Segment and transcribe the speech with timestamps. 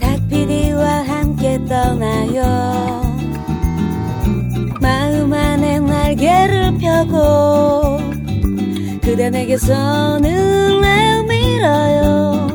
[0.00, 2.42] 닭PD와 함께 떠나요.
[4.80, 7.98] 마음 안에 날개를 펴고
[9.02, 12.48] 그대 내게 손을 내밀어요.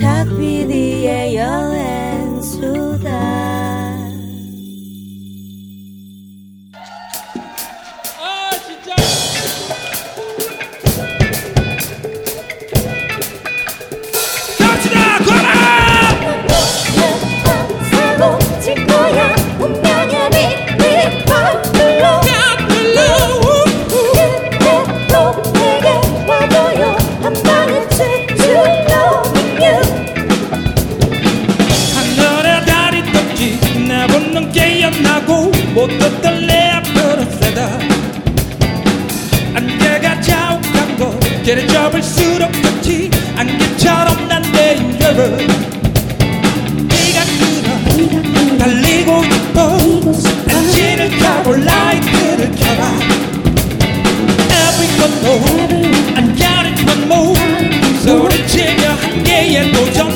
[0.00, 3.31] 닭PD의 여행수다.
[41.52, 43.10] 이제는 접을수록 좋지.
[43.36, 45.36] 안개처럼 난내 인별을
[46.88, 49.76] 네가 끊어 달리고 싶어
[50.46, 52.92] 당신을 타고 라이트를 켜라.
[54.48, 57.38] Every one more 안 가는 건 more
[58.02, 60.11] 소리치며 한계에 도전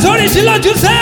[0.00, 0.92] sol y.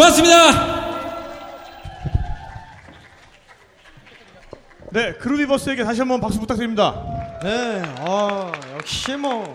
[0.00, 0.80] 고맙습니다.
[4.92, 7.38] 네, 크루디버스에게 다시 한번 박수 부탁드립니다.
[7.42, 9.52] 네, 아 역시 뭐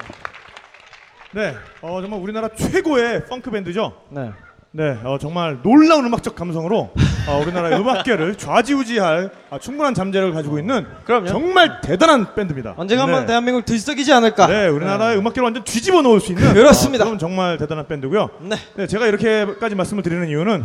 [1.34, 4.00] 네, 어, 정말 우리나라 최고의 펑크 밴드죠.
[4.12, 4.32] 네.
[4.70, 6.94] 네, 어, 정말 놀라운 음악적 감성으로
[7.28, 11.28] 어, 우리나라의 음악계를 좌지우지할 아, 충분한 잠재력을 가지고 있는 그럼요.
[11.28, 12.76] 정말 대단한 밴드입니다.
[12.78, 13.28] 언젠가 한번 네.
[13.28, 14.46] 대한민국을 들썩이지 않을까?
[14.48, 17.04] 네, 우리나라의 음악계를 완전 뒤집어 놓을 수 있는 그렇습니다.
[17.04, 18.30] 어, 그런 정말 대단한 밴드고요.
[18.42, 18.56] 네.
[18.76, 20.64] 네, 제가 이렇게까지 말씀을 드리는 이유는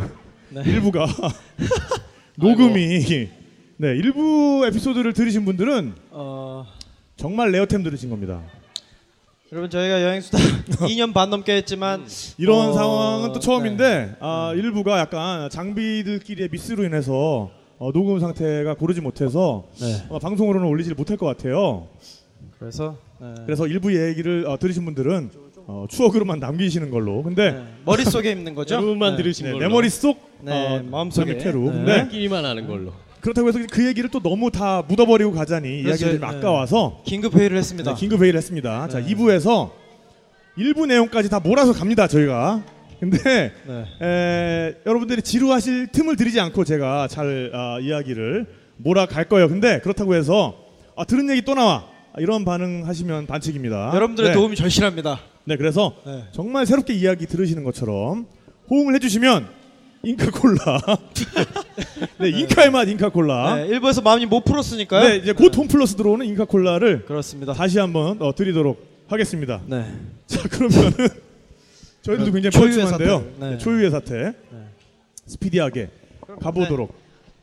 [0.50, 0.62] 네.
[0.66, 1.06] 일부가
[2.36, 3.28] 녹음이
[3.78, 6.66] 네, 일부 에피소드를 들으신 분들은 어,
[7.16, 8.40] 정말 레어템 들으신 겁니다.
[9.52, 10.38] 여러분 저희가 여행 수다
[10.86, 12.06] 2년 반 넘게 했지만
[12.38, 14.16] 이런 어, 상황은 또 처음인데 네.
[14.20, 20.04] 아, 일부가 약간 장비들끼리의 미스로 인해서 어, 녹음 상태가 고르지 못해서 네.
[20.08, 21.88] 아마 방송으로는 올리지 못할 것 같아요.
[22.60, 23.34] 그래서 네.
[23.44, 25.30] 그래서 일부 얘기를 어, 들으신 분들은
[25.66, 27.22] 어, 추억으로만 남기시는 걸로.
[27.24, 27.64] 근데 네.
[27.84, 28.76] 머릿속에 있는 거죠?
[28.76, 29.22] 여러분만 네.
[29.22, 29.66] 들으신 네, 걸로.
[29.66, 31.26] 내 머릿속 네, 어, 마음속에.
[31.26, 31.60] 장미태로.
[31.60, 31.70] 네.
[31.72, 32.92] 근데 끼리만 아는 걸로.
[33.20, 36.26] 그렇다고 해서 그 얘기를 또 너무 다 묻어버리고 가자니 이야기를 좀 네.
[36.26, 37.94] 아까워서 긴급 회의를 했습니다.
[37.94, 38.88] 네, 긴급 회의를 했습니다.
[38.88, 39.14] 자, 네.
[39.14, 39.70] 2부에서
[40.56, 42.06] 일부 내용까지 다 몰아서 갑니다.
[42.06, 42.62] 저희가.
[42.98, 43.84] 근데 네.
[44.02, 48.46] 에, 여러분들이 지루하실 틈을 들이지 않고 제가 잘 아, 이야기를
[48.76, 49.48] 몰아갈 거예요.
[49.48, 50.56] 근데 그렇다고 해서
[50.96, 53.92] 아, 들은 얘기 또 나와 아, 이런 반응하시면 반칙입니다.
[53.94, 54.34] 여러분들의 네.
[54.34, 55.20] 도움이 절실합니다.
[55.44, 56.24] 네, 그래서 네.
[56.32, 58.26] 정말 새롭게 이야기 들으시는 것처럼
[58.70, 59.59] 호응을 해주시면
[60.02, 60.80] 잉카콜라.
[62.18, 63.56] 네, 잉카의 맛 잉카콜라.
[63.56, 65.08] 네, 일부에서 마음이 못 풀었으니까요.
[65.08, 67.52] 네, 이제 곧 홈플러스 들어오는 잉카콜라를 그렇습니다.
[67.52, 69.60] 다시 한번 어, 드리도록 하겠습니다.
[69.66, 69.84] 네.
[70.26, 70.92] 자, 그러면은
[72.02, 73.24] 저희도 굉장히 뻘쭘한데요.
[73.38, 73.50] 네.
[73.50, 74.32] 네, 초유의 사태.
[75.26, 75.90] 스피디하게
[76.40, 76.92] 가보도록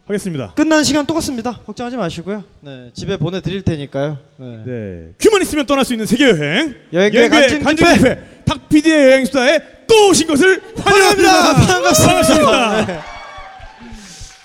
[0.07, 0.53] 하겠습니다.
[0.55, 1.59] 끝나는 시간 똑같습니다.
[1.65, 2.43] 걱정하지 마시고요.
[2.61, 4.17] 네, 집에 보내드릴 테니까요.
[4.37, 4.63] 네.
[4.65, 5.09] 네.
[5.19, 6.75] 큐만 있으면 떠날 수 있는 세계 여행.
[6.91, 8.36] 여행계 간증 집회.
[8.47, 8.53] 집회.
[8.59, 11.53] 탁피디의 여행 수다에 또 오신 것을 환영합니다.
[11.53, 12.85] 반갑습니다.
[12.85, 12.99] 네.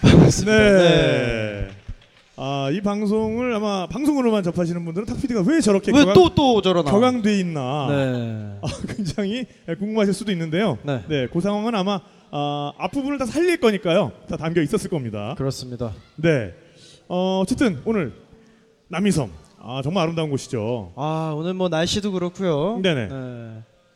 [0.03, 0.59] 반갑습니다.
[0.59, 1.69] 네.
[2.37, 6.91] 아, 이 방송을 아마 방송으로만 접하시는 분들은 탁피디가 왜 저렇게 왜 또 또 저러나?
[6.91, 8.59] 격앙돼 있나 네.
[8.63, 8.67] 아,
[8.97, 9.47] 굉장히
[9.79, 10.79] 궁금하실 수도 있는데요.
[10.83, 11.29] 네.
[11.33, 12.01] 그 상황은 아마
[12.31, 14.13] 아, 앞부분을 다 살릴 거니까요.
[14.29, 15.35] 다 담겨 있었을 겁니다.
[15.39, 15.93] 그렇습니다.
[16.17, 16.53] 네.
[17.09, 18.13] 어, 어쨌든 오늘
[18.89, 20.93] 남이섬 아, 정말 아름다운 곳이죠.
[20.97, 22.81] 아 오늘 뭐 날씨도 그렇고요.
[22.83, 23.09] 네네.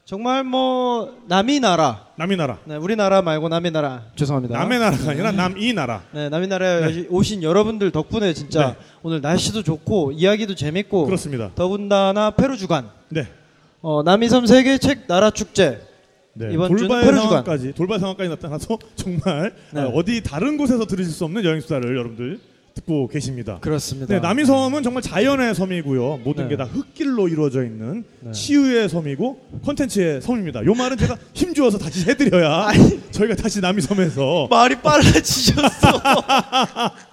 [0.06, 2.58] 정말 뭐 남이 나라, 남이 나라.
[2.64, 4.04] 네, 우리나라 말고 남이 나라.
[4.14, 4.56] 죄송합니다.
[4.56, 6.04] 남의 나라가 아니라 남이 나라.
[6.12, 8.76] 네, 남이 나라에 오신 여러분들 덕분에 진짜 네.
[9.02, 11.50] 오늘 날씨도 좋고 이야기도 재밌고 그렇습니다.
[11.56, 13.26] 더군다나 페루 주간, 네.
[13.82, 15.80] 어, 남이섬 세계 책 나라 축제.
[16.34, 16.50] 네.
[16.52, 17.28] 이번 돌발 페루 주간.
[17.28, 19.80] 상황까지 돌발 상황까지 나타나서 정말 네.
[19.80, 22.38] 어, 어디 다른 곳에서 들으실 수 없는 여행 수다를 여러분들
[22.76, 23.58] 듣고 계십니다.
[23.60, 24.14] 그렇습니다.
[24.14, 26.20] 네, 남이섬은 정말 자연의 섬이고요.
[26.22, 26.50] 모든 네.
[26.50, 28.32] 게다 흙길로 이루어져 있는 네.
[28.32, 30.64] 치유의 섬이고 컨텐츠의 섬입니다.
[30.64, 32.68] 요 말은 제가 힘주어서 다시 해드려야
[33.10, 36.02] 저희가 다시 남이섬에서 말이 빨라지셨어.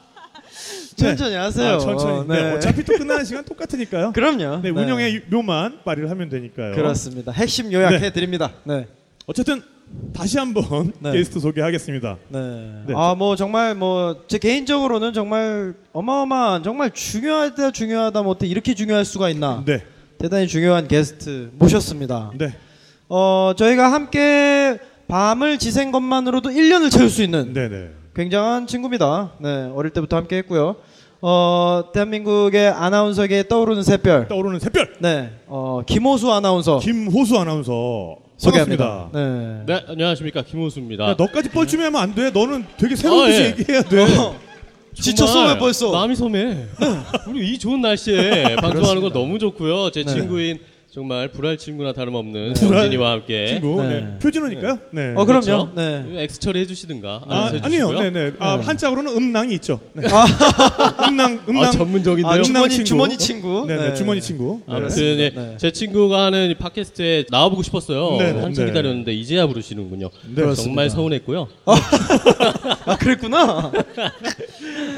[0.96, 1.74] 천천히 하세요.
[1.74, 2.28] 아, 천천히.
[2.28, 2.44] 네.
[2.44, 2.52] 네.
[2.52, 4.12] 어차피 또 끝나는 시간 똑같으니까요.
[4.12, 4.62] 그럼요.
[4.62, 6.76] 네, 운영의 묘만 발휘를 하면 되니까요.
[6.76, 7.32] 그렇습니다.
[7.32, 8.14] 핵심 요약해 네.
[8.14, 8.52] 드립니다.
[8.64, 8.88] 네.
[9.26, 9.62] 어쨌든
[10.14, 11.12] 다시 한번 네.
[11.14, 12.18] 게스트 소개하겠습니다.
[12.30, 12.40] 네.
[12.88, 12.94] 네.
[12.96, 19.30] 아, 뭐 정말 뭐 제 개인적으로는 정말 어마어마한 정말 중요하다 중요하다 못해 이렇게 중요할 수가
[19.30, 19.64] 있나.
[19.66, 19.84] 네,
[20.18, 22.32] 대단히 중요한 게스트 모셨습니다.
[22.38, 22.54] 네,
[23.10, 27.90] 어, 저희가 함께 밤을 지샌 것만으로도 1년을 채울 수 있는 네, 네.
[28.16, 29.34] 굉장한 친구입니다.
[29.40, 29.72] 네.
[29.76, 30.76] 어릴 때부터 함께 했고요.
[31.22, 34.28] 어, 대한민국의 아나운서계에 떠오르는 샛별.
[34.28, 35.32] 떠오르는 샛별 네.
[35.48, 39.10] 어, 김호수 아나운서 김호수 아나운서 소개합니다.
[39.14, 39.64] 네.
[39.66, 41.10] 네, 안녕하십니까 김호수입니다.
[41.12, 42.30] 야, 너까지 뻘쭘하면 안 돼.
[42.30, 43.46] 너는 되게 새로운 아, 듯이 예.
[43.48, 44.04] 얘기해야 돼.
[44.18, 44.36] 어,
[44.94, 45.92] 지쳤어 왜 벌써?
[45.92, 46.68] 남이 섬에
[47.28, 49.92] 우리 이 좋은 날씨에 방송하는 거 너무 좋고요.
[49.92, 50.14] 제 네.
[50.14, 50.60] 친구인
[50.94, 53.90] 정말 불알 친구나 다름없는 불알 정진이와 함께 친구 네.
[54.02, 54.20] 네.
[54.20, 54.78] 표준어니까요.
[54.92, 55.14] 네.
[55.16, 55.42] 어, 그럼요.
[55.46, 55.72] 그렇죠?
[55.76, 56.06] 네.
[56.24, 58.00] 엑스 처리 해주시든가 아, 알아서 아니요, 해주시고요.
[58.00, 58.32] 네, 네.
[58.38, 58.64] 아, 네.
[58.64, 59.80] 한자로는 음낭이 있죠.
[59.94, 60.04] 네.
[61.10, 62.32] 음낭, 음낭, 아, 전문적인데요.
[62.32, 62.86] 아, 음낭 주머니 친구.
[62.86, 63.66] 주머니 친구.
[63.68, 64.62] 네, 네, 주머니 친구.
[64.68, 64.76] 네.
[64.76, 65.58] 아무튼 예, 네.
[65.58, 68.18] 제 친구가 하는 이 팟캐스트에 나와보고 싶었어요.
[68.20, 68.40] 네, 네.
[68.42, 68.72] 한참 네.
[68.72, 70.12] 기다렸는데 이제야 부르시는군요.
[70.36, 70.54] 네.
[70.54, 71.48] 정말 서운했고요.
[72.86, 73.72] 아, 그랬구나.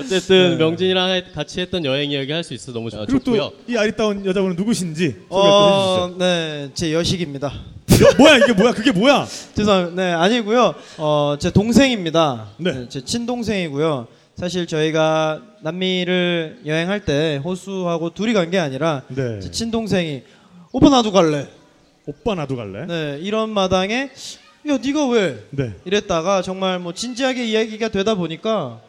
[0.02, 3.52] 어쨌든 명진이랑 해- 같이 했던 여행 이야기 할 수 있어 너무 좋- 그리고 좋고요.
[3.66, 6.70] 또이 아리따운 여자분은 누구신지 소개 또 어, 네.
[6.74, 7.52] 제 여식입니다.
[8.18, 9.26] 뭐야 이게 뭐야 그게 뭐야?
[9.56, 10.02] 죄송합니다.
[10.04, 10.74] 네, 아니고요.
[10.98, 12.48] 어, 제 동생입니다.
[12.58, 12.72] 네.
[12.72, 14.08] 네, 제 친동생이고요.
[14.36, 19.40] 사실 저희가 남미를 여행할 때 호수하고 둘이 간 게 아니라 네.
[19.40, 20.24] 제 친동생이
[20.72, 21.48] 오빠 나도 갈래.
[22.06, 22.86] 오빠 나도 갈래?
[22.86, 24.10] 네, 이런 마당에
[24.68, 25.44] 야, 네가 왜?
[25.52, 25.74] 네.
[25.86, 28.82] 이랬다가 정말 뭐 진지하게 이야기가 되다 보니까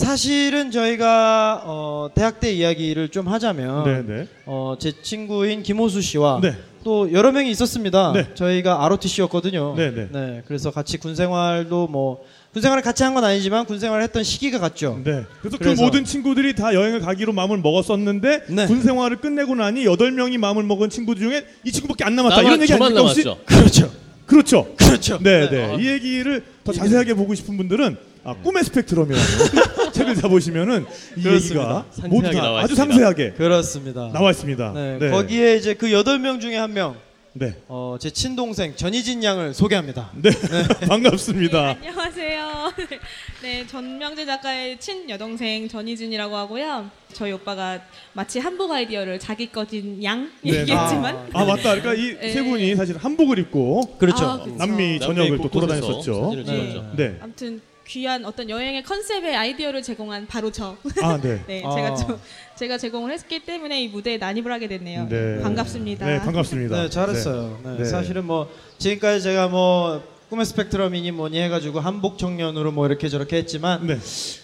[0.00, 4.28] 사실은 저희가 어, 대학 때 이야기를 좀 하자면 네네.
[4.44, 6.54] 어, 제 친구인 김호수 씨와 네.
[6.84, 8.12] 또 여러 명이 있었습니다.
[8.12, 8.26] 네.
[8.34, 9.74] 저희가 ROTC였거든요.
[9.74, 12.22] 네, 그래서 같이 군 생활도 뭐,
[12.52, 15.00] 군 생활을 같이 한 건 아니지만 군 생활을 했던 시기가 같죠.
[15.02, 15.24] 네.
[15.40, 18.66] 그래서, 그래서- 그 모든 친구들이 다 여행을 가기로 마음을 먹었었는데 네.
[18.66, 22.36] 군 생활을 끝내고 나니 여덟 명이 마음을 먹은 친구 중에 이 친구밖에 안 남았다.
[22.36, 23.24] 나만 이런 얘기 아닙니까 혹시?
[23.46, 23.90] 그렇죠.
[24.26, 24.74] 그렇죠.
[24.76, 25.18] 그렇죠.
[25.22, 25.50] 네, 네.
[25.50, 25.64] 네.
[25.74, 25.78] 아.
[25.80, 29.16] 이 얘기를 더 자세하게 보고 싶은 분들은 아, 꿈의 스펙트럼이라
[30.06, 30.86] 는 책을 사 보시면은
[31.16, 31.84] 이 그렇습니다.
[32.00, 32.94] 얘기가 모두 상세하게 다 나와 아주 있습니다.
[32.94, 34.10] 상세하게 그렇습니다.
[34.12, 34.72] 나와 있습니다.
[34.72, 35.10] 네, 네.
[35.10, 36.96] 거기에 이제 그 여덟 명 중에 한 명,
[37.32, 37.54] 네.
[37.68, 40.10] 어, 제 친동생 전희진 양을 소개합니다.
[40.14, 40.30] 네.
[40.88, 41.62] 반갑습니다.
[41.62, 42.72] 네, 안녕하세요.
[43.42, 46.90] 네, 전명재 작가의 친 여동생 전희진이라고 하고요.
[47.12, 47.80] 저희 오빠가
[48.14, 50.60] 마치 한복 아이디어를 자기 거진 양 네.
[50.60, 51.74] 얘기했지만 아 맞다.
[51.80, 52.32] 그러니까 이 네.
[52.32, 54.24] 세 분이 사실 한복을 입고 그렇죠.
[54.24, 54.56] 아, 그쵸.
[54.56, 56.24] 남미 전역을 또 곳곳에서 돌아다녔었죠.
[56.24, 56.92] 사진을 찍었죠.
[56.96, 57.18] 네.
[57.20, 60.76] 아무튼 귀한 어떤 여행의 컨셉의 아이디어를 제공한 바로 저.
[61.02, 61.42] 아 네.
[61.46, 61.74] 네, 아.
[61.74, 62.20] 제가 좀
[62.56, 65.08] 제가 제공을 했기 때문에 이 무대에 난입을 하게 됐네요.
[65.08, 65.40] 네.
[65.40, 66.06] 반갑습니다.
[66.06, 66.82] 네, 반갑습니다.
[66.82, 67.60] 네, 잘했어요.
[67.62, 67.84] 네, 네.
[67.84, 73.86] 사실은 뭐 지금까지 제가 뭐 꿈의 스펙트럼이니 뭐니 해가지고 한복 청년으로 뭐 이렇게 저렇게 했지만
[73.86, 73.98] 네.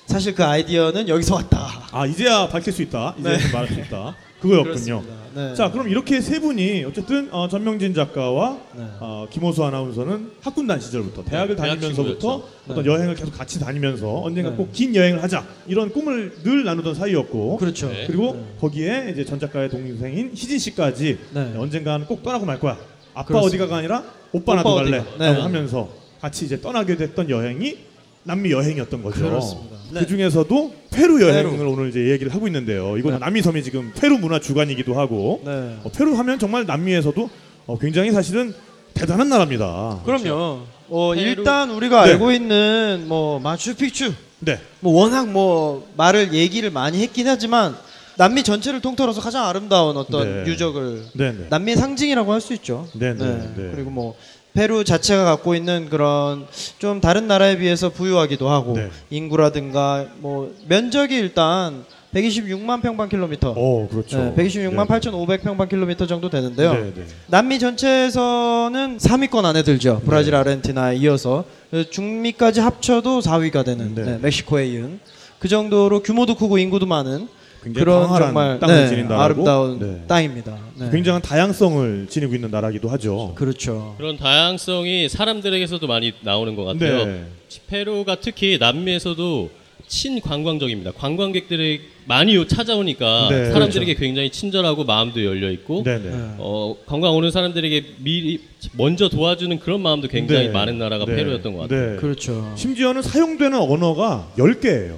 [0.07, 1.89] 사실 그 아이디어는 여기서 왔다.
[1.91, 3.17] 아 이제야 밝힐 수 있다.
[3.19, 3.35] 이제 네.
[3.35, 4.15] 야 말할 수 있다.
[4.43, 5.03] 그거였군요.
[5.35, 5.55] 네.
[5.55, 8.85] 자, 그럼 이렇게 세 분이 어쨌든 어, 전명진 작가와 네.
[9.01, 12.49] 어, 김호수 아나운서는 학군단 시절부터 대학을 대학 다니면서부터 친구였죠.
[12.69, 12.91] 어떤 네.
[12.91, 14.57] 여행을 계속 같이 다니면서 언젠가 네.
[14.57, 17.89] 꼭 긴 여행을 하자 이런 꿈을 늘 나누던 사이였고 그렇죠.
[17.89, 18.05] 네.
[18.07, 18.45] 그리고 네.
[18.61, 21.55] 거기에 이제 전 작가의 동생인 희진 씨까지 네.
[21.57, 22.77] 언젠가는 꼭 떠나고 말 거야.
[23.15, 23.65] 아빠 그렇습니다.
[23.65, 24.99] 어디가가 아니라 오빠 나도 오빠 갈래.
[24.99, 25.17] 어디가.
[25.19, 25.31] 네.
[25.33, 25.89] 라고 하면서
[26.21, 27.79] 같이 이제 떠나게 됐던 여행이
[28.25, 29.21] 남미 여행이었던 거죠.
[29.21, 29.77] 그렇습니다.
[29.91, 30.01] 네.
[30.01, 31.71] 그 중에서도 페루 여행을 페루.
[31.71, 32.97] 오늘 이제 얘기를 하고 있는데요.
[32.97, 33.19] 이건 네.
[33.19, 35.51] 남이섬이 지금 페루 문화 주간이기도 하고 네.
[35.83, 37.31] 어, 페루 하면 정말 남미에서도
[37.67, 38.55] 어, 굉장히 사실은
[38.95, 40.01] 대단한 나라입니다.
[40.05, 40.61] 그럼요.
[40.89, 42.13] 어, 페루- 일단 우리가 네.
[42.13, 44.61] 알고 있는 뭐 마추픽추 네.
[44.81, 47.75] 뭐 워낙 뭐 말을 얘기를 많이 했긴 하지만
[48.19, 50.51] 남미 전체를 통틀어서 가장 아름다운 어떤 네.
[50.51, 51.47] 유적을 네, 네.
[51.49, 52.87] 남미의 상징이라고 할 수 있죠.
[52.95, 53.25] 네, 네,
[53.57, 53.71] 네.
[53.75, 54.15] 그리고 뭐
[54.55, 56.47] 페루 자체가 갖고 있는 그런
[56.79, 58.91] 좀 다른 나라에 비해서 부유하기도 하고 네.
[59.11, 63.55] 인구라든가 뭐 면적이 일단 126만 평방킬로미터.
[63.57, 64.19] 어, 그렇죠.
[64.37, 66.75] 네, 126만 8,500 평방킬로미터 정도 되는데요.
[66.75, 67.05] 네, 네.
[67.27, 70.03] 남미 전체에서는 3위권 안에 들죠.
[70.05, 70.37] 브라질, 네.
[70.39, 71.45] 아르헨티나에 이어서
[71.91, 74.03] 중미까지 합쳐도 4위가 되는 네.
[74.03, 75.01] 네, 멕시코에 이은
[75.39, 77.29] 그 정도로 규모도 크고 인구도 많은
[77.63, 80.05] 그런 정말 땅을 네, 지닌 나라고 아름다운 네.
[80.09, 80.59] 땅입니다.
[80.79, 80.91] 네.
[80.91, 83.33] 굉장한 다양성을 지니고 있는 나라기도 하죠.
[83.37, 83.95] 그렇죠.
[83.99, 87.05] 그런 다양성이 사람들에게서도 많이 나오는 것 같아요.
[87.07, 87.25] 네.
[87.69, 89.51] 페루가 특히 남미에서도
[89.87, 90.93] 친관광적입니다.
[90.93, 96.01] 관광객들이 많이 요- 찾아오니까 네, 사람들에게 굉장히 친절하고 마음도 열려 있고 네.
[96.39, 98.41] 어, 관광 오는 사람들에게 미리
[98.73, 100.53] 먼저 도와주는 그런 마음도 굉장히 네.
[100.53, 101.15] 많은 나라가 네.
[101.15, 101.91] 페루였던 것 같아요.
[101.93, 101.97] 네.
[101.97, 102.53] 그렇죠.
[102.57, 104.97] 심지어는 사용되는 언어가 10개예요.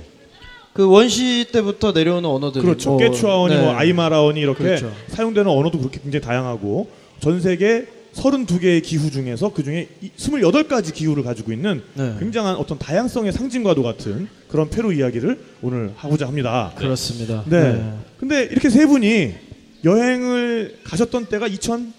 [0.75, 2.91] 그 원시 때부터 내려오는 언어들 그렇죠.
[2.91, 3.61] 뭐, 깨추아원이 네.
[3.61, 4.93] 뭐 아이마라원이 이렇게 그렇죠.
[5.09, 6.89] 사용되는 언어도 그렇게 굉장히 다양하고
[7.21, 9.89] 전 세계 32개의 기후 중에서 그 중에
[10.19, 12.17] 28가지 기후를 가지고 있는 네.
[12.19, 16.73] 굉장한 어떤 다양성의 상징과도 같은 그런 페루 이야기를 오늘 하고자 합니다.
[16.77, 17.45] 그렇습니다.
[17.47, 17.93] 네.
[18.19, 19.33] 근데 이렇게 세 분이
[19.85, 21.93] 여행을 가셨던 때가 2008년이죠.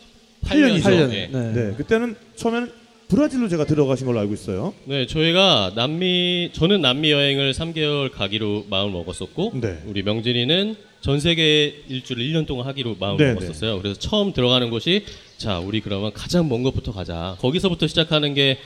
[0.43, 0.81] 8년.
[0.81, 1.09] 8년.
[1.09, 1.29] 네.
[1.31, 1.53] 네.
[1.53, 1.73] 네.
[1.77, 2.71] 그때는 처음에는
[3.07, 4.73] 브라질로 제가 들어가신 걸로 알고 있어요.
[4.85, 9.79] 네, 저희가 남미 저는 남미 여행을 3개월 가기로 마음을 먹었었고 네.
[9.85, 13.79] 우리 명진이는 전 세계 일주를 1년 동안 하기로 마음을 네, 먹었었어요.
[13.79, 15.05] 그래서 처음 들어가는 곳이
[15.37, 17.35] 자, 우리 그러면 가장 먼 곳부터 가자.
[17.39, 18.57] 거기서부터 시작하는 게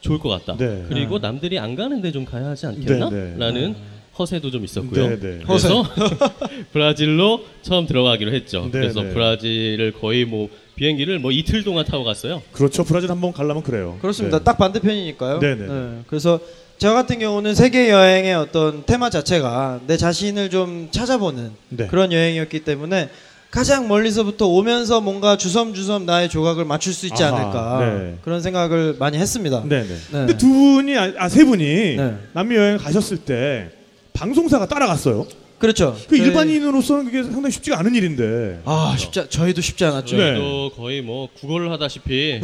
[0.00, 0.56] 좋을 것 같다.
[0.58, 0.84] 네.
[0.88, 3.08] 그리고 남들이 안 가는데 좀 가야 하지 않겠나?
[3.08, 3.34] 네, 네.
[3.38, 3.74] 라는
[4.18, 5.08] 허세도 좀 있었고요.
[5.08, 5.38] 네, 네.
[5.46, 5.84] 그래서
[6.72, 8.62] 브라질로 처음 들어가기로 했죠.
[8.64, 9.12] 네, 그래서 네.
[9.12, 12.42] 브라질을 거의 뭐 비행기를 뭐 이틀 동안 타고 갔어요.
[12.52, 12.84] 그렇죠.
[12.84, 13.98] 브라질 한번 가려면 그래요.
[14.00, 14.38] 그렇습니다.
[14.38, 14.44] 네.
[14.44, 15.40] 딱 반대편이니까요.
[15.40, 15.66] 네, 네.
[16.06, 16.40] 그래서
[16.78, 21.86] 저 같은 경우는 세계 여행의 어떤 테마 자체가 내 자신을 좀 찾아보는 네.
[21.88, 23.10] 그런 여행이었기 때문에
[23.50, 28.18] 가장 멀리서부터 오면서 뭔가 주섬주섬 나의 조각을 맞출 수 있지 아하, 않을까 네.
[28.22, 29.64] 그런 생각을 많이 했습니다.
[29.66, 29.88] 네, 네.
[29.88, 29.96] 네.
[30.10, 31.64] 근데 두 분이 아세 분이
[31.96, 32.16] 네.
[32.34, 33.70] 남미 여행 가셨을 때
[34.22, 35.26] 방송사가 따라갔어요.
[35.58, 35.96] 그렇죠.
[36.08, 38.60] 그 저희- 일반인으로서는 그게 상당히 쉽지가 않은 일인데.
[38.64, 40.16] 아 쉽지 않- 저희도 쉽지 않았죠.
[40.16, 40.22] 네.
[40.34, 42.40] 저희도 거의 뭐 구걸을 하다시피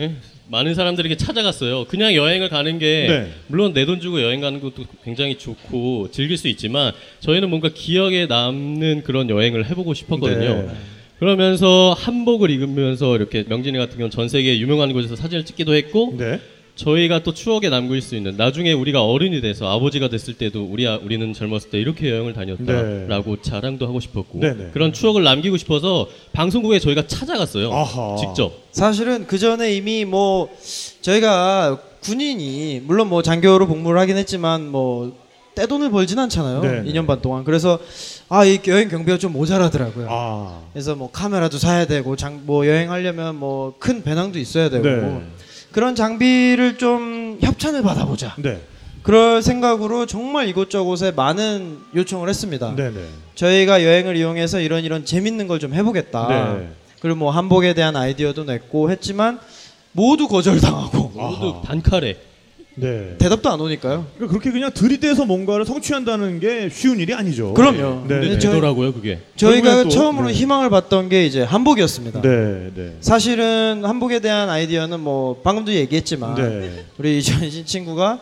[0.00, 0.14] 예?
[0.50, 1.84] 많은 사람들에게 찾아갔어요.
[1.86, 3.32] 그냥 여행을 가는 게 네.
[3.48, 8.26] 물론 내 돈 주고 여행 가는 것도 굉장히 좋고 즐길 수 있지만 저희는 뭔가 기억에
[8.26, 10.62] 남는 그런 여행을 해보고 싶었거든요.
[10.62, 10.68] 네.
[11.18, 16.38] 그러면서 한복을 입으면서 이렇게 명진이 같은 경우는 전 세계 유명한 곳에서 사진을 찍기도 했고 네.
[16.82, 20.96] 저희가 또 추억에 남길 수 있는 나중에 우리가 어른이 돼서 아버지가 됐을 때도 우리 아-
[21.02, 24.70] 우리는 젊었을 때 이렇게 여행을 다녔다라고 자랑도 하고 싶었고 네, 네.
[24.72, 27.72] 그런 추억을 남기고 싶어서 방송국에 저희가 찾아갔어요.
[27.72, 28.16] 아하.
[28.16, 28.52] 직접.
[28.70, 30.48] 사실은 그 전에 이미 뭐
[31.00, 35.12] 저희가 군인이 물론 뭐 장교로 복무를 하긴 했지만 뭐
[35.56, 36.60] 떼돈을 벌진 않잖아요.
[36.60, 36.92] 네.
[36.92, 37.42] 2년 반 동안.
[37.42, 37.80] 그래서
[38.28, 40.06] 아, 이 여행 경비가 좀 모자라더라고요.
[40.08, 40.60] 아.
[40.72, 45.22] 그래서 뭐 카메라도 사야 되고 장, 뭐 여행하려면 뭐 큰 배낭도 있어야 되고 네.
[45.72, 48.34] 그런 장비를 좀 협찬을 받아보자.
[48.38, 48.60] 네.
[49.02, 52.74] 그럴 생각으로 정말 이곳저곳에 많은 요청을 했습니다.
[52.76, 53.04] 네, 네.
[53.34, 56.28] 저희가 여행을 이용해서 이런 이런 재밌는 걸 좀 해보겠다.
[56.58, 56.68] 네.
[57.00, 59.38] 그리고 뭐 한복에 대한 아이디어도 냈고 했지만
[59.92, 61.62] 모두 거절당하고 모두 아하.
[61.64, 62.16] 단칼에
[62.80, 63.16] 네.
[63.18, 64.06] 대답도 안 오니까요.
[64.14, 67.54] 그러니까 그렇게 그냥 들이대서 뭔가를 성취한다는 게 쉬운 일이 아니죠.
[67.54, 68.06] 그럼요.
[68.06, 68.38] 네, 네.
[68.38, 69.18] 저희- 되더라고요 그게.
[69.36, 70.32] 저희가 또- 처음으로 네.
[70.34, 72.22] 희망을 봤던 게 이제 한복이었습니다.
[72.22, 72.96] 네, 네.
[73.00, 76.84] 사실은 한복에 대한 아이디어는 뭐 방금도 얘기했지만 네.
[76.98, 78.20] 우리 이전신 친구가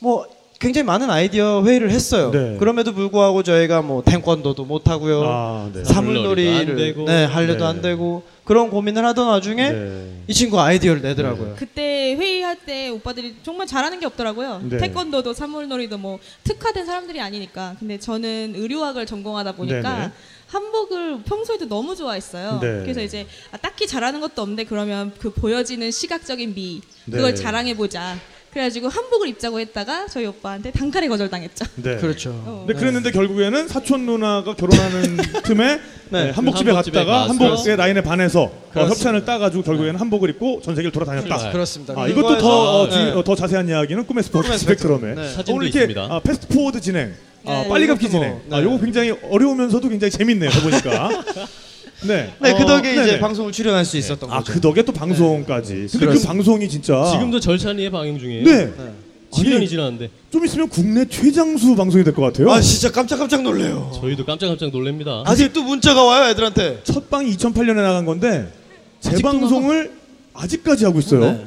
[0.00, 0.26] 뭐
[0.60, 2.30] 굉장히 많은 아이디어 회의를 했어요.
[2.30, 2.56] 네.
[2.58, 5.22] 그럼에도 불구하고 저희가 뭐 태권도도 못 하고요.
[5.24, 5.82] 아, 네.
[5.82, 7.04] 사물놀이를 사물놀이도 안 되고.
[7.06, 7.64] 네, 하려도 네.
[7.64, 10.22] 안 되고 그런 고민을 하던 와중에 네.
[10.28, 11.54] 이 친구 아이디어를 내더라고요.
[11.56, 14.60] 그때 회의할 때 오빠들이 정말 잘하는 게 없더라고요.
[14.64, 14.76] 네.
[14.76, 17.76] 태권도도 사물놀이도 뭐 특화된 사람들이 아니니까.
[17.78, 20.12] 근데 저는 의료학을 전공하다 보니까.
[20.48, 22.58] 한복을 평소에도 너무 좋아했어요.
[22.60, 22.80] 네.
[22.82, 27.40] 그래서 이제 아, 딱히 잘하는 것도 없는데 그러면 그 보여지는 시각적인 미 그걸 네.
[27.40, 28.16] 자랑해 보자.
[28.52, 31.64] 그래가지고 한복을 입자고 했다가 저희 오빠한테 단칼에 거절당했죠.
[31.82, 31.96] 네.
[31.98, 32.30] 그렇죠.
[32.44, 32.64] 어.
[32.66, 36.24] 근데 그랬는데 결국에는 사촌 누나가 결혼하는 틈에 네.
[36.24, 38.52] 네, 한복집에 한복집에 갔다가 가서 한복의 라인에 반해서 어.
[38.74, 41.52] 협찬을 따가지고 결국에는 한복을 입고 전 세계를 돌아다녔다.
[41.52, 41.94] 그렇습니다.
[41.96, 43.10] 아, 이것도 더, 어, 주- 네.
[43.12, 45.34] 어, 더 자세한 이야기는 꿈의 스포츠 스펙트럼에 네.
[45.50, 46.02] 오늘 이렇게 있습니다.
[46.10, 47.14] 아, fast forward 진행,
[47.46, 48.40] 아, 네, 빨리 갚기 뭐, 진행.
[48.48, 48.56] 네.
[48.56, 50.50] 아, 요거 굉장히 어려우면서도 굉장히 재밌네요.
[50.50, 51.08] 해보니까.
[52.02, 52.32] 네.
[52.40, 53.18] 네, 그 어, 덕에 이제 네네.
[53.20, 54.52] 방송을 출연할 수 있었던 아, 거죠.
[54.52, 55.72] 그 덕에 또 방송까지.
[55.74, 56.28] 근데 그 그렇습니다.
[56.32, 58.44] 방송이 진짜 지금도 절찬리에 방영 중이에요.
[58.44, 58.56] 네.
[58.66, 58.92] 네.
[59.30, 62.50] 7년이 아니, 지났는데 좀 있으면 국내 최장수 방송이 될 것 같아요.
[62.50, 63.92] 아 진짜 깜짝깜짝 놀래요.
[64.00, 65.22] 저희도 깜짝깜짝 놀랍니다.
[65.24, 66.80] 아직도 문자가 와요 애들한테.
[66.82, 68.52] 첫 방이 2008년에 나간 건데
[69.00, 69.92] 재방송을
[70.34, 71.20] 아직까지 하고 있어요.
[71.20, 71.44] 네.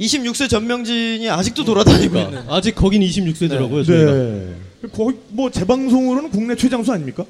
[0.00, 2.30] 26세 전명진이 아직도 돌아다니고 있는.
[2.30, 3.84] 그러니까 아직 거긴 26세더라고요.
[3.84, 4.12] 저희가.
[4.12, 4.54] 네.
[4.92, 7.24] 거의 뭐 재방송으로는 국내 최장수 아닙니까?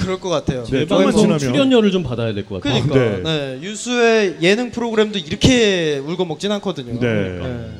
[0.00, 0.64] 그럴 것 같아요.
[0.64, 1.38] 네, 뭐- 지나면.
[1.38, 2.82] 출연료를 좀 받아야 될 것 같아요.
[2.82, 3.56] 그러니까 네.
[3.56, 3.62] 네.
[3.62, 6.98] 유수의 예능 프로그램도 이렇게 울고 먹진 않거든요.
[6.98, 7.70] 네.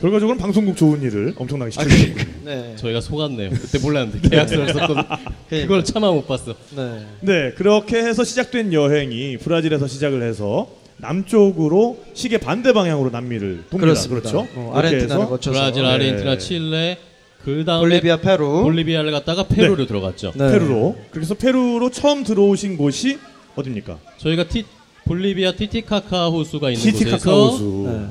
[0.00, 2.24] 결과적으로는 방송국 좋은 일을 엄청나게 아, 시키고 그러니까.
[2.44, 2.76] 네.
[2.76, 3.48] 저희가 속았네요.
[3.50, 5.02] 그때 몰랐는데 계약서를 썼거든.
[5.48, 6.54] 그걸 차마 못 봤어.
[6.76, 7.06] 네.
[7.20, 13.78] 네, 그렇게 해서 시작된 여행이 브라질에서 시작을 해서 남쪽으로 시계 반대 방향으로 남미를 돕니다.
[13.78, 14.30] 그렇습니다.
[14.30, 14.48] 그렇죠?
[14.56, 15.88] 어, 아르헨티나를 거쳐서 브라질, 네.
[15.88, 16.98] 아르헨티나, 칠레,
[17.46, 18.62] 그 다음에 볼리비아, 페루.
[18.64, 20.32] 볼리비아를 갔다가 페루로 들어갔죠.
[20.34, 20.50] 네.
[20.50, 20.96] 페루로.
[21.12, 23.18] 그래서 페루로 처음 들어오신 곳이
[23.54, 23.98] 어딥니까?
[24.18, 24.64] 저희가 티,
[25.04, 27.88] 볼리비아 티티카카 호수가 있는 티티카카 곳에서 호수.
[27.88, 28.06] 네.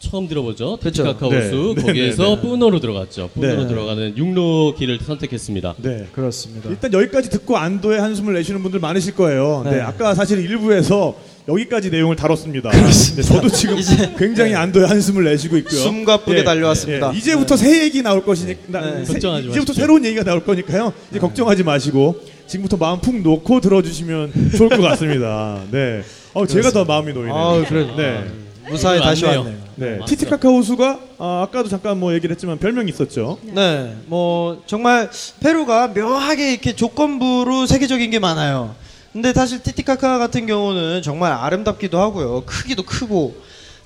[0.00, 0.76] 처음 들어보죠.
[0.82, 1.36] 티티카카 네.
[1.36, 2.40] 호수 네, 거기에서 네, 네.
[2.40, 3.30] 뿌노로 들어갔죠.
[3.32, 3.68] 뿌노로 네.
[3.68, 5.76] 들어가는 육로 길을 선택했습니다.
[5.78, 6.08] 네.
[6.10, 6.68] 그렇습니다.
[6.68, 9.62] 일단 여기까지 듣고 안도의 한숨을 내쉬는 분들 많으실 거예요.
[9.66, 9.76] 네.
[9.76, 9.80] 네.
[9.82, 11.14] 아까 사실 일부에서
[11.48, 12.70] 여기까지 내용을 다뤘습니다.
[12.70, 15.80] 네, 저도 지금 이제- 굉장히 안도의 한숨을 내쉬고 있고요.
[15.80, 17.10] 숨 가쁘게 달려왔습니다.
[17.14, 19.04] 예, 이제부터 새 얘기 나올 것이니까 네.
[19.04, 19.74] 새- 걱정하지 이제부터 마십시오.
[19.74, 20.92] 새로운 얘기가 나올 거니까요.
[21.10, 25.60] 이제 걱정하지 마시고 지금부터 마음 푹 놓고 들어주시면 좋을 것 같습니다.
[25.70, 26.02] 네.
[26.34, 27.34] 어, 제가 더 마음이 놓이네요.
[27.34, 27.86] 아, 그래.
[27.96, 28.24] 네.
[28.68, 29.40] 무사히 다시 왔네요.
[29.44, 29.58] 왔네요.
[29.76, 29.90] 네.
[30.00, 30.14] 맞죠.
[30.14, 33.38] 티티카카 호수가 아, 아까도 잠깐 뭐 얘기를 했지만 별명이 있었죠.
[33.42, 35.08] 네, 뭐 정말
[35.40, 38.74] 페루가 묘하게 이렇게 조건부로 세계적인 게 많아요.
[39.12, 42.42] 근데 사실 티티카카 같은 경우는 정말 아름답기도 하고요.
[42.44, 43.36] 크기도 크고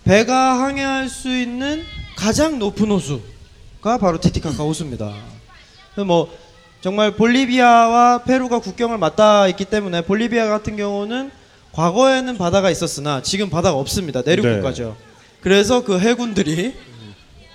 [0.05, 1.85] 배가 항해할 수 있는
[2.17, 5.13] 가장 높은 호수가 바로 티티카카 호수입니다.
[5.95, 6.29] 그래서 뭐
[6.81, 11.31] 정말 볼리비아와 페루가 국경을 맞닿아 있기 때문에 볼리비아 같은 경우는
[11.73, 14.23] 과거에는 바다가 있었으나 지금 바다가 없습니다.
[14.23, 14.57] 내륙 네.
[14.57, 14.97] 국가죠.
[15.41, 16.75] 그래서 그 해군들이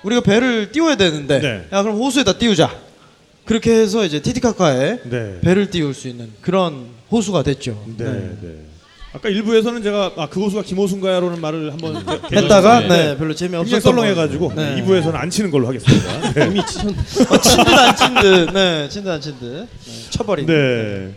[0.03, 1.67] 우리가 배를 띄워야 되는데 네.
[1.71, 2.73] 야 그럼 호수에다 띄우자.
[3.45, 5.41] 그렇게 해서 이제 티티카카에 네.
[5.41, 7.83] 배를 띄울 수 있는 그런 호수가 됐죠.
[7.97, 8.05] 네.
[8.41, 8.55] 네.
[9.13, 11.95] 아까 일부에서는 제가 아, 그 호수가 김호수인가요라는 말을 한번
[12.31, 12.87] 했다가 네.
[12.87, 14.81] 네, 별로 재미없었던 썰렁해가지고 네.
[14.83, 16.31] 2부에서는 안 치는 걸로 하겠습니다.
[16.33, 16.45] 네.
[16.47, 16.85] 이미 치셨
[17.31, 19.45] 어, 친듯 안 친 듯 네 친듯 안 친 듯
[19.85, 21.13] 네, 쳐버린 네.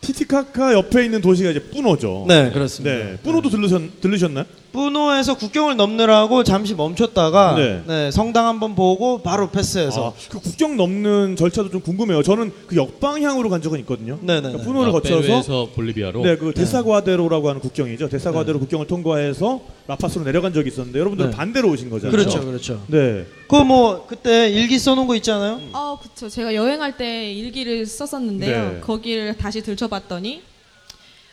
[0.00, 2.24] 티티카카 옆에 있는 도시가 이제 뿌노죠.
[2.28, 2.96] 네, 그렇습니다.
[2.96, 3.16] 네.
[3.22, 4.44] 뿌노도 들르셨, 들르셨나요?
[4.72, 7.82] 뿌노에서 국경을 넘느라고 잠시 멈췄다가 네.
[7.86, 12.22] 네, 성당 한번 보고 바로 패스해서 아, 그 국경 넘는 절차도 좀 궁금해요.
[12.22, 14.18] 저는 그 역방향으로 간 적은 있거든요.
[14.20, 14.40] 네네.
[14.40, 18.08] 그러니까 뿌노를 거쳐서 아, 페루에서 볼리비아로 네, 그 데사과데로라고 하는 국경이죠.
[18.08, 21.36] 데사과데로 국경을 통과해서 라파스로 내려간 적이 있었는데 여러분들 네.
[21.36, 22.12] 반대로 오신 거잖아요.
[22.12, 22.82] 그렇죠, 그렇죠.
[22.88, 23.24] 네.
[23.48, 25.60] 그뭐 그때 일기 써놓은 거 있잖아요.
[25.72, 26.28] 아, 그쵸.
[26.28, 28.72] 제가 여행할 때 일기를 썼었는데요.
[28.72, 28.80] 네.
[28.80, 30.42] 거기를 다시 들춰봤더니,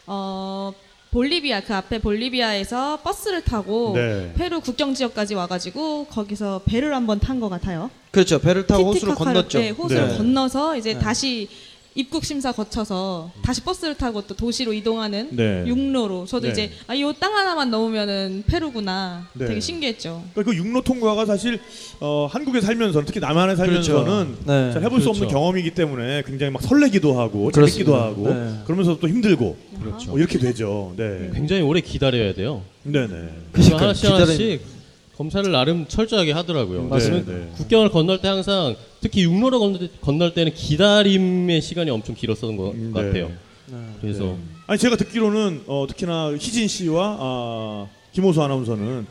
[0.08, 0.71] 어,
[1.15, 4.34] 볼리비아, 그 앞에 볼리비아에서 버스를 타고 네.
[4.36, 7.89] 페루 국경 지역까지 와가지고 거기서 배를 한번 탄 것 같아요.
[8.12, 8.38] 그렇죠.
[8.39, 9.60] 배를 타고 호수를 건넜죠.
[9.60, 10.17] 네, 호수를 네.
[10.17, 10.99] 건너서 이제 네.
[10.99, 11.47] 다시
[11.97, 15.63] 입국 심사 거쳐서 다시 버스를 타고 또 도시로 이동하는 네.
[15.65, 16.51] 육로로 저도 네.
[16.51, 19.45] 이제 아이땅 하나만 넘으면은 페루구나 네.
[19.45, 20.21] 되게 신기했죠.
[20.34, 21.58] 그러니까 그 육로 통과가 사실
[22.01, 24.73] 어, 한국에 살면서는 특히 남한에 살면서는 네.
[24.73, 25.34] 잘 해볼 수 없는 그렇죠.
[25.34, 27.65] 경험이기 때문에 굉장히 막 설레기도 하고 그렇습니다.
[27.65, 28.60] 재밌기도 하고 네.
[28.65, 30.10] 그러면서 또 힘들고 그렇죠.
[30.10, 30.93] 뭐 이렇게 되죠.
[30.97, 32.62] 네, 굉장히 오래 기다려야 돼요.
[32.84, 33.29] 네, 네.
[33.53, 33.79] 그래서 그러니까요.
[33.79, 34.74] 하나씩 하나씩
[35.17, 36.84] 검사를 나름 철저하게 하더라고요.
[36.91, 37.49] 네, 그러면 네.
[37.56, 42.91] 국경을 건널 때 항상 특히 육로를 건널, 건널 때는 기다림의 시간이 엄청 길었었던 것 네.
[42.91, 43.32] 같아요.
[44.01, 44.36] 그래서
[44.67, 49.06] 아니 제가 듣기로는 어, 특히나 희진 씨와 아, 김호수 아나운서는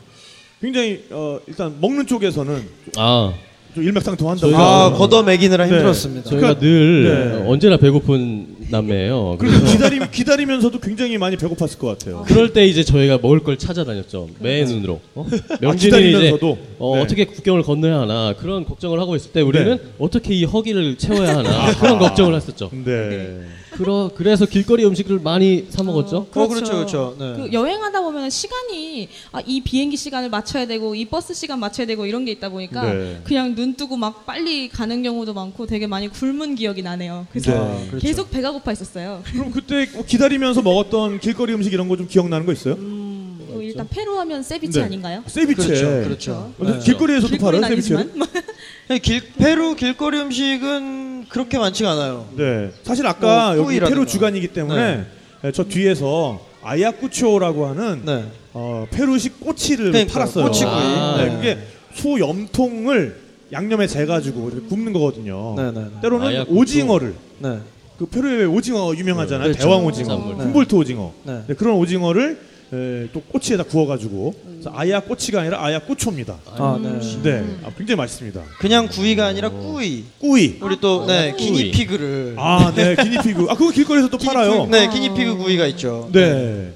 [0.61, 2.63] 굉장히 어, 일단 먹는 쪽에서는
[2.97, 3.33] 아
[3.75, 4.55] 좀 일맥상통한다고.
[4.55, 5.69] 아 걷어매기느라 네.
[5.73, 6.29] 힘들었습니다.
[6.29, 7.37] 저희가 그러니까- 늘 네.
[7.45, 9.37] 어, 언제나 배고픈 남매예요.
[9.39, 12.23] 그래서 기다리, 기다리면서도 굉장히 많이 배고팠을 것 같아요.
[12.27, 14.29] 그럴 때 이제 저희가 먹을 걸 찾아다녔죠.
[14.39, 15.01] 매 눈으로.
[15.15, 15.25] 어?
[15.61, 16.57] 명진이 이제 기다리면서도?
[16.79, 17.07] 어, 네.
[17.07, 19.83] 떻게 국경을 건너야 하나 그런 걱정을 하고 있을 때 우리는 네.
[19.99, 22.69] 어떻게 이 허기를 채워야 하나 그런 걱정을 했었죠.
[22.71, 23.41] 네.
[23.75, 26.27] 그러, 그래서 길거리 음식을 많이 사 먹었죠.
[26.33, 27.15] 어, 그렇죠, 그렇죠.
[27.19, 27.33] 네.
[27.35, 32.05] 그 여행하다 보면 시간이 아, 이 비행기 시간을 맞춰야 되고 이 버스 시간 맞춰야 되고
[32.05, 33.19] 이런 게 있다 보니까 네.
[33.25, 37.27] 그냥 눈 뜨고 막 빨리 가는 경우도 많고 되게 많이 굶은 기억이 나네요.
[37.31, 38.07] 그래서 네, 그렇죠.
[38.07, 39.21] 계속 배가 고파 있었어요.
[39.31, 42.73] 그럼 그때 뭐 기다리면서 먹었던 길거리 음식 이런 거 좀 기억나는 거 있어요?
[42.73, 44.85] 어, 일단 페루 하면 세비체 네.
[44.85, 45.23] 아닌가요?
[45.27, 45.67] 세비체.
[45.67, 46.53] 그렇죠, 그렇죠.
[46.57, 46.79] 근데 네.
[46.79, 48.01] 길거리에서도 길거리는 팔아요, 세비체를?
[48.01, 48.27] 아니지만
[48.89, 52.27] 네, 길, 페루 길거리 음식은 그렇게 많지가 않아요.
[52.35, 52.71] 네.
[52.83, 53.79] 사실 아까 뭐, 여기.
[53.79, 55.05] 페루 주간이기 때문에
[55.41, 58.25] 네, 저 뒤에서 아야쿠초라고 하는 네.
[58.53, 60.45] 어, 페루식 꼬치를 그러니까요, 팔았어요.
[60.45, 60.71] 꼬치구이.
[60.73, 61.17] 아.
[61.17, 61.57] 네, 그게
[61.93, 65.53] 소 염통을 양념에 재가지고 굽는 거거든요.
[65.55, 66.01] 네, 네, 네.
[66.01, 66.55] 때로는 아야쿠초.
[66.59, 67.59] 오징어를 네.
[67.97, 69.47] 그 페루의 오징어 유명하잖아요.
[69.51, 69.63] 그렇죠.
[69.67, 70.15] 대왕 오징어.
[70.17, 71.13] 훔볼트 오징어.
[71.23, 71.43] 네.
[71.47, 72.39] 네, 그런 오징어를
[72.73, 74.33] 에, 또 꼬치에다 구워가지고
[74.73, 76.35] 아야 꼬치가 아니라 아야 꼬초입니다.
[76.57, 76.99] 아, 네.
[77.23, 78.41] 네, 아, 굉장히 맛있습니다.
[78.59, 80.03] 그냥 구이가 아니라 꾸이.
[80.19, 80.57] 꾸이.
[80.61, 81.51] 우리 또 네, 꾸이.
[81.71, 83.47] 기니피그를 아, 네, 기니피그.
[83.49, 84.65] 아, 그거 길거리에서 또 팔아요.
[84.65, 86.09] 네, 기니피그 구이가 있죠.
[86.11, 86.73] 네.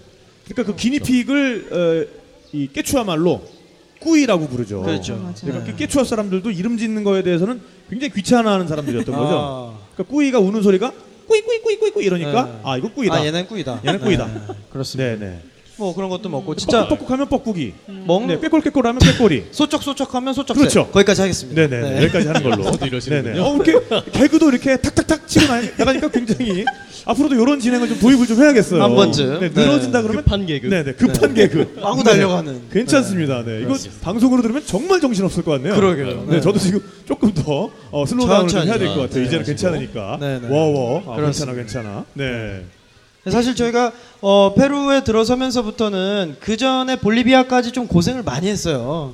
[0.48, 2.20] 그러니까 그 기니피그를 어,
[2.54, 3.42] 이 깨추아 말로
[4.00, 4.82] 꾸이라고 부르죠.
[4.84, 5.16] 그렇죠.
[5.18, 5.34] 맞아요.
[5.42, 9.36] 그러니까 그 깨추아 사람들도 이름 짓는 거에 대해서는 굉장히 귀찮아하는 사람들이었던 거죠.
[9.38, 9.78] 아.
[9.96, 10.94] 그러니까 꾸이가 우는 소리가
[11.30, 12.60] 꾸이 꾸이 꾸이 꾸이 꾸이 이러니까 네.
[12.64, 13.16] 아 이거 꾸이다.
[13.16, 13.82] 아, 얘는 꾸이다.
[13.86, 14.26] 얘는 꾸이다.
[14.26, 14.34] 네,
[14.72, 15.12] 그렇습니다.
[15.12, 15.40] 네, 네.
[15.78, 17.74] 뭐 그런 것도 먹고 진짜 뻑뻑뻑하면 뻑국이.
[18.06, 19.46] 먹 네, 꾀꼴꾀꼴 하면 꾀꼴이.
[19.54, 20.60] 소쩍 소쩍 하면 소쩍새.
[20.60, 20.88] 그렇죠.
[20.92, 21.68] 거기까지 하겠습니다.
[21.68, 22.04] 네네 네.
[22.04, 22.64] 여기까지 하는 걸로.
[22.64, 23.34] 저도 이러시는군요.
[23.34, 23.40] 네네.
[23.40, 25.46] 어, 이렇게 개그도 이렇게 탁탁탁 치고
[25.78, 26.66] 나가니까 굉장히
[27.06, 28.84] 앞으로도 이런 진행을 좀 도입을 좀 해야겠어요.
[28.84, 29.40] 한 번쯤.
[29.40, 29.62] 네, 네.
[29.66, 30.68] 늘어진다 그러면 급한 개그.
[30.68, 31.80] 네네 급한 개그.
[31.82, 32.12] 마구 네.
[32.12, 32.62] 달려가는.
[32.72, 33.44] 괜찮습니다.
[33.44, 35.76] 네, 이거 방송으로 들으면 정말 정신 없을 것 같네요.
[35.76, 36.26] 그러게요.
[36.28, 36.42] 네, 네.
[36.42, 38.96] 저도 지금 조금 더 어, 슬로우다운을 좀 해야 될 것.
[39.02, 39.22] 같아요.
[39.22, 39.52] 네, 이제는 네.
[39.52, 40.18] 괜찮으니까.
[40.20, 40.48] 네, 네.
[40.50, 41.04] 워워.
[41.14, 41.54] 아, 괜찮아.
[41.54, 42.06] 괜찮아.
[42.14, 42.64] 네.
[43.30, 49.14] 사실 저희가 어, 페루에 들어서면서부터는 그 전에 볼리비아까지 좀 고생을 많이 했어요.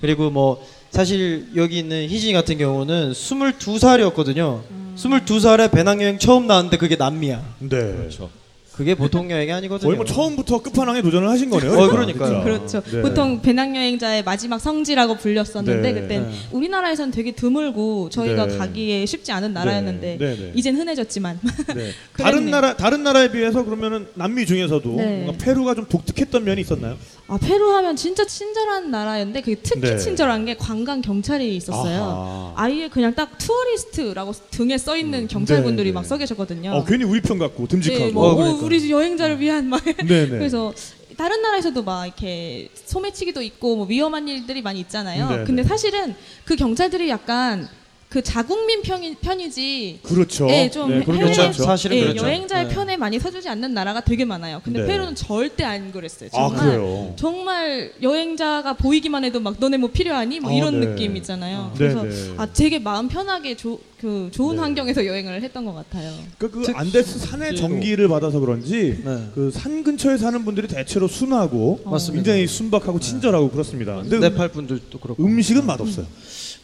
[0.00, 4.60] 그리고 뭐 사실 여기 있는 희진이 같은 경우는 22살이었거든요.
[4.96, 7.42] 22살에 배낭여행 처음 나왔는데 그게 남미야.
[7.60, 7.68] 네.
[7.68, 8.30] 그렇죠.
[8.74, 9.86] 그게 보통 여행이 아니거든요.
[9.88, 11.72] 거의 뭐 처음부터 끝판왕에 도전을 하신 거네요.
[11.72, 12.42] 어, 그러니까요.
[12.42, 12.82] 그렇죠.
[12.90, 13.02] 네.
[13.02, 16.00] 보통 배낭여행자의 마지막 성지라고 불렸었는데 네.
[16.00, 16.32] 그땐 네.
[16.52, 18.56] 우리나라에선 되게 드물고 저희가 네.
[18.56, 20.52] 가기에 쉽지 않은 나라였는데 네, 네.
[20.54, 21.40] 이젠 흔해졌지만
[21.74, 21.90] 네.
[22.16, 22.50] 다른.
[22.52, 25.22] 나라 다른 나라에 비해서 그러면은 남미 중에서도 네.
[25.24, 26.96] 뭔가 페루가 좀 독특했던 면이 있었나요?
[27.28, 29.96] 아 페루 하면 진짜 친절한 나라였는데 그게 특히 네.
[29.96, 32.02] 친절한 게 관광 경찰이 있었어요.
[32.02, 32.52] 아하.
[32.56, 36.08] 아예 그냥 딱 tourist라고 등에 써 있는 경찰분들이 네, 막 네.
[36.08, 36.72] 서 계셨거든요.
[36.72, 38.04] 어, 괜히 우리 편 같고 듬직하고.
[38.04, 38.61] 네, 뭐 어, 어, 그러니까.
[38.64, 40.26] 우리 여행자를 위한 막 네, 네.
[40.28, 40.72] 그래서
[41.16, 45.28] 다른 나라에서도 막 이렇게 소매치기도 있고 뭐 위험한 일들이 많이 있잖아요.
[45.30, 45.68] 네, 근데 네.
[45.68, 47.68] 사실은 그 경찰들이 약간
[48.12, 50.46] 그 자국민 편이, 편이지 그렇죠.
[50.50, 51.62] 예, 좀 네, 그런 해외- 게 많죠.
[51.62, 52.26] 사실은 예, 그렇죠.
[52.26, 52.74] 여행자의 네.
[52.74, 54.60] 편에 많이 서주지 않는 나라가 되게 많아요.
[54.62, 54.86] 근데 네.
[54.86, 56.28] 페루는 절대 안 그랬어요.
[56.34, 57.12] 아, 정말 그래요.
[57.16, 60.88] 정말 여행자가 보이기만 해도 막 너네 뭐 필요하니 뭐 아, 이런 네.
[60.88, 61.70] 느낌 있잖아요.
[61.72, 62.34] 네, 그래서 네.
[62.36, 64.60] 아 되게 마음 편하게 조, 그 좋은 네.
[64.60, 66.12] 환경에서 여행을 했던 것 같아요.
[66.36, 67.68] 그러니까 그 특- 안데스 산의 실제로.
[67.68, 69.28] 전기를 받아서 그런지 네.
[69.34, 72.22] 그 산 근처에 사는 분들이 대체로 순하고 맞습니다.
[72.24, 73.96] 굉장히 순박하고 친절하고 그렇습니다.
[74.02, 76.04] 근데 네팔 분들도 그렇고 음식은 맛없어요.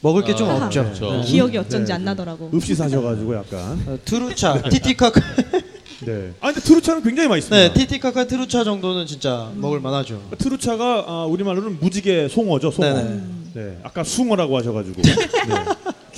[0.01, 0.85] 먹을 게 좀 아, 없죠.
[0.85, 1.13] 그렇죠.
[1.13, 1.23] 네.
[1.23, 2.05] 기억이 어쩐지 네, 안 네.
[2.07, 2.51] 나더라고.
[2.55, 3.83] 읍시 사셔가지고 약간.
[3.87, 5.21] 어, trucha, 티티카카,
[6.07, 6.33] 네.
[6.41, 7.57] 아 근데 trucha는 굉장히 맛있습니다.
[7.57, 10.23] 네, 티티카카 trucha 정도는 진짜 먹을 만하죠.
[10.38, 12.71] trucha가 아, 우리말로는 무지개 송어죠.
[12.71, 12.95] 송어.
[12.95, 13.21] 네네.
[13.55, 13.79] 네.
[13.83, 15.03] 아까 숭어라고 하셔가지고.
[15.03, 15.55] 네.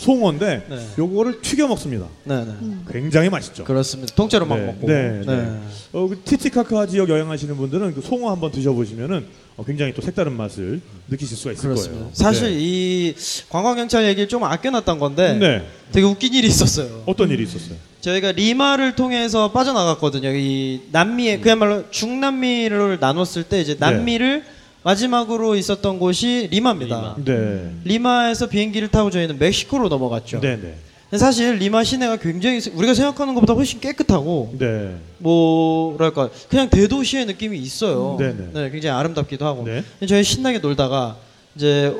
[0.00, 0.86] 송어인데 네.
[0.98, 2.06] 요거를 튀겨 먹습니다.
[2.24, 2.52] 네, 네.
[2.90, 3.64] 굉장히 맛있죠.
[3.64, 4.14] 그렇습니다.
[4.14, 4.86] 통째로 막 네, 먹고.
[4.86, 5.60] 네, 네.
[5.92, 9.26] 어, 그 티티카카 지역 여행하시는 분들은 그 송어 한번 드셔보시면은
[9.58, 11.98] 어, 굉장히 또 색다른 맛을 느끼실 수가 있을 그렇습니다.
[11.98, 12.10] 거예요.
[12.14, 12.56] 사실 네.
[12.58, 13.14] 이
[13.50, 15.66] 관광경찰 얘기를 좀 아껴놨던 건데 네.
[15.92, 17.02] 되게 웃긴 일이 있었어요.
[17.04, 17.76] 어떤 일이 있었어요?
[18.00, 20.30] 저희가 리마를 통해서 빠져나갔거든요.
[20.30, 24.44] 이 남미에 그야말로 중남미를 나눴을 때 이제 남미를
[24.82, 27.16] 마지막으로 있었던 곳이 리마입니다.
[27.18, 27.24] 리마.
[27.24, 27.70] 네.
[27.84, 28.30] 리마.
[28.30, 30.40] 에서 비행기를 타고 저희는 멕시코로 넘어갔죠.
[30.40, 31.18] 네, 네.
[31.18, 34.94] 사실 리마 시내가 굉장히 세- 우리가 생각하는 것보다 훨씬 깨끗하고 네.
[35.18, 38.16] 뭐랄까 그냥 대도시의 느낌이 있어요.
[38.18, 38.50] 네네.
[38.54, 39.64] 네, 굉장히 아름답기도 하고.
[39.64, 39.82] 네.
[40.06, 41.16] 저희 신나게 놀다가
[41.56, 41.94] 이제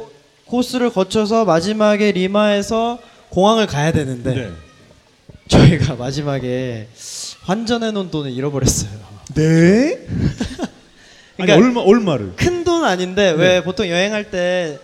[0.47, 2.99] 코스를 거쳐서 마지막에 리마에서
[3.31, 4.51] 공항을 가야 되는데 네.
[5.49, 6.87] 저희가 마지막에
[7.43, 8.91] 환전해 놓은 돈을 잃어버렸어요.
[9.35, 9.99] 네?
[11.43, 12.33] 아니 그러니까 얼마 얼마를?
[12.37, 13.43] 큰 돈 아닌데 네.
[13.43, 14.79] 왜 보통 여행할 때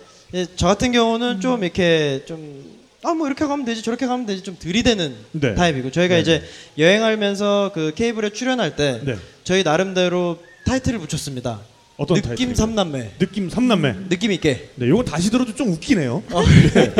[0.57, 4.57] 저 같은 경우는 좀 이렇게 좀 아 뭐 이렇게 가면 되지 저렇게 가면 되지 좀
[4.59, 5.55] 들이대는 네.
[5.55, 6.21] 타입이고 저희가 네.
[6.21, 6.43] 이제
[6.77, 9.15] 여행하면서 그 케이블에 출연할 때 네.
[9.45, 11.61] 저희 나름대로 타이틀을 붙였습니다.
[11.97, 12.53] 어떤 느낌?
[12.53, 13.11] 삼남매.
[13.17, 13.95] 느낌 삼남매.
[14.09, 14.69] 느낌 있게.
[14.75, 16.21] 네, 요거 다시 들어도 좀 웃기네요.
[16.73, 16.93] 네.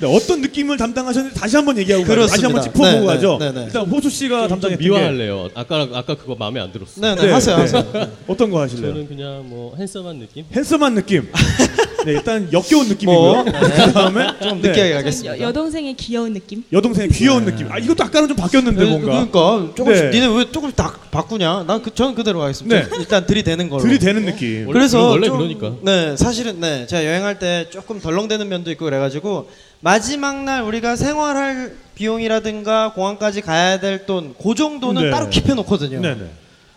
[0.00, 2.26] 네, 어떤 느낌을 담당하셨는지 다시 한번 얘기하고 가죠.
[2.26, 2.44] 다시.
[2.44, 3.36] 한번 짚어보고 네, 가죠.
[3.38, 3.64] 네, 네, 네.
[3.66, 5.48] 일단 호수 씨가 좀 담당했던 게 미화할래요.
[5.54, 7.00] 아까 아까 그거 마음에 안 들었어.
[7.00, 7.62] 네네 네, 하세요 네.
[7.62, 8.10] 하세요.
[8.26, 8.92] 어떤 거 하실래요?
[8.94, 10.44] 저는 그냥 뭐 핸섬한 느낌.
[10.54, 11.28] 핸섬한 느낌.
[12.08, 13.18] 네, 일단 역겨운 느낌이고요.
[13.18, 15.40] 뭐, 그 다음에 좀 네, 느끼하게 여, 가겠습니다.
[15.40, 16.64] 여 동생의 귀여운 느낌?
[16.72, 17.70] 여동생의 귀여운 느낌.
[17.70, 19.26] 아, 이것도 아까는 좀 바뀌었는데 네, 뭔가.
[19.28, 20.10] 그러니까 조금씩 네.
[20.20, 21.64] 니네 왜 조금씩 다 바꾸냐?
[21.66, 22.74] 난 그, 저는 그대로 가겠습니다.
[22.80, 22.88] 네.
[22.98, 23.82] 일단 들이대는 걸로.
[23.82, 24.60] 들이대는 느낌.
[24.68, 25.74] 원래 그래서 원래 좀- 그러니까.
[25.82, 31.74] 네, 사실은 네, 제가 여행할 때 조금 덜렁대는 면도 있고 그래가지고 마지막 날 우리가 생활할
[31.94, 35.10] 비용이라든가 공항까지 가야 될 돈, 그 정도는 네.
[35.10, 36.00] 따로 keep해놓거든요.
[36.00, 36.16] 네네.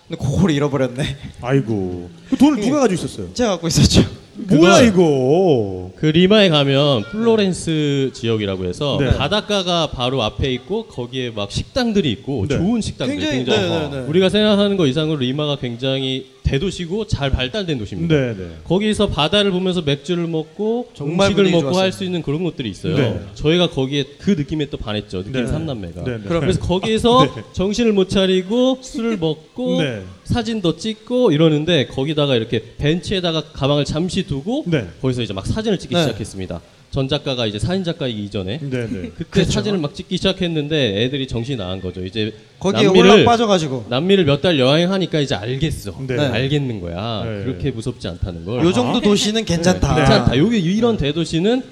[0.10, 1.16] 근데 그걸 잃어버렸네.
[1.42, 2.10] 아이고.
[2.30, 3.34] 그 돈을 누가 가지고 있었어요?
[3.34, 4.04] 제가 갖고 있었죠.
[4.48, 5.92] 뭐야 그걸- 이거?
[5.96, 9.16] 그 리마에 가면 플로렌스 지역이라고 해서 네.
[9.18, 12.58] 바닷가가 바로 앞에 있고 거기에 막 식당들이 있고 네.
[12.58, 14.08] 좋은 식당들 굉장히- 굉장히, 네, 네, 네.
[14.08, 18.14] 우리가 생각하는 것 이상으로 리마가 굉장히 대도시고 잘 발달된 도시입니다.
[18.14, 18.50] 네 네.
[18.66, 21.78] 거기서 바다를 보면서 맥주를 먹고 정말 음식을 먹고.
[21.78, 22.96] 할 수 있는 그런 것들이 있어요.
[22.96, 23.20] 네.
[23.36, 25.24] 저희가 거기에 그 느낌에 또 반했죠.
[25.24, 25.48] 느낌 네.
[25.48, 26.04] 삼남매가.
[26.06, 26.24] 네, 네.
[26.28, 27.44] 그래서 거기에서 네.
[27.54, 30.04] 정신을 못 차리고 술을 먹고 네.
[30.24, 34.88] 사진도 찍고 이러는데 거기다가 이렇게 벤치에다가 가방을 잠시 두고 네.
[35.02, 36.02] 거기서 이제 막 사진을 찍기 네.
[36.02, 36.62] 시작했습니다.
[36.92, 39.12] 전 작가가 이제 사진 작가이기 이전에 네네.
[39.18, 39.52] 그때 그렇죠.
[39.52, 42.06] 사진을 막 찍기 시작했는데 애들이 정신이 나간 거죠.
[42.06, 45.96] 이제 거기에 남미를 올라 빠져가지고 남미를 몇 달 여행하니까 이제 알겠어.
[46.08, 46.18] 네.
[46.20, 47.24] 알겠는 거야.
[47.26, 47.44] 네.
[47.46, 48.64] 그렇게 무섭지 않다는 걸.
[48.66, 49.96] 요 정도 도시는 괜찮다.
[49.96, 50.02] 네.
[50.02, 50.38] 괜찮다.
[50.38, 51.64] 여기 이런 대도시는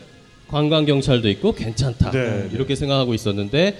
[0.47, 2.11] 관광 경찰도 있고 괜찮다.
[2.11, 2.49] 네.
[2.53, 3.77] 이렇게 생각하고 있었는데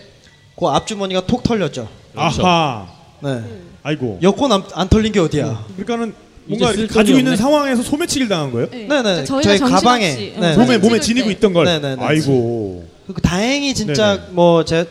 [0.59, 1.87] 그 앞주머니가 톡 털렸죠.
[2.13, 2.45] 그렇죠.
[2.45, 2.87] 아하.
[3.23, 3.41] 네.
[3.83, 4.19] 아이고.
[4.23, 5.65] 여권 안, 안 털린 게 어디야?
[5.77, 6.13] 그러니까는
[6.49, 7.35] 뭔가 가지고 있는.
[7.37, 8.69] 상황에서 소매치기를 당한 거예요?
[8.71, 8.87] 네네.
[8.87, 10.33] 그러니까 저희가 저희 정신없이, 가방에.
[10.35, 10.55] 어, 네.
[10.57, 11.31] 몸에 몸에 지니고 때.
[11.33, 11.65] 있던 걸.
[11.65, 12.01] 네 네 네.
[12.03, 12.85] 아이고.
[13.13, 14.27] 그 다행히 진짜 네네.
[14.31, 14.85] 뭐제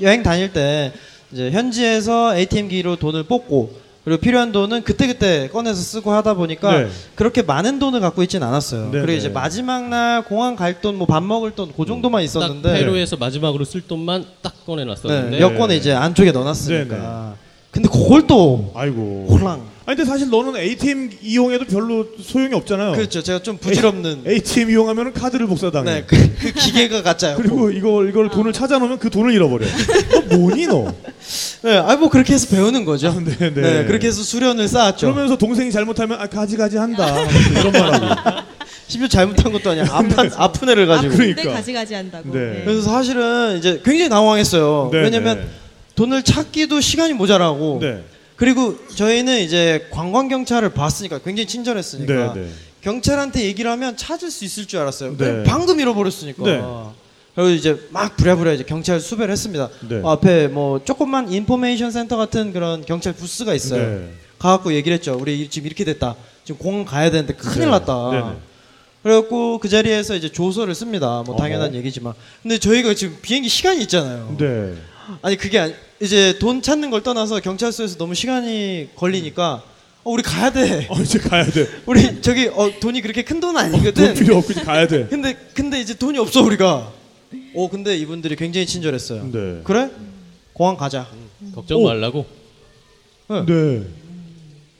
[0.00, 0.92] 여행 다닐 때
[1.32, 6.88] 이제 현지에서 ATM기로 돈을 뽑고 그리고 필요한 돈은 그때그때 꺼내서 쓰고 하다 보니까 네.
[7.14, 8.90] 그렇게 많은 돈을 갖고 있진 않았어요.
[8.90, 9.04] 네네.
[9.06, 12.72] 그리고 이제 마지막 날 공항 갈 돈, 뭐 밥 먹을 돈 그 정도만 딱 있었는데
[12.72, 16.96] 페루에서 마지막으로 쓸 돈만 딱 꺼내놨었는데 네, 여권에 이제 안쪽에 넣어놨으니까.
[16.96, 17.32] 네네.
[17.72, 19.26] 근데 그걸 또 아이고.
[19.30, 19.72] 홀랑.
[19.84, 22.92] 아니 근데 사실 너는 ATM 이용해도 별로 소용이 없잖아요.
[22.92, 23.22] 그렇죠.
[23.22, 24.24] 제가 좀 부질없는.
[24.28, 25.90] ATM 이용하면 카드를 복사당해.
[25.90, 27.42] 네, 그, 그 기계가 가짜였고.
[27.42, 29.66] 그리고 이걸 이걸 돈을 찾아놓으면 그 돈을 잃어버려.
[30.28, 30.92] 너 뭐니 너?
[31.64, 33.18] 네, 아뭐 그렇게 해서 배우는 거죠.
[33.24, 33.50] 네, 네.
[33.50, 35.06] 네, 그렇게 해서 수련을 쌓았죠.
[35.10, 37.06] 그러면서 동생이 잘못하면 아 가지 가지 한다.
[37.58, 38.42] 이런 말하고.
[38.86, 39.86] 심지어 잘못한 것도 아니야.
[39.90, 41.14] 아픈 아픈 애를 가지고.
[41.14, 41.52] 아, 그러니까.
[41.54, 42.30] 가지가지 한다고.
[42.34, 42.38] 네.
[42.38, 42.62] 네.
[42.66, 44.90] 그래서 사실은 이제 굉장히 당황했어요.
[44.92, 45.61] 네, 왜냐면 네.
[45.94, 47.78] 돈을 찾기도 시간이 모자라고.
[47.80, 48.04] 네.
[48.36, 52.48] 그리고 저희는 이제 관광 경찰을 봤으니까 굉장히 친절했으니까 네, 네.
[52.80, 55.16] 경찰한테 얘기를 하면 찾을 수 있을 줄 알았어요.
[55.16, 55.44] 네.
[55.44, 56.42] 방금 잃어버렸으니까.
[56.44, 56.60] 네.
[57.34, 59.68] 그리고 이제 막 부랴부랴 이제 경찰 수배를 했습니다.
[59.88, 60.00] 네.
[60.02, 63.82] 어, 앞에 뭐 조그만 인포메이션 센터 같은 그런 경찰 부스가 있어요.
[64.00, 64.10] 네.
[64.38, 65.16] 가갖고 얘기를 했죠.
[65.18, 66.16] 우리 지금 이렇게 됐다.
[66.44, 67.70] 지금 공항 가야 되는데 큰일 네.
[67.70, 68.34] 났다.
[69.02, 71.22] 그래갖고 그 자리에서 이제 조서를 씁니다.
[71.26, 71.76] 뭐 당연한 어허.
[71.78, 72.14] 얘기지만.
[72.42, 74.36] 근데 저희가 지금 비행기 시간이 있잖아요.
[75.12, 75.18] 네.
[75.22, 79.62] 아니 그게 아니, 이제 돈 찾는 걸 떠나서 경찰서에서 너무 시간이 걸리니까
[80.04, 80.86] 어, 우리 가야 돼.
[80.90, 81.68] 어 이제 가야 돼.
[81.86, 84.14] 우리 저기 어, 돈이 그렇게 큰돈돈 아니거든.
[84.14, 85.06] 필요 없고 이제 가야 돼.
[85.06, 86.92] 근데 근데 이제 돈이 없어 우리가.
[87.54, 89.30] 어 근데 이분들이 굉장히 친절했어요.
[89.30, 89.60] 네.
[89.64, 89.90] 그래?
[90.52, 91.06] 공항 가자.
[91.54, 91.84] 걱정 오.
[91.88, 92.26] 말라고.
[93.28, 93.82] 네.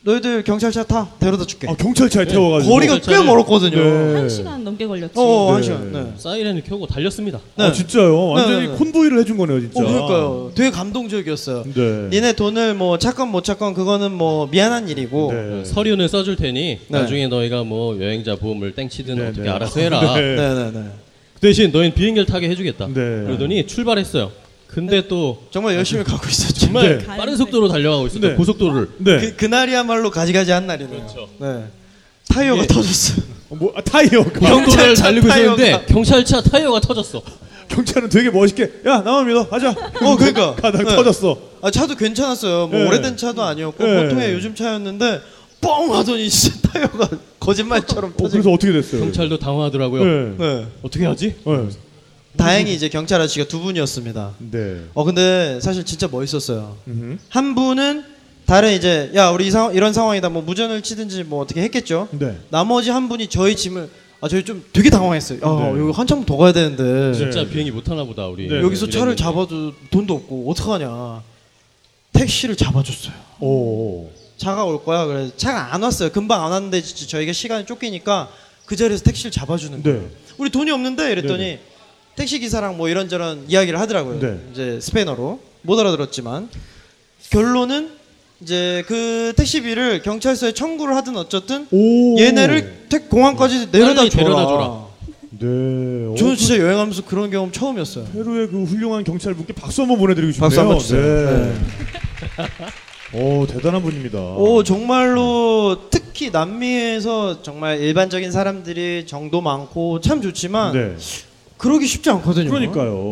[0.05, 1.09] 너희들 경찰차 타.
[1.21, 1.69] 데려다 줄게.
[1.69, 2.75] 아 경찰차에 태워가지고.
[2.75, 3.77] 거리가 꽤 멀었거든요.
[3.77, 4.15] 네.
[4.15, 5.13] 한 시간 넘게 걸렸지.
[5.15, 5.53] 어, 네.
[5.53, 5.93] 한 시간.
[5.93, 6.13] 네.
[6.17, 7.39] 사이렌을 켜고 달렸습니다.
[7.57, 7.65] 네.
[7.65, 8.31] 아 진짜요?
[8.31, 8.79] 완전히 네, 네, 네.
[8.79, 9.81] 콘보이를 해준 거네요 진짜.
[9.81, 10.53] 어, 그러니까요.
[10.57, 11.65] 되게 감동적이었어요.
[11.73, 12.09] 네.
[12.11, 15.33] 니네 돈을 뭐 찾건 못 찾건 그거는 뭐 미안한 일이고.
[15.33, 15.65] 네.
[15.65, 16.99] 서류는 써줄 테니 네.
[16.99, 19.49] 나중에 너희가 뭐 여행자 보험을 땡치든 네, 어떻게 네.
[19.51, 20.01] 알아서 해라.
[20.01, 20.21] 네.
[20.35, 20.73] 네 네네.
[21.35, 22.89] 그 대신 너희는 비행기를 타게 해주겠다.
[22.89, 22.95] 네.
[22.95, 24.33] 그러더니 출발했어요.
[24.75, 26.61] 근데 또 정말 열심히 가고 있었죠.
[26.67, 27.07] 정말 네.
[27.07, 28.27] 빠른 속도로 달려가고 있었죠.
[28.27, 28.35] 네.
[28.35, 28.89] 고속도로를.
[28.99, 29.21] 네.
[29.21, 30.97] 그, 그날이야말로 가지가지 한 날이네요.
[30.99, 31.29] 그렇죠.
[31.39, 31.65] 네.
[32.29, 32.67] 타이어가 예.
[32.67, 33.23] 터졌어요.
[33.51, 34.31] 어, 뭐 아, 타이어가.
[34.41, 35.85] 경찰차 달리고 있었는데.
[35.89, 37.23] 경찰차 타이어가 터졌어.
[37.69, 39.71] 경찰은 되게 멋있게 야 나만 믿어 가자.
[39.71, 40.55] 어, 그러니까.
[40.61, 40.85] 가다 네.
[40.85, 41.39] 터졌어.
[41.61, 42.69] 아, 차도 괜찮았어요.
[42.69, 42.87] 뭐 네.
[42.87, 44.03] 오래된 차도 아니었고 네.
[44.05, 45.21] 보통의 요즘 차였는데
[45.61, 48.29] 뻥 하더니 진짜 타이어가 거짓말처럼 어.
[48.29, 49.03] 그래서 어떻게 됐어요?
[49.03, 50.05] 경찰도 당황하더라고요.
[50.05, 50.35] 네.
[50.39, 50.67] 네.
[50.83, 51.35] 어떻게 하지?
[52.33, 52.39] 네.
[52.39, 54.33] 다행히 이제 경찰 아저씨가 두 분이었습니다.
[54.51, 54.83] 네.
[54.95, 56.77] 어 근데 사실 진짜 멋있었어요.
[56.89, 57.19] 음흠.
[57.29, 58.05] 한 분은
[58.47, 62.09] 다른 이제 야 우리 이 상황, 이런 상황이다 뭐 무전을 치든지 뭐 어떻게 했겠죠.
[62.13, 62.37] 네.
[62.51, 63.89] 나머지 한 분이 저희 짐을
[64.21, 65.41] 아 저희 좀 되게 당황했어요.
[65.43, 65.81] 아 네.
[65.81, 67.51] 여기 한참 더 가야 되는데 진짜 네.
[67.51, 68.49] 비행기 못 타나 보다 우리.
[68.49, 68.61] 네.
[68.61, 69.23] 여기서 차를 이랬는데.
[69.23, 71.23] 잡아도 돈도 없고 어떡하냐.
[72.13, 73.15] 택시를 잡아줬어요.
[73.41, 74.11] 오.
[74.37, 75.07] 차가 올 거야.
[75.07, 76.11] 그래 차가 안 왔어요.
[76.11, 78.29] 금방 안 왔는데 진짜 저희가 시간이 쫓기니까
[78.67, 80.01] 그 자리에서 택시를 잡아주는 거예요.
[80.01, 80.09] 네.
[80.39, 81.61] 우리 돈이 없는데 이랬더니 네네.
[82.17, 84.21] 택시 기사랑 뭐 이런저런 이야기를 하더라고요.
[84.21, 84.39] 네.
[84.53, 86.49] 이제 스페인어로 못 알아들었지만
[87.31, 87.91] 결론은
[88.41, 92.19] 이제 그 택시비를 경찰서에 청구를 하든 어쨌든 오.
[92.19, 94.25] 얘네를 택 공항까지 내려다 빨리 줘라.
[94.25, 94.87] 데려다 줘라.
[95.39, 95.47] 네.
[96.11, 98.05] 어, 저는 진짜 여행하면서 그런 경험 처음이었어요.
[98.13, 100.49] 페루의 그 훌륭한 경찰분께 박수 한번 보내드리고 싶네요.
[100.49, 101.01] 박수 한번 주세요.
[101.03, 101.55] 네.
[103.15, 104.19] 오 대단한 분입니다.
[104.19, 110.97] 오 정말로 특히 남미에서 정말 일반적인 사람들이 정도 많고 참 좋지만 네.
[111.63, 112.51] 그러기 쉽지 않거든요.
[112.51, 113.09] 그러니까요.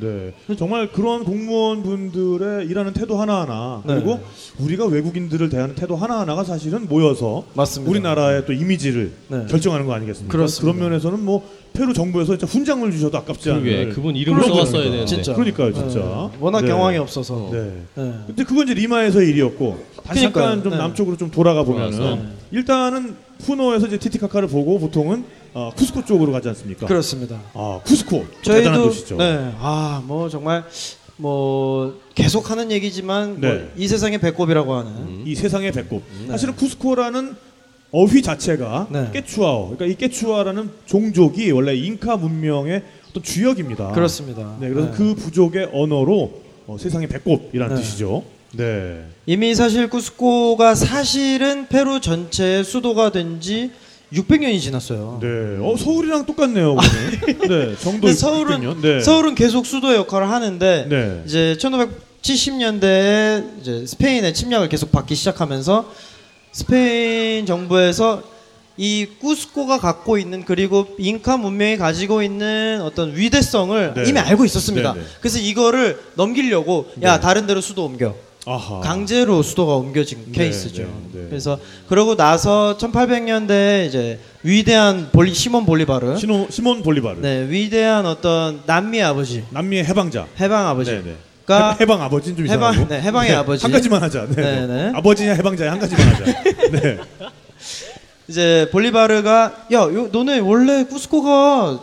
[0.00, 0.32] 네.
[0.46, 0.56] 네.
[0.56, 3.96] 정말 그런 공무원 분들의 일하는 태도 하나하나 네.
[3.96, 4.20] 그리고
[4.58, 7.90] 우리가 외국인들을 대하는 태도 하나하나가 사실은 모여서 맞습니다.
[7.90, 9.44] 우리나라의 또 이미지를 네.
[9.50, 10.32] 결정하는 거 아니겠습니까?
[10.32, 10.72] 그렇습니다.
[10.72, 14.84] 런 면에서는 뭐 페루 정부에서 진짜 훈장을 주셔도 아깝지 않은 그러게 그분 이름을 그런 써왔어야.
[14.84, 15.04] 되는데.
[15.04, 15.34] 진짜.
[15.34, 15.98] 그러니까요, 진짜.
[15.98, 16.38] 네.
[16.40, 16.68] 워낙 네.
[16.68, 17.50] 경황이 없어서.
[17.52, 17.82] 네.
[17.96, 18.14] 네.
[18.28, 20.44] 근데 그건 이제 리마에서의 일이었고 다시 그러니까요.
[20.44, 20.78] 잠깐 좀 네.
[20.78, 22.40] 남쪽으로 좀 돌아가 보면은.
[22.52, 26.86] 일단은 푸노에서 이제 티티카카를 보고 보통은 어, 쿠스코 쪽으로 가지 않습니까?
[26.86, 27.40] 그렇습니다.
[27.54, 29.16] 아 쿠스코 대단한 도시죠.
[29.16, 29.52] 네.
[29.58, 30.64] 아, 뭐 정말
[31.16, 33.68] 뭐 계속 하는 얘기지만 뭐 네.
[33.76, 36.02] 이 세상의 배꼽이라고 하는 이 세상의 배꼽.
[36.28, 37.36] 사실은 쿠스코라는
[37.92, 39.10] 어휘 자체가 네.
[39.12, 39.70] 깨추아어.
[39.74, 43.90] 그러니까 이 깨추아라는 종족이 원래 잉카 문명의 어떤 주역입니다.
[43.92, 44.56] 그렇습니다.
[44.60, 44.96] 네, 그래서 네.
[44.96, 47.82] 그 부족의 언어로 어, 세상의 배꼽이라는 네.
[47.82, 48.22] 뜻이죠.
[48.52, 49.04] 네.
[49.26, 53.72] 이미 사실 쿠스코가 사실은 페루 전체의 수도가 된 지
[54.12, 55.18] 600년이 지났어요.
[55.22, 55.28] 네.
[55.60, 56.76] 어, 서울이랑 똑같네요.
[56.76, 57.48] 그러면.
[57.48, 57.76] 네.
[57.76, 58.82] 정도 근데 서울은 600년.
[58.82, 59.00] 네.
[59.00, 61.22] 서울은 계속 수도의 역할을 하는데 네.
[61.26, 65.92] 이제 1570년대에 이제 스페인의 침략을 계속 받기 시작하면서
[66.52, 68.22] 스페인 정부에서
[68.76, 74.04] 이 쿠스코가 갖고 있는 그리고 잉카 문명이 가지고 있는 어떤 위대성을 네.
[74.08, 74.94] 이미 알고 있었습니다.
[74.94, 75.06] 네, 네.
[75.20, 77.20] 그래서 이거를 넘기려고 야 네.
[77.20, 78.14] 다른 데로 수도 옮겨.
[78.50, 78.80] 아하.
[78.80, 80.82] 강제로 수도가 옮겨진 네, 케이스죠.
[80.82, 80.88] 네,
[81.20, 81.26] 네.
[81.28, 81.58] 그래서
[81.88, 87.20] 그러고 나서 1800년대에 이제 위대한 볼리 시몬 볼리바르 시노, 시몬 볼리바르.
[87.20, 90.26] 네, 위대한 어떤 남미의 아버지, 남미의 해방자.
[90.40, 90.90] 해방 아버지.
[90.90, 91.16] 네, 네.
[91.46, 92.88] 가 해, 방 아버지는 좀 해방- 이상하고.
[92.94, 93.62] 네, 해방의 아버지.
[93.62, 94.26] 한 가지만 하자.
[94.28, 94.34] 네.
[94.42, 94.92] 네, 네.
[94.94, 96.24] 아버지냐 해방자야 한 가지만 하자.
[96.72, 96.98] 네.
[98.28, 101.80] 이제 볼리바르가 야, 요, 너네 원래 쿠스코가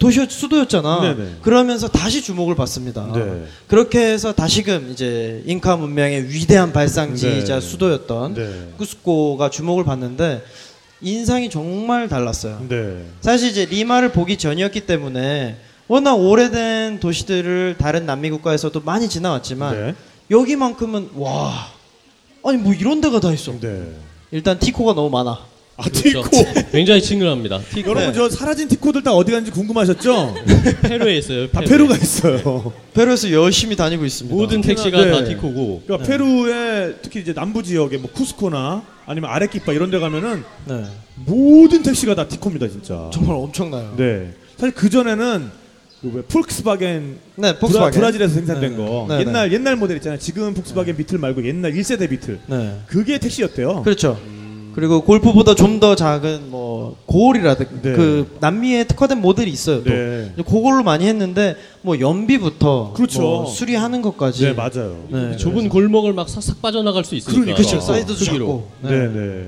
[0.00, 1.00] 도시 수도였잖아.
[1.02, 1.30] 네네.
[1.42, 3.12] 그러면서 다시 주목을 받습니다.
[3.14, 3.44] 네.
[3.68, 7.60] 그렇게 해서 다시금 이제 잉카 문명의 위대한 발상지이자 네.
[7.60, 8.72] 수도였던 네.
[8.78, 10.42] 쿠스코가 주목을 받는데
[11.02, 12.64] 인상이 정말 달랐어요.
[12.66, 13.04] 네.
[13.20, 19.94] 사실 이제 리마를 보기 전이었기 때문에 워낙 오래된 도시들을 다른 남미 국가에서도 많이 지나왔지만 네.
[20.30, 21.52] 여기만큼은 와
[22.42, 23.52] 아니 뭐 이런 데가 다 있어.
[23.60, 23.86] 네.
[24.30, 25.49] 일단 티코가 너무 많아.
[25.80, 26.22] 아, 티코.
[26.22, 26.70] 그렇죠.
[26.72, 27.58] 굉장히 친근합니다.
[27.72, 30.34] 티코 여러분 저 사라진 티코들 다 어디 갔는지 궁금하셨죠?
[30.82, 31.50] 페루에 있어요.
[31.50, 31.68] 다 페루에.
[31.70, 32.72] 페루가 있어요.
[32.94, 34.34] 페루에서 열심히 다니고 있습니다.
[34.36, 35.10] 모든 택시가 네.
[35.10, 40.44] 다 티코고 그러니까 페루의 특히 이제 남부 지역에 뭐 쿠스코나 아니면 아레키파 이런 데 가면은
[40.66, 40.84] 네.
[41.26, 43.10] 모든 택시가 다 티코입니다, 진짜.
[43.12, 43.94] 정말 엄청나요.
[43.96, 44.32] 네.
[44.56, 45.50] 사실 그 전에는
[46.02, 47.92] 그 폴크스바겐 네, 브라, 폭스바겐.
[47.92, 48.76] 브라질에서 생산된 네.
[48.76, 50.18] 거 네, 옛날 옛날 모델 있잖아요.
[50.18, 52.38] 지금 폭스바겐 비틀 말고 옛날 1세대 비틀.
[52.46, 52.78] 네.
[52.86, 53.82] 그게 택시였대요.
[53.82, 54.18] 그렇죠.
[54.74, 57.92] 그리고 골프보다 좀 더 작은 뭐 고올이라든가 네.
[57.94, 59.82] 그 남미에 특화된 모델이 있어요.
[59.82, 59.88] 또.
[59.88, 60.32] 네.
[60.36, 63.20] 그걸로 많이 했는데 뭐 연비부터 그렇죠.
[63.22, 65.04] 뭐 수리하는 것까지 네, 맞아요.
[65.08, 65.36] 네.
[65.36, 67.40] 좁은 골목을 막 싹싹 빠져나갈 수 있으니까.
[67.40, 67.56] 그러니까.
[67.56, 67.80] 그렇죠.
[67.80, 68.24] 사이즈도.
[68.24, 68.68] 작고.
[68.82, 69.46] 네, 네.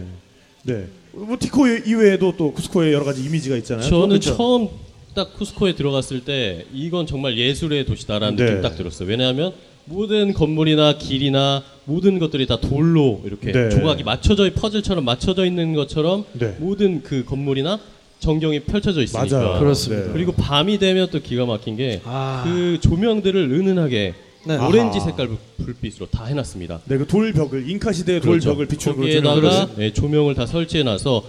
[0.62, 0.86] 네.
[1.12, 3.86] 뭐 티코 이외에도 또 쿠스코의 여러 가지 이미지가 있잖아요.
[3.88, 4.36] 저는 그렇죠.
[4.36, 4.68] 처음
[5.14, 8.44] 딱 쿠스코에 들어갔을 때 이건 정말 예술의 도시다라는 네.
[8.46, 9.06] 느낌 딱 들었어요.
[9.08, 9.52] 왜냐하면
[9.84, 13.68] 모든 건물이나 길이나 모든 것들이 다 돌로 이렇게 네.
[13.70, 16.56] 조각이 맞춰져 퍼즐처럼 맞춰져 있는 것처럼 네.
[16.58, 17.78] 모든 그 건물이나
[18.20, 19.36] 전경이 펼쳐져 있으니까.
[19.36, 19.58] 맞아요.
[19.58, 20.06] 그렇습니다.
[20.06, 20.12] 네.
[20.12, 22.78] 그리고 밤이 되면 또 기가 막힌 게그 아.
[22.80, 24.14] 조명들을 은은하게
[24.46, 24.56] 네.
[24.56, 25.06] 오렌지 아하.
[25.06, 26.80] 색깔 불- 불빛으로 다 해놨습니다.
[26.86, 28.46] 네, 그 돌벽을 잉카 시대의 그렇죠.
[28.50, 31.24] 돌벽을 비추는 그 거기에다가 조명을 네, 조명을 다 설치해놔서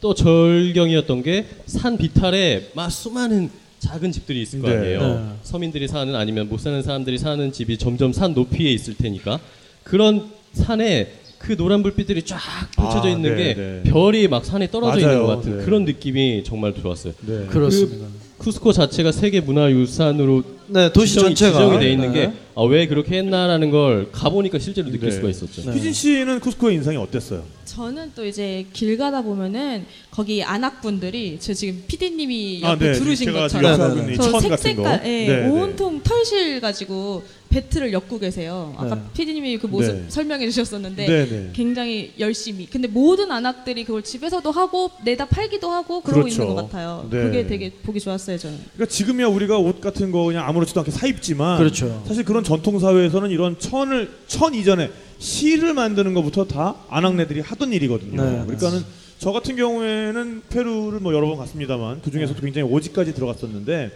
[0.00, 4.76] 또 절경이었던 게 산 비탈에 막 수많은 작은 집들이 있을 거 네.
[4.76, 5.00] 아니에요.
[5.00, 5.24] 네.
[5.42, 9.38] 서민들이 사는 아니면 못 사는 사람들이 사는 집이 점점 산 높이에 있을 테니까
[9.84, 12.38] 그런 산에 그 노란 불빛들이 쫙
[12.74, 13.82] 펼쳐져 아, 있는 네, 게 네.
[13.90, 15.26] 별이 막 산에 떨어져 있는 맞아요.
[15.26, 15.64] 것 같은 네.
[15.64, 17.12] 그런 느낌이 정말 좋았어요.
[17.20, 17.46] 네.
[17.46, 18.06] 그렇습니다.
[18.38, 22.20] 쿠스코 자체가 세계 문화유산으로 네, 도시 지정이, 전체가 지정이 돼 있는 네.
[22.20, 25.14] 게 아, 왜 그렇게 했나라는 걸 가보니까 실제로 느낄 네.
[25.14, 25.70] 수가 있었죠.
[25.70, 25.76] 네.
[25.76, 27.44] 희진 씨는 쿠스코의 인상이 어땠어요?
[27.76, 32.98] 저는 또 이제 길 가다 보면은 거기 안악분들이 저 지금 PD님이 아, 옆에 네.
[32.98, 34.56] 두르신 제가 지금 것처럼 네, 하고 네, 있는 이저천 같은 거.
[34.56, 35.48] 색색깔, 예, 네, 네.
[35.50, 38.74] 온통 털실 가지고 배트를 엮고 계세요.
[38.78, 39.02] 아까 네.
[39.12, 40.04] PD님이 그 모습 네.
[40.08, 41.50] 설명해 주셨었는데 네, 네.
[41.52, 42.64] 굉장히 열심히.
[42.64, 46.42] 근데 모든 안악들이 그걸 집에서도 하고 내다 팔기도 하고 그러고 그렇죠.
[46.42, 47.06] 있는 것 같아요.
[47.10, 47.24] 네.
[47.24, 48.58] 그게 되게 보기 좋았어요, 저는.
[48.72, 52.02] 그러니까 지금이야 우리가 옷 같은 거 그냥 아무렇지도 않게 사 입지만 그렇죠.
[52.08, 58.22] 사실 그런 전통 사회에서는 이런 천을 천 이전에 실을 만드는 것부터 다 안악내들이 하던 일이거든요.
[58.22, 58.42] 네.
[58.44, 58.82] 그러니까는
[59.18, 63.90] 저 같은 경우에는 페루를 뭐 여러 번 갔습니다만 그 중에서도 굉장히 오지까지 들어갔었는데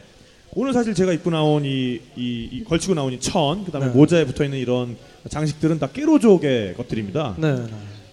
[0.54, 3.92] 오늘 사실 제가 입고 나온 이, 이- 이 걸치고 나온 이 천, 그다음에 네.
[3.92, 4.96] 모자에 붙어 있는 이런
[5.28, 7.36] 장식들은 다 깨로족의 것들입니다.
[7.38, 7.54] 네.
[7.54, 7.66] 네.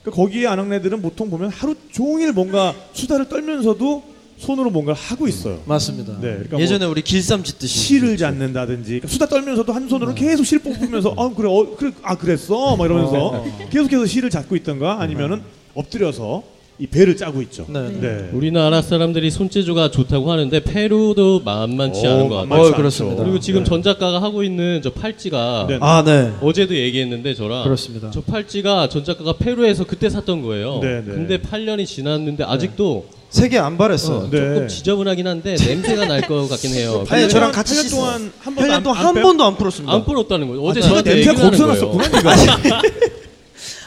[0.04, 4.04] 그 거기에 안악내들은 보통 보면 하루 종일 뭔가 수다를 떨면서도
[4.38, 5.60] 손으로 뭔가를 하고 있어요.
[5.66, 6.14] 맞습니다.
[6.22, 10.60] 네, 그러니까 예전에 우리 길쌈 짓듯이 실을 잡는다든지 그러니까 수다 떨면서도 한 손으로 계속 실
[10.60, 15.42] 뽑으면서 아 그래 어 그래 아 그랬어 막 이러면서 계속해서 실을 잡고 있던가 아니면은
[15.74, 16.44] 엎드려서
[16.80, 17.66] 이 배를 짜고 있죠.
[17.70, 17.90] 네.
[17.90, 18.00] 네.
[18.00, 18.30] 네.
[18.34, 22.62] 우리나라 사람들이 손재주가 좋다고 하는데 페루도 만만치 오, 않은 것 같아요.
[22.62, 23.24] 어, 그렇습니다.
[23.24, 23.70] 그리고 지금 네.
[23.70, 25.80] 전 작가가 하고 있는 저 팔찌가 네.
[25.82, 26.32] 아, 네.
[26.40, 28.12] 어제도 얘기했는데 저랑 그렇습니다.
[28.12, 30.80] 저 팔찌가 전 작가가 페루에서 그때 샀던 거예요.
[30.84, 31.14] 네, 네.
[31.14, 34.20] 근데 8년이 지났는데 아직도 세 개 안 바랬어.
[34.20, 34.38] 어, 네.
[34.40, 37.06] 조금 지저분하긴 한데 냄새가 날 것 같긴 해요.
[37.10, 37.96] 아니, 저랑 같이 8년 씻어.
[37.98, 39.94] 동안 한 번도 8년 안- 동안 안 한 빼- 번도 안 풀었습니다.
[39.94, 40.64] 안 풀었다는 거예요.
[40.64, 41.98] 어제 아, 저한테 냄새 얘기를 하는 거기서 거예요.
[41.98, 42.82] 났었구나 네가.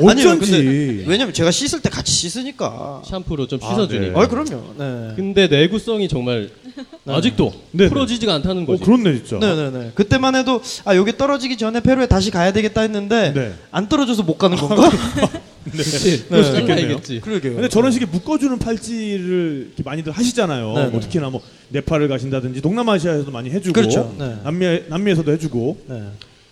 [0.09, 1.05] 아니요, 어쩐지.
[1.07, 3.03] 왜냐면 제가 씻을 때 같이 씻으니까.
[3.05, 4.19] 샴푸로 좀 아, 씻어주니까.
[4.19, 4.25] 네.
[4.25, 4.63] 아, 그럼요.
[4.79, 5.13] 네.
[5.17, 6.49] 근데 내구성이 정말
[7.07, 7.89] 아직도 네, 네.
[7.89, 8.83] 풀어지지가 않다는 어 거지.
[8.85, 9.39] 그렇네 진짜.
[9.39, 9.93] 네네네.
[9.95, 13.53] 그때만 해도 아 여기 떨어지기 전에 페루에 다시 가야 되겠다 했는데 네.
[13.71, 14.91] 안 떨어져서 못 가는 건가?
[15.71, 16.25] 그치?
[16.29, 16.63] 그럴 수도 네.
[16.63, 16.87] 있겠네요.
[16.89, 17.21] 알겠지.
[17.21, 17.55] 그러게요.
[17.55, 20.67] 근데 저런 식의 묶어주는 팔찌를 이렇게 많이들 하시잖아요.
[20.75, 21.01] 네, 뭐 네.
[21.01, 24.15] 특히나 뭐 네팔을 가신다든지 동남아시아에서도 많이 해주고, 그렇죠.
[24.19, 24.37] 네.
[24.45, 25.79] 남미 남미에서도 해주고.
[25.89, 26.03] 네.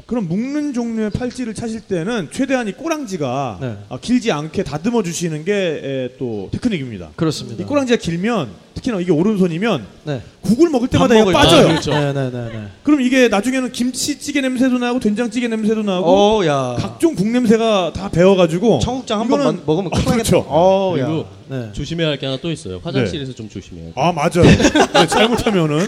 [0.07, 3.77] 그럼 묶는 종류의 팔찌를 차실 때는 최대한 이 꼬랑지가 네.
[3.91, 7.11] 아, 길지 않게 다듬어 주시는 게 또 테크닉입니다.
[7.17, 7.63] 그렇습니다.
[7.63, 8.49] 이 꼬랑지가 길면
[8.79, 10.23] 특히나 이게 오른손이면 네.
[10.41, 11.39] 국을 먹을 때마다 밥 이거 먹을 때.
[11.39, 11.65] 빠져요.
[11.67, 11.91] 아, 그렇죠.
[11.91, 12.67] 네 네 네 네.
[12.83, 16.77] 그럼 이게 나중에는 김치찌개 냄새도 나고 된장찌개 냄새도 나고 오, 야.
[16.79, 20.31] 각종 국 냄새가 다 배어가지고 청국장 한 이거는- 번만 먹으면 아, 큰일 나겠다.
[20.31, 20.47] 그렇죠.
[20.49, 20.93] 어.
[20.95, 21.71] 그리고 네.
[21.73, 22.81] 조심해야 할 게 하나 또 있어요.
[22.83, 23.93] 화장실에서 좀 조심해야 돼.
[23.97, 24.43] 아 맞아요.
[24.45, 25.87] 네, 잘못하면은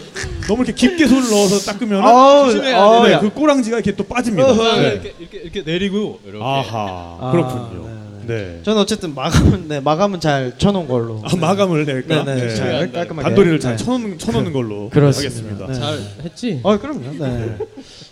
[0.49, 3.21] 너무 이렇게 깊게 손을 넣어서 닦으면 아우, 조심해야 아우, 네, 야.
[3.21, 4.49] 그 꼬랑지가 이렇게 또 빠집니다.
[4.51, 4.77] 어허.
[4.81, 4.89] 네.
[4.93, 6.43] 이렇게, 이렇게 이렇게 내리고 이렇게.
[6.45, 7.85] 아하 아, 그렇군요.
[7.87, 8.61] 네, 네.
[8.63, 11.21] 저는 어쨌든 마감은 네 마감은 잘 쳐놓은 걸로.
[11.25, 12.25] 아, 마감을 낼까?
[12.25, 12.41] 네네.
[12.47, 12.55] 네.
[12.55, 13.29] 잘 깔끔하게.
[13.29, 13.63] 단도리를 네.
[13.63, 15.65] 잘 쳐놓는, 쳐놓는 걸로 그렇습니다.
[15.65, 15.67] 하겠습니다.
[15.67, 15.75] 네.
[15.75, 16.61] 잘 했지?
[16.63, 17.13] 어, 그럼요.
[17.19, 17.57] 네.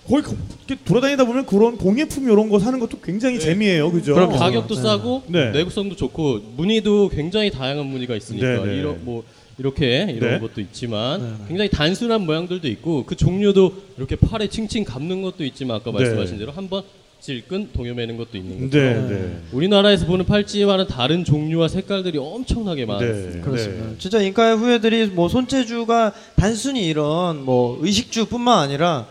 [0.09, 0.37] 거기 그-
[0.67, 4.15] 이렇게 돌아다니다 보면 그런 공예품 이런 거 사는 것도 굉장히 재미예요, 그죠?
[4.15, 4.35] 그럼요.
[4.35, 4.83] 어, 가격도 네.
[4.83, 5.51] 싸고 네.
[5.51, 8.77] 내구성도 좋고 무늬도 굉장히 다양한 무늬가 있으니까 네, 네.
[8.79, 9.23] 이런 뭐
[9.59, 10.39] 이렇게 이런 네.
[10.39, 11.35] 것도 있지만 네, 네.
[11.49, 15.99] 굉장히 단순한 모양들도 있고 그 종류도 이렇게 팔에 칭칭 감는 것도 있지만 아까 네.
[15.99, 16.83] 말씀하신 대로 한번
[17.21, 19.39] 질끈 동여매는 것도 있는 네, 것처럼 네.
[19.53, 23.31] 우리나라에서 보는 팔찌와는 다른 종류와 색깔들이 엄청나게 많았어요.
[23.33, 23.41] 네.
[23.41, 23.87] 그렇습니다.
[23.87, 23.95] 네.
[23.99, 29.07] 진짜 인카의 후예들이 뭐 손재주가 단순히 이런 뭐 의식주뿐만 아니라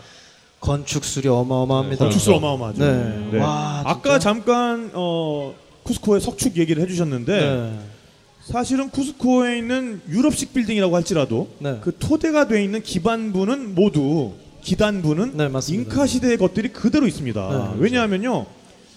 [0.61, 2.05] 건축술이 어마어마합니다.
[2.05, 2.83] 건축술 어마어마하죠.
[2.83, 3.29] 네.
[3.33, 3.39] 네.
[3.39, 4.19] 와, 아까?
[4.19, 5.53] 잠깐 어,
[5.83, 7.79] 쿠스코의 석축 얘기를 해주셨는데 네.
[8.41, 11.77] 사실은 쿠스코에 있는 유럽식 빌딩이라고 할지라도 네.
[11.81, 14.33] 그 토대가 돼 있는 기반부는 모두
[14.67, 15.49] 기단부는 네.
[15.69, 17.41] 잉카 시대의 것들이 그대로 있습니다.
[17.41, 17.75] 네, 그렇죠.
[17.79, 18.45] 왜냐하면요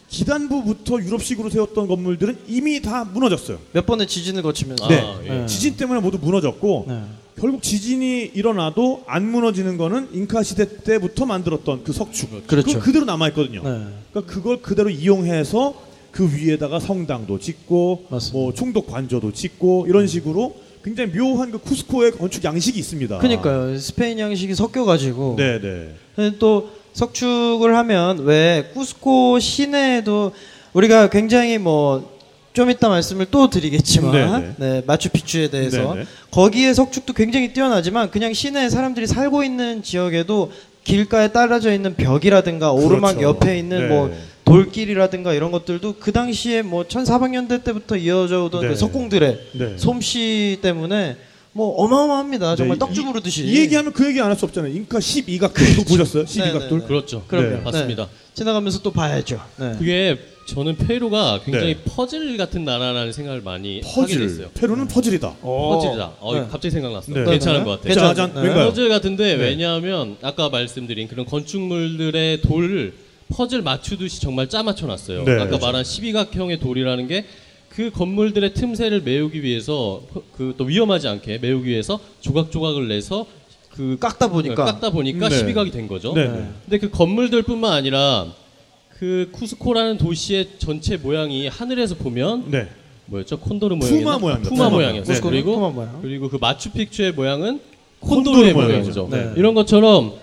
[0.08, 3.58] 기단부부터 유럽식으로 세웠던 건물들은 이미 다 무너졌어요.
[3.72, 4.84] 몇 번의 지진을 거치면서.
[4.84, 5.42] 아, 네.
[5.42, 5.46] 예.
[5.46, 7.02] 지진 때문에 모두 무너졌고 네.
[7.38, 12.66] 결국 지진이 일어나도 안 무너지는 거는 잉카 시대 때부터 만들었던 그 석축 그렇죠.
[12.66, 13.62] 그거 그대로 남아 있거든요.
[13.62, 13.86] 네.
[14.10, 15.74] 그러니까 그걸 그대로 이용해서
[16.10, 18.36] 그 위에다가 성당도 짓고 맞습니다.
[18.36, 23.18] 뭐 총독 관저도 짓고 이런 식으로 굉장히 묘한 그 쿠스코의 건축 양식이 있습니다.
[23.18, 23.76] 그러니까요.
[23.78, 25.36] 스페인 양식이 섞여가지고.
[25.36, 26.32] 네, 네.
[26.38, 30.32] 또 석축을 하면 왜 쿠스코 시내에도
[30.72, 32.20] 우리가 굉장히 뭐
[32.52, 34.54] 좀 이따 말씀을 또 드리겠지만 네네.
[34.58, 36.06] 네, 마추픽추에 대해서 네네.
[36.32, 40.50] 거기에 석축도 굉장히 뛰어나지만 그냥 시내에 사람들이 살고 있는 지역에도
[40.82, 43.28] 길가에 따라져 있는 벽이라든가 오르막 그렇죠.
[43.28, 43.86] 옆에 있는 네.
[43.88, 44.10] 뭐
[44.50, 48.68] 돌길이라든가 이런 것들도 그 당시에 뭐 1400년대 때부터 이어져 오던 네.
[48.68, 49.78] 그 석공들의 네.
[49.78, 51.16] 솜씨 때문에
[51.52, 52.54] 뭐 어마어마합니다.
[52.56, 53.44] 정말 네, 떡주 이- 부르듯이.
[53.44, 54.72] 이 얘기하면 그 얘기 안 할 수 없잖아요.
[54.72, 56.24] 잉카 12각돌 그거 보셨어요?
[56.24, 56.62] 12각돌?
[56.70, 56.86] 네네네.
[56.86, 57.24] 그렇죠.
[57.26, 57.48] 그럼요.
[57.56, 57.56] 네.
[57.62, 58.08] 맞습니다.
[58.34, 59.40] 지나가면서 또 봐야죠.
[59.58, 59.74] 네.
[59.78, 61.80] 그게 저는 페루가 굉장히 네.
[61.84, 64.18] 퍼즐 같은 나라라는 생각을 많이 하게 퍼즐.
[64.20, 64.48] 됐어요.
[64.54, 65.34] 페루는 퍼즐이다.
[65.42, 66.12] 퍼즐이다.
[66.20, 66.40] 어, 네.
[66.50, 67.12] 갑자기 생각났어.
[67.12, 67.24] 네.
[67.24, 67.64] 괜찮은 네.
[67.64, 68.32] 것 같아요.
[68.34, 68.40] 네.
[68.48, 68.66] 왠가요?
[68.68, 69.42] 퍼즐 같은데 네.
[69.42, 72.94] 왜냐하면 아까 말씀드린 그런 건축물들의 돌을
[73.30, 75.24] 퍼즐 맞추듯이 정말 짜 맞춰 놨어요.
[75.24, 75.32] 네.
[75.34, 75.64] 아까 그렇죠.
[75.66, 77.24] 말한 12각형의 돌이라는 게
[77.70, 80.02] 그 건물들의 틈새를 메우기 위해서
[80.36, 83.26] 그 또 위험하지 않게 메우기 위해서 조각조각을 내서
[83.70, 84.64] 그 깎다 보니까.
[84.64, 85.42] 깎다 보니까 네.
[85.54, 86.12] 12각이 된 거죠.
[86.12, 86.48] 네, 네.
[86.64, 88.26] 근데 그 건물들뿐만 아니라
[88.98, 92.68] 그 쿠스코라는 도시의 전체 모양이 하늘에서 보면 네.
[93.06, 93.38] 뭐였죠?
[93.38, 94.18] 콘도르 푸마 모양이었나?
[94.18, 94.48] 모양이다.
[94.48, 95.20] 푸마 푸마 모양이었어요.
[95.20, 95.30] 모양.
[95.30, 96.02] 그리고 푸마 모양.
[96.02, 97.60] 그리고 그 마추픽추의 모양은
[98.00, 99.06] 콘도르 콘도르의 모양이죠.
[99.06, 99.34] 모양이죠.
[99.34, 99.40] 네.
[99.40, 100.20] 이런 것처럼 각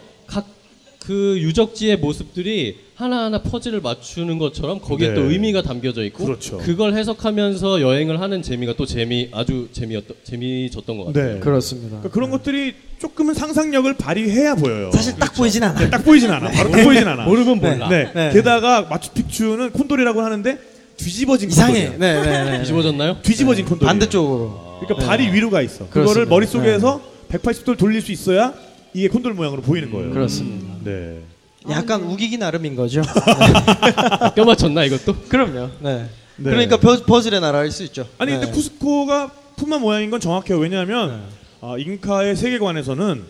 [1.07, 5.15] 그 유적지의 모습들이 하나하나 퍼즐을 맞추는 것처럼 거기에 네.
[5.15, 6.57] 또 의미가 담겨져 있고 그렇죠.
[6.57, 11.35] 걸 해석하면서 여행을 하는 재미가 또 재미 아주 재미였던 재미졌던 것 같아요.
[11.35, 11.39] 네.
[11.39, 11.99] 그렇습니다.
[11.99, 14.91] 그러니까 그런 것들이 조금은 상상력을 발휘해야 보여요.
[14.91, 15.85] 사실 딱 보이진 않아요.
[15.85, 16.51] 네, 딱 보이진 않아.
[16.51, 17.23] 바로 딱 보이진 않아.
[17.23, 17.71] 모르면 네.
[17.71, 17.87] 몰라.
[17.87, 18.11] 네.
[18.13, 18.33] 네.
[18.33, 20.59] 게다가 마추픽추는 콘돌이라고 하는데
[20.97, 21.91] 뒤집어진 이상해.
[21.91, 21.99] 콘돌이야.
[21.99, 22.59] 네, 네, 네.
[22.59, 23.21] 뒤집어졌나요?
[23.21, 23.87] 뒤집어진 콘돌.
[23.87, 24.81] 반대쪽으로.
[24.81, 25.87] 그러니까 발이 위로 가 있어.
[25.87, 26.25] 그거를.
[26.25, 28.53] 머릿속에서 180도를 돌릴 수 있어야
[28.93, 30.11] 이게 콘돌 모양으로 보이는 거예요.
[30.11, 30.76] 그렇습니다.
[30.87, 31.21] 네.
[31.69, 33.01] 약간 우기기 나름인 거죠.
[34.35, 35.15] 껴 맞췄나 이것도?
[35.27, 35.69] 그럼요.
[35.81, 36.05] 네.
[36.37, 36.49] 네.
[36.51, 38.07] 그러니까 퍼- 퍼즐의 나라일 수 있죠.
[38.17, 38.51] 아니 근데 네.
[38.51, 40.57] 쿠스코가 푸마 모양인 건 정확해요.
[40.59, 41.23] 왜냐하면
[41.61, 43.23] 아, 잉카의 세계관에서는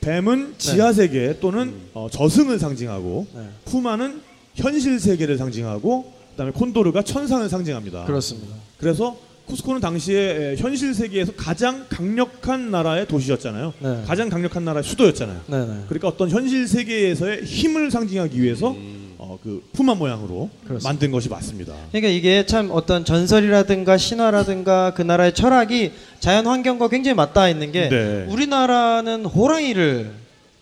[0.00, 3.48] 뱀은 지하 세계 또는 어, 저승을 상징하고 네.
[3.66, 4.22] 푸마는
[4.54, 8.04] 현실 세계를 상징하고 그다음에 콘도르가 천상을 상징합니다.
[8.04, 8.54] 그렇습니다.
[8.78, 13.74] 그래서 쿠스코는 당시에 에, 현실 세계에서 가장 강력한 나라의 도시였잖아요.
[13.78, 14.02] 네.
[14.06, 15.40] 가장 강력한 나라의 수도였잖아요.
[15.46, 15.74] 네, 네.
[15.88, 18.74] 그러니까 어떤 현실 세계에서의 힘을 상징하기 위해서
[19.18, 20.88] 어, 그 푸마 모양으로 그렇습니다.
[20.88, 21.72] 만든 것이 맞습니다.
[21.90, 27.88] 그러니까 이게 참 어떤 전설이라든가 신화라든가 그 나라의 철학이 자연 환경과 굉장히 맞닿아 있는 게
[27.88, 28.26] 네.
[28.28, 30.10] 우리나라는 호랑이를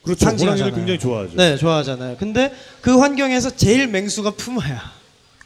[0.03, 0.25] 그렇죠.
[0.27, 0.73] 상징하잖아요.
[0.73, 1.37] 호랑이를 굉장히 좋아하죠.
[1.37, 2.17] 네, 좋아하잖아요.
[2.19, 4.93] 근데 그 환경에서 제일 맹수가 푸마야.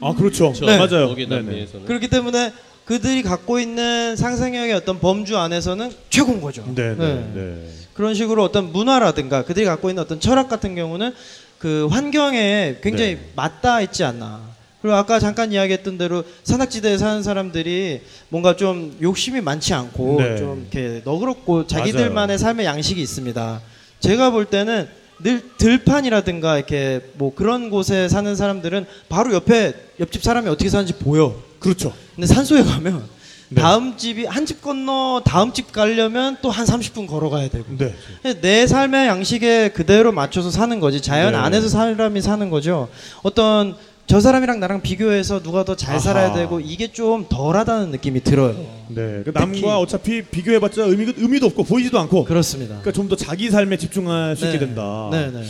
[0.01, 0.53] 아 그렇죠.
[0.55, 0.77] 저, 네.
[0.79, 1.09] 맞아요.
[1.09, 1.43] 거기 네네.
[1.43, 2.53] 남미에서는 그렇기 때문에
[2.89, 6.65] 그들이 갖고 있는 상상력의 어떤 범주 안에서는 최고인 거죠.
[6.75, 7.31] 네, 네, 네.
[7.35, 7.69] 네.
[7.93, 11.13] 그런 식으로 어떤 문화라든가 그들이 갖고 있는 어떤 철학 같은 경우는
[11.59, 13.31] 그 환경에 굉장히 네.
[13.37, 14.41] 맞닿아 있지 않나.
[14.81, 20.39] 그리고 아까 잠깐 이야기했던 대로 산악지대에 사는 사람들이 뭔가 좀 욕심이 많지 않고 네.
[20.39, 23.61] 좀 이렇게 너그럽고 자기들만의 삶의 양식이 있습니다.
[24.01, 24.89] 제가 볼 때는
[25.23, 31.48] 늘 들판이라든가 이렇게 뭐 그런 곳에 사는 사람들은 바로 옆에 옆집 사람이 어떻게 사는지 보여.
[31.59, 31.93] 그렇죠.
[32.15, 33.03] 근데 산소에 가면
[33.51, 33.61] 네.
[33.63, 37.95] 다음 집이 한 집 건너 다음 집 가려면 또 한 30분 걸어가야 되고 네.
[38.43, 41.39] 내 삶의 양식에 그대로 맞춰서 사는 거지 자연 네.
[41.39, 42.89] 안에서 사람이 사는 거죠
[43.23, 43.75] 어떤
[44.07, 45.99] 저 사람이랑 나랑 비교해서 누가 더 잘.
[46.01, 48.55] 살아야 되고 이게 좀 덜하다는 느낌이 들어요
[48.89, 49.23] 네.
[49.25, 52.25] 그 특히- 남과 어차피 비교해봤자 의미 의미도 없고 보이지도 않고.
[52.25, 54.67] 그렇습니다 그러니까 좀 더 자기 삶에 집중할 수 있게 네.
[54.67, 55.09] 된다.
[55.11, 55.43] 네네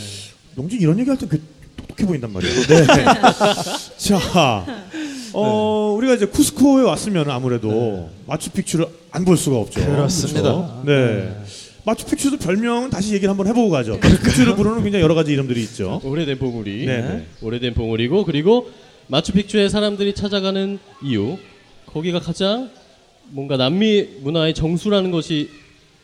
[0.57, 1.41] 용진 이런 얘기할 때 그,
[1.77, 2.61] 똑똑해 보인단 말이에요.
[2.67, 2.85] 네.
[3.97, 4.65] 자,
[5.33, 9.79] 어 우리가 이제 쿠스코에 왔으면 아무래도 마추픽추를 안 볼 수가 없죠.
[9.79, 9.85] 네.
[9.87, 10.41] 그렇습니다.
[10.41, 10.83] 그렇죠?
[10.85, 11.35] 네.
[11.85, 13.99] 마추픽추도 별명은 다시 얘기를 한번 해보고 가죠.
[13.99, 16.01] 픽추를 부르는 굉장히 여러 가지 이름들이 있죠.
[16.03, 16.85] 오래된 봉우리.
[16.85, 17.25] 네.
[17.41, 18.69] 오래된 봉우리고 그리고
[19.07, 21.37] 마추픽추에 사람들이 찾아가는 이유
[21.87, 22.69] 거기가 가장
[23.29, 25.49] 뭔가 남미 문화의 정수라는 것이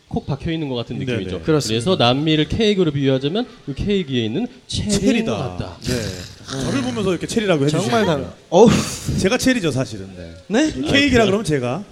[0.07, 1.29] 콕 박혀 있는 것 같은 느낌이죠.
[1.31, 1.43] 네네.
[1.43, 1.75] 그렇습니다.
[1.75, 5.35] 래서 남미를 케이크로 비유하자면 그 케이크 위에 있는 체리다.
[5.35, 5.77] 같다.
[5.81, 5.93] 네.
[6.65, 7.81] 저를 보면서 이렇게 체리라고 해주시죠.
[7.89, 8.69] 정말 다른 어우
[9.17, 10.07] 제가 체리죠 사실은.
[10.15, 10.33] 네.
[10.47, 10.81] 네?
[10.91, 11.83] 케이크라 그러면 제가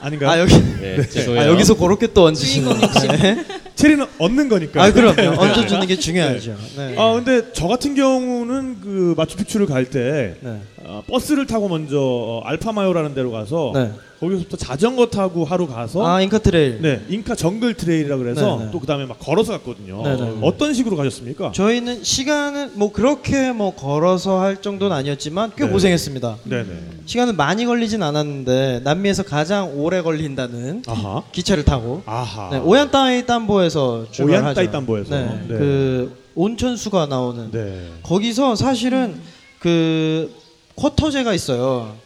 [0.00, 0.30] 아닌가요?
[0.30, 1.42] 아 여기 네, 죄송해요.
[1.42, 2.72] 아 여기서 그렇게 또 얹으시는
[3.20, 3.44] 네.
[3.78, 4.82] 체리는 얻는 거니까.
[4.82, 6.96] 아 그럼요 얹어 주는 게 중요하죠 네.
[6.98, 10.60] 아 근데 저 같은 경우는 그 마추픽추를 갈때 네.
[10.78, 13.92] 어, 버스를 타고 먼저 어, 알파마요라는 데로 가서 네.
[14.18, 18.70] 거기서부터 자전거 타고 하루 가서 아 잉카 trail 네 잉카 정글 trail이라 그래서 네, 네.
[18.72, 20.02] 또 그다음에 막 걸어서 갔거든요.
[20.02, 20.38] 네, 네.
[20.42, 21.52] 어떤 식으로 가셨습니까?
[21.52, 25.70] 저희는 시간은 뭐 그렇게 뭐 걸어서 할 정도는 아니었지만 꽤 네.
[25.70, 26.36] 고생했습니다.
[26.44, 26.66] 네네.
[27.06, 31.22] 시간은 많이 걸리진 않았는데 남미에서 가장 오래 걸린다는 아하.
[31.30, 32.50] 기차를 타고 아하.
[32.50, 34.44] 네, 오얀따이 땀보에서 출발하죠.
[34.46, 35.14] 오얀따이 땀보에서.
[35.14, 35.58] 네, 네.
[35.58, 37.88] 그 온천수가 나오는 네.
[38.02, 39.16] 거기서 사실은
[39.58, 40.32] 그
[40.76, 41.96] 쿼터제가 있어요.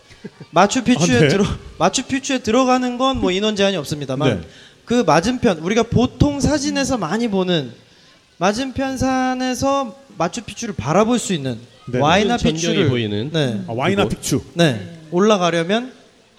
[0.50, 1.28] 마추픽추에 아, 네.
[1.28, 1.44] 들어
[1.78, 4.48] 마추픽추에 들어가는 건 뭐 인원 제한이 없습니다만 네.
[4.84, 7.72] 그 맞은편 우리가 보통 사진에서 많이 보는
[8.38, 11.98] 맞은편 산에서 마추픽추를 바라볼 수 있는 네.
[11.98, 14.40] 와이나 픽추를 보이는 네, 아, 와이나 픽추.
[14.54, 15.92] 네 올라가려면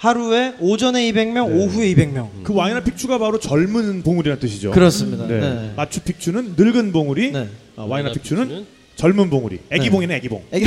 [0.07, 1.55] 하루에 오전에 200명, 네.
[1.55, 2.27] 오후에 200명.
[2.43, 4.71] 그 와이나 픽추가 바로 젊은 봉우리라는 뜻이죠.
[4.71, 5.25] 그렇습니다.
[5.27, 5.39] 네.
[5.39, 5.73] 네.
[5.77, 7.31] 마추 픽추는 늙은 봉우리.
[7.31, 7.47] 네.
[7.77, 8.65] 아, 와이나 픽추는
[8.97, 9.59] 젊은 봉우리.
[9.71, 10.43] 애기봉이네 애기봉.
[10.51, 10.65] 애기-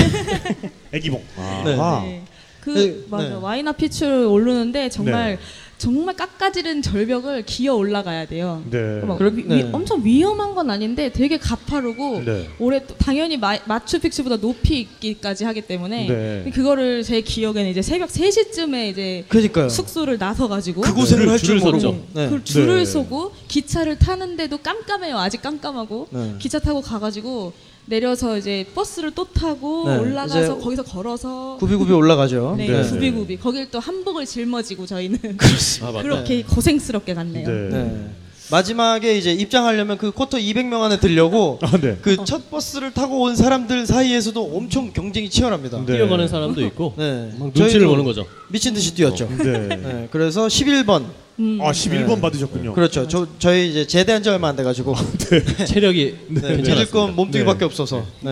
[0.91, 1.23] 애기봉.
[1.37, 1.63] 아.
[1.67, 1.77] 네.
[1.79, 2.03] 아.
[2.07, 2.23] 네.
[2.63, 3.35] 그 네, 맞아 네.
[3.35, 5.39] 와이나 피추를 오르는데 정말 네.
[5.79, 8.63] 정말 깎아지른 절벽을 기어 올라가야 돼요.
[8.71, 9.01] 네.
[9.03, 9.57] 막 그렇- 위- 네.
[9.59, 12.49] 위- 엄청 위험한 건 아닌데 되게 가파르고 네.
[12.59, 16.07] 올해 또 당연히 마, 마추픽추보다 높이 있기까지 하기 때문에
[16.45, 16.51] 네.
[16.55, 19.69] 그거를 제 기억에는 이제 새벽 3시쯤에 이제 그러니까요.
[19.69, 21.31] 숙소를 나서 가지고 그 고생을 네.
[21.33, 21.79] 할줄 줄을 모르고.
[21.81, 22.05] 섰죠.
[22.15, 22.29] 네.
[22.31, 22.85] 그 줄을 네.
[22.87, 25.19] 서고 기차를 타는데도 깜깜해요.
[25.19, 26.35] 아직 깜깜하고 네.
[26.39, 27.53] 기차 타고 가 가지고
[27.87, 32.55] 내려서 이제 버스를 또 타고 네, 올라가서 거기서 걸어서 구비구비 올라가죠.
[32.59, 32.83] 네, 네.
[32.89, 35.19] 구비구비 거길 또 한복을 짊어지고 저희는
[35.83, 36.03] 아.
[36.03, 37.49] 그렇게 고생스럽게 갔네요.
[37.49, 37.69] 네.
[37.71, 38.11] 네.
[38.49, 41.97] 마지막에 이제 입장하려면 그 쿼터 200명 안에 들려고 아, 네.
[41.97, 45.85] 그첫 버스를 타고 온 사람들 사이에서도 엄청 경쟁이 치열합니다.
[45.87, 45.97] 네.
[45.97, 47.33] 뛰어가는 사람도 있고 네.
[47.39, 48.27] 막 눈치를 보는 거죠.
[48.49, 49.29] 미친 듯이 뛰었죠.
[49.39, 49.77] 네.
[49.77, 50.09] 네.
[50.11, 51.05] 그래서 11번.
[51.39, 51.59] 음.
[51.61, 52.21] 아, 11번 네.
[52.21, 52.73] 받으셨군요.
[52.73, 53.07] 그렇죠.
[53.09, 54.95] 저 저희 이제 제대한 지 얼마 안 돼가지고
[55.67, 56.71] 체력이 네, 괜찮았습니다.
[56.75, 57.65] 믿을 건 몸뚱이밖에 네.
[57.65, 58.05] 없어서.
[58.21, 58.31] 네.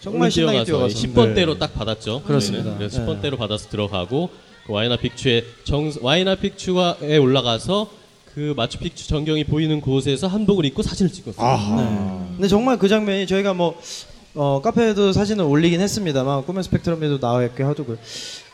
[0.00, 1.34] 정말 정말 신나게 뛰어가서 뛰어가서.
[1.34, 2.22] 10번대로 딱 받았죠.
[2.26, 2.76] 그렇습니다.
[2.76, 3.06] 그래서 네.
[3.06, 4.30] 10번대로 받아서 들어가고
[4.66, 7.88] 그 와이나 픽추에 정 와이나 픽추에 올라가서
[8.34, 12.26] 그 마추픽추 전경이 보이는 곳에서 한복을 입고 사진을 찍었어요.
[12.36, 13.78] 근데 정말 그 장면이 저희가 뭐
[14.34, 17.98] 어, 카페에도 사진을 올리긴 했습니다만 꿈의 스펙트럼에도 나와 있게 하도록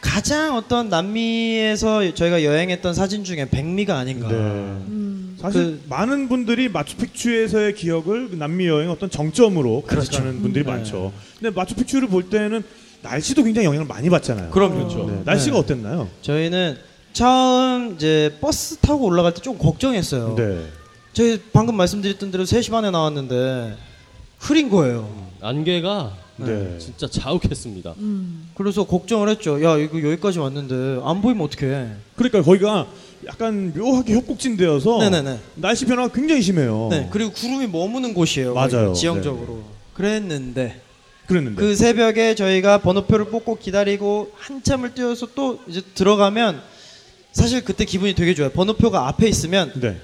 [0.00, 4.28] 가장 어떤 남미에서 저희가 여행했던 사진 중에 백미가 아닌가.
[4.28, 4.34] 네.
[4.36, 5.36] 음.
[5.40, 10.10] 사실 많은 분들이 마추픽추에서의 기억을 그 남미 여행 어떤 정점으로 그렇죠.
[10.10, 10.70] 가져가는 분들이 네.
[10.70, 11.12] 많죠.
[11.38, 12.62] 근데 마추픽추를 볼 때는
[13.02, 14.50] 날씨도 굉장히 영향을 많이 받잖아요.
[14.50, 15.06] 그럼요.
[15.10, 15.22] 네.
[15.24, 15.60] 날씨가 네.
[15.60, 16.08] 어땠나요?
[16.22, 16.76] 저희는
[17.12, 20.34] 처음 이제 버스 타고 올라갈 때 좀 걱정했어요.
[20.36, 20.64] 네.
[21.12, 23.76] 저희 방금 말씀드렸던 대로 3시 반에 나왔는데
[24.38, 25.08] 흐린 거예요.
[25.40, 26.78] 안개가 네.
[26.78, 27.94] 진짜 자욱했습니다.
[27.98, 28.48] 음.
[28.54, 29.62] 그래서 걱정을 했죠.
[29.64, 31.88] 야, 이거 여기까지 왔는데 안 보이면 어떡해.
[32.16, 32.86] 그러니까 거기가
[33.26, 35.38] 약간 묘하게 협곡진되어서 네네네.
[35.56, 36.88] 날씨 변화가 굉장히 심해요.
[36.90, 38.54] 네, 그리고 구름이 머무는 곳이에요.
[38.54, 38.86] 맞아요.
[38.88, 39.62] 거기 지형적으로.
[39.94, 40.80] 그랬는데
[41.26, 41.60] 그랬는데.
[41.60, 46.60] 그 새벽에 저희가 번호표를 뽑고 기다리고 한참을 뛰어서 또 이제 들어가면
[47.32, 48.50] 사실 그때 기분이 되게 좋아요.
[48.50, 49.96] 번호표가 앞에 있으면 네.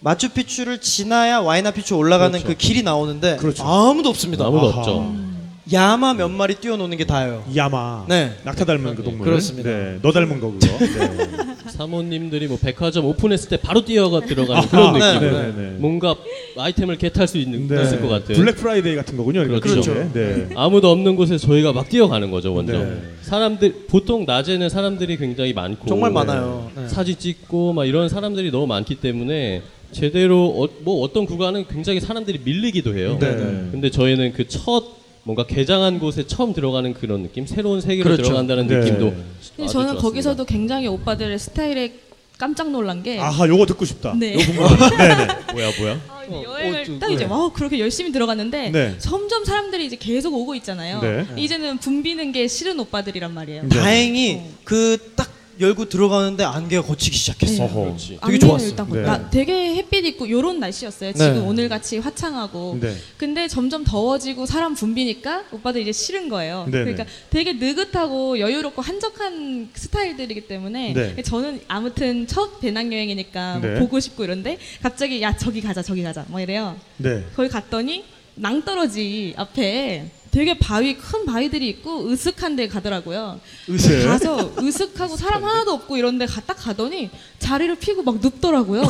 [0.00, 2.46] 마추픽추를 지나야 와이나피추 올라가는 그렇죠.
[2.48, 3.62] 그 길이 나오는데 그렇죠.
[3.62, 4.46] 아무도 없습니다.
[4.46, 4.78] 아무도 아하.
[4.78, 5.31] 없죠.
[5.72, 7.44] 야마 몇 마리 뛰어노는 게 다예요.
[7.54, 8.06] 야마.
[8.08, 8.32] 네.
[8.44, 9.24] 낙타 닮은 그 동물.
[9.24, 9.70] 그렇습니다.
[9.70, 9.98] 네.
[10.02, 10.78] 너 닮은 거 그거.
[10.78, 11.52] 네.
[11.72, 15.76] 사모님들이 뭐 백화점 오픈했을 때 바로 뛰어가 들어가는 그런 네, 느낌으로 네, 네, 네.
[15.78, 16.14] 뭔가
[16.58, 17.82] 아이템을 get할 수 있는 네.
[17.82, 19.42] 있을 것 같은 블랙 프라이데이 같은 거군요.
[19.44, 19.94] 그러니까 그렇죠.
[19.94, 20.20] 그게.
[20.20, 20.48] 네.
[20.54, 23.00] 아무도 없는 곳에서 저희가 막 뛰어가는 거죠 먼저 네.
[23.22, 26.70] 사람들 보통 낮에는 사람들이 굉장히 많고 정말 많아요.
[26.76, 26.88] 네.
[26.88, 29.62] 사진 찍고 막 이런 사람들이 너무 많기 때문에
[29.92, 33.16] 제대로 어, 뭐 어떤 구간은 굉장히 사람들이 밀리기도 해요.
[33.18, 33.28] 네.
[33.70, 38.22] 근데 저희는 그첫 뭔가 개장한 곳에 처음 들어가는 그런 느낌, 새로운 세계로 그렇죠.
[38.24, 38.76] 들어간다는 네.
[38.78, 39.10] 느낌도.
[39.10, 39.22] 근데
[39.64, 40.02] 아주 저는 좋았습니다.
[40.02, 41.94] 거기서도 굉장히 오빠들의 스타일에
[42.38, 44.14] 깜짝 놀란 게 아하, 요거 듣고 싶다.
[44.18, 44.34] 네.
[44.34, 44.96] 요거 궁금하다.
[44.96, 45.52] 네, 네.
[45.52, 46.00] 뭐야 뭐야?
[46.08, 47.30] 아, 어, 여행을 어, 저- 딱 이제 네.
[47.30, 48.94] 와 그렇게 열심히 들어갔는데 네.
[48.98, 51.00] 점점 사람들이 이제 계속 오고 있잖아요.
[51.00, 51.26] 네.
[51.36, 53.62] 이제는 붐비는 게 싫은 오빠들이란 말이에요.
[53.64, 53.68] 네.
[53.68, 55.30] 다행히 그딱
[55.60, 57.66] 열고 들어가는데 안개가 걷히기 시작했어요.
[57.66, 57.80] 어허.
[57.84, 58.06] 그렇지.
[58.08, 58.66] 되게 안개는 좋았어.
[58.66, 59.02] 일단 네.
[59.02, 61.12] 나- 되게 햇빛 있고 요런 날씨였어요.
[61.12, 61.18] 네.
[61.18, 62.78] 지금 오늘 같이 화창하고.
[62.80, 62.94] 네.
[63.16, 66.66] 근데 점점 더워지고 사람 붐비니까 오빠들 이제 싫은 거예요.
[66.70, 66.92] 네네.
[66.92, 71.22] 그러니까 되게 느긋하고 여유롭고 한적한 스타일들이기 때문에 네.
[71.22, 73.78] 저는 아무튼 첫 배낭여행이니까 뭐 네.
[73.78, 76.76] 보고 싶고 이런데 갑자기 야 저기 가자 저기 가자 뭐 이래요.
[76.96, 77.24] 네.
[77.36, 83.38] 거기 갔더니 낭떠러지 앞에 되게 바위 큰 바위들이 있고 으슥한 데 가더라고요.
[83.68, 84.06] 으슥.
[84.06, 88.82] 가서 으슥하고 사람 하나도 없고 이런 데딱 가더니 자리를 피고 막 눕더라고요.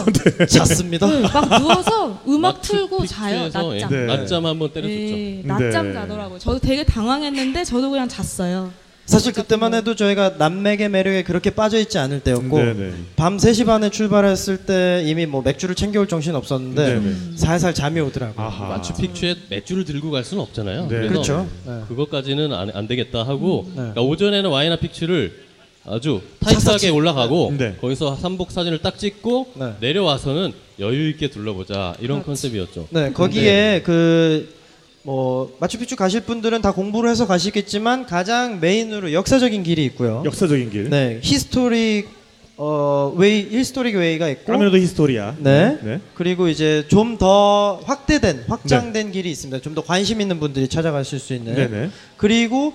[0.48, 1.08] 잤습니다.
[1.08, 3.50] 네, 막 누워서 음악 틀고 자요.
[3.52, 3.90] 낮잠.
[3.90, 4.06] 네.
[4.06, 5.16] 낮잠 한번 때려줬죠.
[5.16, 5.92] 네, 낮잠 네.
[5.94, 6.38] 자더라고요.
[6.38, 8.72] 저도 되게 당황했는데 저도 그냥 잤어요.
[9.04, 12.92] 사실 그때만 해도 저희가 남맥의 매력에 그렇게 빠져 있지 않을 때였고 네, 네.
[13.16, 17.14] 밤 3시 반에 출발했을 때 이미 뭐 맥주를 챙겨올 정신 없었는데 네, 네.
[17.36, 18.46] 살살 잠이 오더라고요.
[18.46, 18.68] 아하.
[18.68, 20.82] 마추픽추에 맥주를 들고 갈 수는 없잖아요.
[20.82, 20.88] 네.
[20.88, 21.48] 그래서 그렇죠.
[21.66, 21.80] 네.
[21.88, 23.74] 그것까지는 안, 안 되겠다 하고 네.
[23.76, 25.42] 그러니까 오전에는 와이나 픽추를
[25.84, 26.90] 아주 타이트하게.
[26.90, 27.76] 올라가고 네.
[27.80, 29.72] 거기서 삼복 사진을 딱 찍고 네.
[29.80, 32.86] 내려와서는 여유 있게 둘러보자 이런 컨셉이었죠.
[32.90, 34.61] 네, 거기에 그
[35.04, 40.22] 뭐 마추픽추 가실 분들은 다 공부를 해서 가시겠지만 가장 메인으로 역사적인 길이 있고요.
[40.24, 40.90] 역사적인 길.
[40.90, 42.08] 네, historic
[42.56, 45.34] 어 way historic way가 있고 까메라도 historia.
[45.38, 45.78] 네.
[45.82, 46.00] 네.
[46.14, 49.60] 그리고 이제 좀 더 확대된 확장된 길이 있습니다.
[49.60, 51.54] 좀 더 관심 있는 분들이 찾아가실 수 있는.
[51.54, 51.90] 네, 네.
[52.16, 52.72] 그리고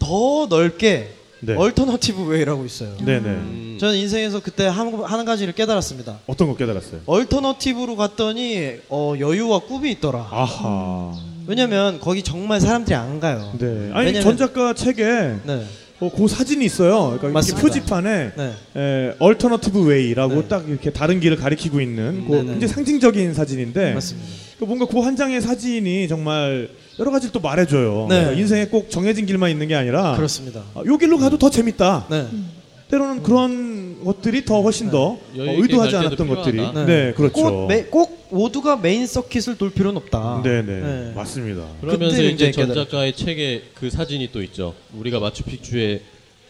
[0.00, 1.10] 더 넓게
[1.40, 1.54] 네.
[1.54, 2.96] alternative way라고 있어요.
[2.98, 3.28] 네, 네.
[3.28, 6.18] 음, 저는 인생에서 그때 한, 한 가지를 깨달았습니다.
[6.26, 7.00] 어떤 거 깨달았어요?
[7.06, 10.28] alternative로 갔더니 어, 여유와 꿈이 있더라.
[10.30, 11.14] 아하.
[11.54, 13.52] 왜냐면 거기 정말 사람들이 안 가요.
[13.58, 13.90] 네.
[13.92, 15.02] 아니 왜냐면- 전 작가 책에
[15.44, 15.64] 네.
[15.98, 17.18] 어, 그 사진이 있어요.
[17.20, 17.40] 그러니까.
[17.60, 18.52] 표지판에 네.
[18.76, 20.48] 에, alternative way라고 네.
[20.48, 22.48] 딱 이렇게 다른 길을 가리키고 있는 그 네, 네.
[22.52, 24.28] 굉장히 상징적인 사진인데 맞습니다.
[24.60, 26.68] 그 뭔가 그 한 장의 사진이 정말
[27.00, 28.06] 여러 가지를 또 말해줘요.
[28.08, 28.16] 네.
[28.20, 30.62] 그러니까 인생에 꼭 정해진 길만 있는 게 아니라 그렇습니다.
[30.74, 32.06] 아, 요 길로 가도 더 재밌다.
[32.10, 32.26] 네.
[32.92, 36.58] 때로는 그런 것들이 더 훨씬 더 어, 의도하지 않았던 것들이.
[36.86, 37.32] 네, 그렇죠.
[37.42, 40.42] 꼭, 메, 꼭 모두가 메인 서킷을 돌 필요는 없다.
[40.44, 41.12] 네, 네, 네.
[41.14, 41.64] 맞습니다.
[41.80, 42.90] 그러면서 그때 이제 굉장히 전 깨달았죠.
[42.90, 44.74] 작가의 책에 그 사진이 또 있죠.
[44.94, 46.02] 우리가 마추픽추에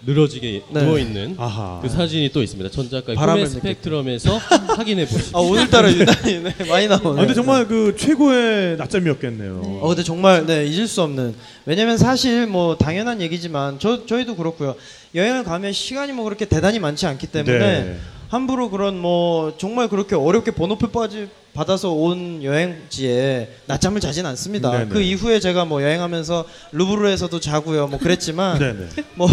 [0.06, 0.82] 늘어지게 네.
[0.82, 1.80] 누워 있는 아하.
[1.82, 2.70] 그 사진이 또 있습니다.
[2.70, 4.38] 전 작가의 바람을 꿈의 스펙트럼에서
[4.76, 5.36] 확인해 보시죠.
[5.36, 7.12] 아 오늘따라 유난히 네, 많이 나오네요.
[7.12, 9.60] 아, 근데 정말 그 최고의 낮잠이었겠네요.
[9.82, 11.34] 어, 근데 정말 네 잊을 수 없는.
[11.66, 14.74] 왜냐면 사실 뭐 당연한 얘기지만 저 저희도 그렇고요.
[15.14, 17.96] 여행을 가면 시간이 뭐 그렇게 대단히 많지 않기 때문에 네.
[18.28, 24.70] 함부로 그런 뭐 정말 그렇게 어렵게 번호표 빠지 받아서 온 여행지에 낮잠을 자진 않습니다.
[24.70, 24.88] 네네.
[24.88, 27.88] 그 이후에 제가 뭐 여행하면서 루브르에서도 자고요.
[27.88, 28.86] 뭐 그랬지만 네네.
[29.14, 29.28] 뭐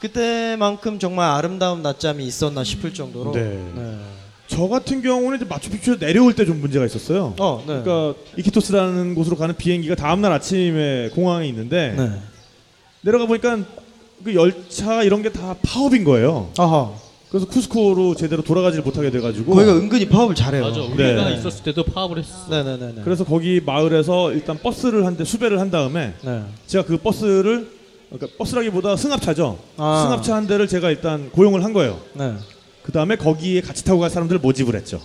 [0.00, 3.32] 그때만큼 정말 아름다운 낮잠이 있었나 싶을 정도로.
[3.32, 3.58] 네.
[4.46, 7.34] 저 같은 경우는 이제 마추픽추에 내려올 때 좀 문제가 있었어요.
[7.38, 7.80] 어, 네.
[7.82, 12.10] 그러니까 이키토스라는 곳으로 가는 비행기가 다음 날 아침에 공항에 있는데 네.
[13.00, 13.58] 내려가 보니까
[14.22, 16.50] 그 열차 이런 게 다 파업인 거예요.
[16.58, 16.92] 아하.
[17.34, 20.62] 그래서 쿠스코로 제대로 돌아가지를 못하게 돼가지고 거기가 은근히 파업을 잘해요.
[20.62, 20.82] 맞아.
[20.82, 21.34] 우리가 네.
[21.34, 22.46] 있었을 때도 파업을 했어.
[22.48, 23.00] 네네네.
[23.02, 26.42] 그래서 거기 마을에서 일단 버스를 한 대 수배를 한 다음에 네.
[26.68, 27.68] 제가 그 버스를
[28.08, 29.58] 그러니까 버스라기보다 승합차죠.
[29.78, 30.02] 아.
[30.04, 31.98] 승합차 한 대를 제가 일단 고용을 한 거예요.
[32.12, 32.34] 네.
[32.84, 35.00] 그 다음에 거기에 같이 타고 갈 사람들을 모집을 했죠.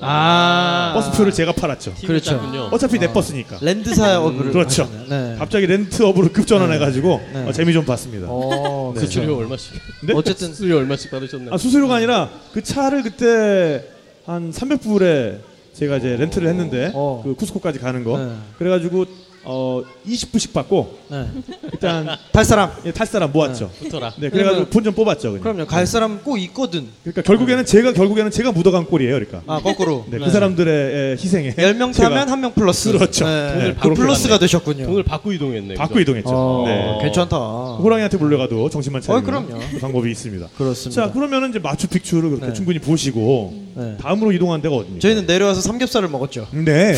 [0.00, 0.92] 아.
[0.94, 1.94] 버스표를 제가 팔았죠.
[2.06, 2.30] 그렇죠.
[2.30, 2.68] 짰군요.
[2.72, 3.58] 어차피 내 버스니까.
[3.60, 4.84] 렌트 사업을 그렇죠.
[4.84, 5.04] 하시네요.
[5.08, 5.36] 네.
[5.38, 7.48] 갑자기 렌트업으로 급전환해가지고 네.
[7.48, 8.26] 어, 재미 좀 봤습니다.
[8.30, 9.00] 어, 네.
[9.00, 9.20] 그렇죠.
[9.20, 9.72] 수수료 얼마씩?
[10.02, 10.12] 네?
[10.14, 11.54] 어쨌든 수수료 얼마씩 받으셨나요?
[11.54, 13.84] 아, 수수료가 아니라 그 차를 그때
[14.26, 15.38] 한 300불에
[15.74, 17.20] 제가 이제 렌트를 했는데 어.
[17.24, 18.18] 그 쿠스코까지 가는 거.
[18.18, 18.32] 네.
[18.58, 19.06] 그래가지고
[19.46, 21.26] 어 20불씩 받고 네.
[21.72, 22.70] 일단 탈 사람.
[22.86, 23.70] 예, 탈 사람 모았죠.
[23.78, 24.12] 붙어라.
[24.18, 25.28] 네, 그래가지고 그러면- 본좀 뽑았죠.
[25.32, 25.42] 그냥.
[25.42, 25.66] 그럼요.
[25.66, 26.86] 갈 사람 꼭 있거든.
[27.02, 29.12] 그러니까 결국에는 제가 결국에는 제가 묻어간 꼴이에요.
[29.14, 29.42] 그러니까.
[29.46, 30.06] 아, 거꾸로.
[30.10, 32.90] 네, 그 사람들의 예, 희생에 10명 제가 타면 한 명 플러스.
[32.92, 33.24] 그렇죠.
[33.26, 33.52] 네.
[33.54, 34.38] 돈을 그 받고 플러스가.
[34.38, 34.86] 되셨군요.
[34.86, 35.74] 돈을 받고 이동했네.
[35.74, 36.02] 받고 그죠?
[36.02, 36.30] 이동했죠.
[36.32, 36.98] 어, 네.
[37.02, 37.36] 괜찮다.
[37.36, 39.60] 호랑이한테 물려가도 정신만 차리는 어, 그럼요.
[39.72, 40.48] 그 방법이 있습니다.
[40.56, 41.06] 그렇습니다.
[41.06, 42.52] 자, 그러면은 이제 마추픽추를 그렇게 네.
[42.52, 43.96] 충분히 보시고 네.
[44.00, 45.00] 다음으로 이동한 데가 어디입니까?
[45.00, 46.46] 저희는 내려와서 삼겹살을 먹었죠.
[46.52, 46.94] 네.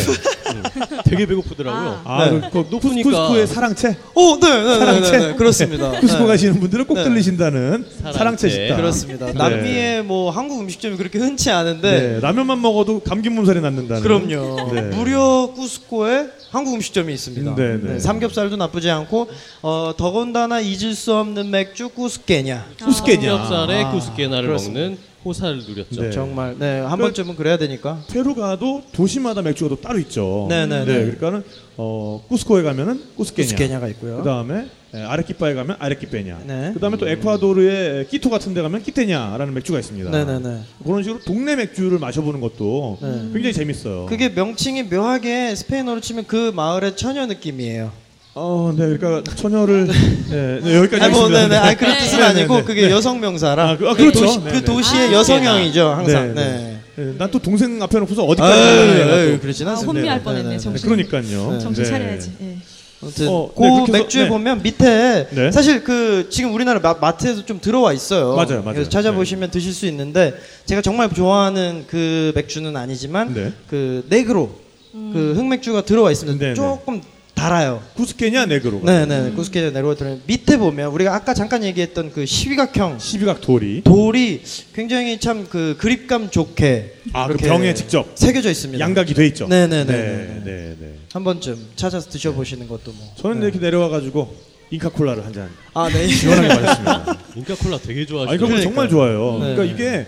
[1.04, 2.00] 되게 배고프더라고요.
[2.04, 2.40] 아, 네.
[2.52, 3.08] 그, 그 높으니까.
[3.10, 3.96] 쿠스코의 사랑채.
[4.14, 5.10] 오, 네, 네, 네, 사랑채.
[5.10, 5.90] 네, 네, 그렇습니다.
[6.00, 6.26] 쿠스코 네.
[6.26, 7.04] 가시는 분들은 꼭 네.
[7.04, 8.48] 들리신다는 사랑채.
[8.50, 8.76] 식당.
[8.76, 9.26] 그렇습니다.
[9.26, 9.32] 네.
[9.32, 14.02] 남미에 뭐 한국 음식점이 그렇게 흔치 않은데 네, 라면만 먹어도 감기 몸살이 낫는다는.
[14.02, 14.72] 그럼요.
[14.74, 14.82] 네.
[14.82, 17.54] 무려 쿠스코에 한국 음식점이 있습니다.
[17.54, 17.98] 네, 네.
[17.98, 19.28] 삼겹살도 나쁘지 않고
[19.62, 22.66] 어, 더군다나 잊을 수 없는 맥주 쿠스케냐.
[22.82, 23.30] 쿠스케냐.
[23.46, 24.40] 삼겹살에 아, 그렇습니다.
[24.80, 26.02] 먹는 호사를 누렸죠.
[26.02, 26.10] 네.
[26.10, 28.00] 정말 네, 한 그- 번쯤은 그래야 되니까.
[28.12, 30.46] 페루 가도 도시마다 맥주가 또 따로 있죠.
[30.48, 30.94] 네, 네, 네.
[31.04, 31.42] 그러니까는
[31.76, 33.46] 어, 쿠스코에 가면은 쿠스케냐.
[33.48, 34.18] 쿠스케냐가 있고요.
[34.18, 36.42] 그다음에 에, 아레키파에 가면 아레키페냐.
[36.46, 36.70] 네.
[36.74, 40.10] 그다음에 또 에콰도르의 끼토 같은 데 가면 끼테냐라는 맥주가 있습니다.
[40.10, 40.60] 네, 네, 네.
[40.84, 43.08] 그런 식으로 동네 맥주를 마셔보는 것도 네.
[43.32, 44.06] 굉장히 재밌어요.
[44.06, 47.90] 그게 명칭이 묘하게 스페인어로 치면 그 마을의 처녀 느낌이에요.
[48.38, 51.48] 어, 네, 그러니까 처녀를 네, 네, 여기까지 아니, 뭐, 하겠습니다.
[51.48, 51.56] 네네.
[51.56, 52.66] 아니, 그런 뜻은 네, 아니고 네, 네.
[52.66, 53.70] 그게 여성 명사라.
[53.70, 54.20] 아, 그- 아, 그 그렇죠.
[54.20, 54.64] 도시, 네, 그 네.
[54.64, 56.34] 도시의 아, 여성형이죠, 항상.
[56.34, 56.80] 네, 네.
[56.96, 57.14] 네.
[57.16, 59.38] 난 또 동생 앞에 놓고서 어디까지.
[59.40, 59.92] 그러진 아, 않습니다.
[60.00, 60.48] 혼미할 네, 뻔했네.
[60.50, 60.58] 네, 네.
[60.62, 60.86] 정신.
[60.86, 61.52] 그러니까요.
[61.52, 61.58] 네.
[61.60, 61.88] 정신 네.
[61.90, 62.30] 차려야지.
[62.42, 62.56] 예.
[63.02, 64.28] 아무튼 어, 그 네, 맥주에 네.
[64.28, 65.50] 보면 밑에 네.
[65.50, 68.34] 사실 그 지금 우리나라 마, 마트에도 좀 들어와 있어요.
[68.36, 68.74] 맞아요, 맞아요.
[68.74, 70.34] 그래서 찾아보시면 드실 수 있는데
[70.66, 73.52] 제가 정말 좋아하는 그 맥주는 아니지만 네.
[73.68, 74.50] 그 네그로
[74.92, 76.38] 그 흑맥주가 들어와 있습니다.
[76.38, 76.54] 네, 네.
[76.54, 77.00] 조금
[77.36, 77.82] 달아요.
[77.94, 78.80] 쿠스케냐 네그로.
[78.82, 83.82] 네네 구스케자 네그로 들어 밑에 보면 우리가 아까 잠깐 얘기했던 그 시비각형 12각 돌이.
[83.84, 84.42] 돌이
[84.74, 88.82] 굉장히 참 그 그립감 좋게 아, 그 이렇게 병에 직접 새겨져 있습니다.
[88.82, 89.46] 양각이 돼 있죠.
[89.48, 89.84] 네네네.
[89.84, 90.94] 네, 네, 네.
[91.12, 93.12] 한 번쯤 찾아서 드셔보시는 것도 뭐.
[93.16, 93.46] 저는 네.
[93.46, 94.34] 이렇게 내려와 가지고
[94.70, 96.08] 잉카 콜라를 한 잔 아 네.
[96.08, 97.18] 시원하게 마셨습니다.
[97.36, 98.32] 인카콜라 되게 좋아하시죠.
[98.32, 98.62] 아, 이거 그러니까요.
[98.64, 99.38] 정말 좋아요.
[99.44, 99.54] 네.
[99.54, 100.06] 그러니까 이게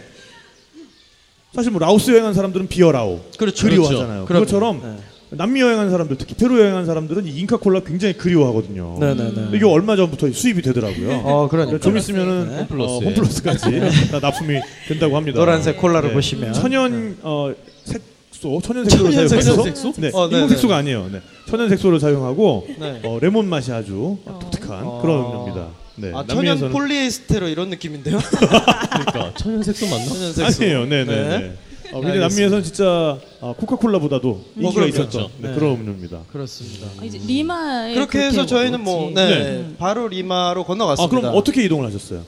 [1.55, 3.67] 사실 뭐 라오스 여행한 사람들은 비어라오 그렇죠.
[3.69, 4.25] 그리워하잖아요.
[4.25, 4.45] 그럼요.
[4.47, 4.97] 그것처럼 네.
[5.31, 8.97] 남미 여행한 사람들, 특히 페루 여행한 사람들은 이 잉카 콜라 굉장히 그리워하거든요.
[8.99, 9.33] 네네네.
[9.35, 11.21] 근데 이게 얼마 전부터 수입이 되더라고요.
[11.25, 11.79] 어 그러니까.
[11.79, 12.57] 좀 있으면은 네.
[12.61, 12.97] 홈플러스에.
[12.97, 14.59] 어, 홈플러스까지 다 납품이
[14.89, 15.39] 된다고 합니다.
[15.39, 16.15] 노란색 콜라를 네.
[16.15, 17.53] 보시면 천연 어,
[17.85, 19.93] 색소, 천연 색소를 천연 사용해서 색소?
[19.99, 20.25] 네, 어.
[20.29, 21.11] 인공 색소가 아니에요.
[21.13, 21.21] 네.
[21.47, 23.01] 천연 색소를 사용하고 네.
[23.05, 25.01] 어, 레몬 맛이 아주 독특한 어.
[25.03, 25.69] 그런 음료입니다.
[25.97, 26.13] 네.
[26.15, 28.19] 아 천연 남미에서는- 폴리에스테르 이런 느낌인데요?
[28.19, 30.05] 그러니까 천연색소 맞나?
[30.07, 30.63] 천연 색소.
[30.65, 30.87] 아니에요.
[30.87, 31.53] 네, 네, 네.
[31.91, 31.97] 네.
[31.97, 32.19] 어, 근데.
[32.19, 34.89] 남미에서는 진짜 어, 코카콜라보다도 인기가 그럼요.
[34.89, 35.31] 있었죠.
[35.39, 35.55] 네, 네.
[35.55, 36.21] 그런 음료입니다.
[36.33, 36.87] 그렇습니다.
[37.01, 39.15] 아, 이제 리마에 그렇게 해서 저희는 뭐 먹었지.
[39.15, 39.75] 네, 네.
[39.79, 41.21] 바로 리마로 아, 건너갔습니다.
[41.21, 42.25] 그럼 어떻게 이동을 하셨어요?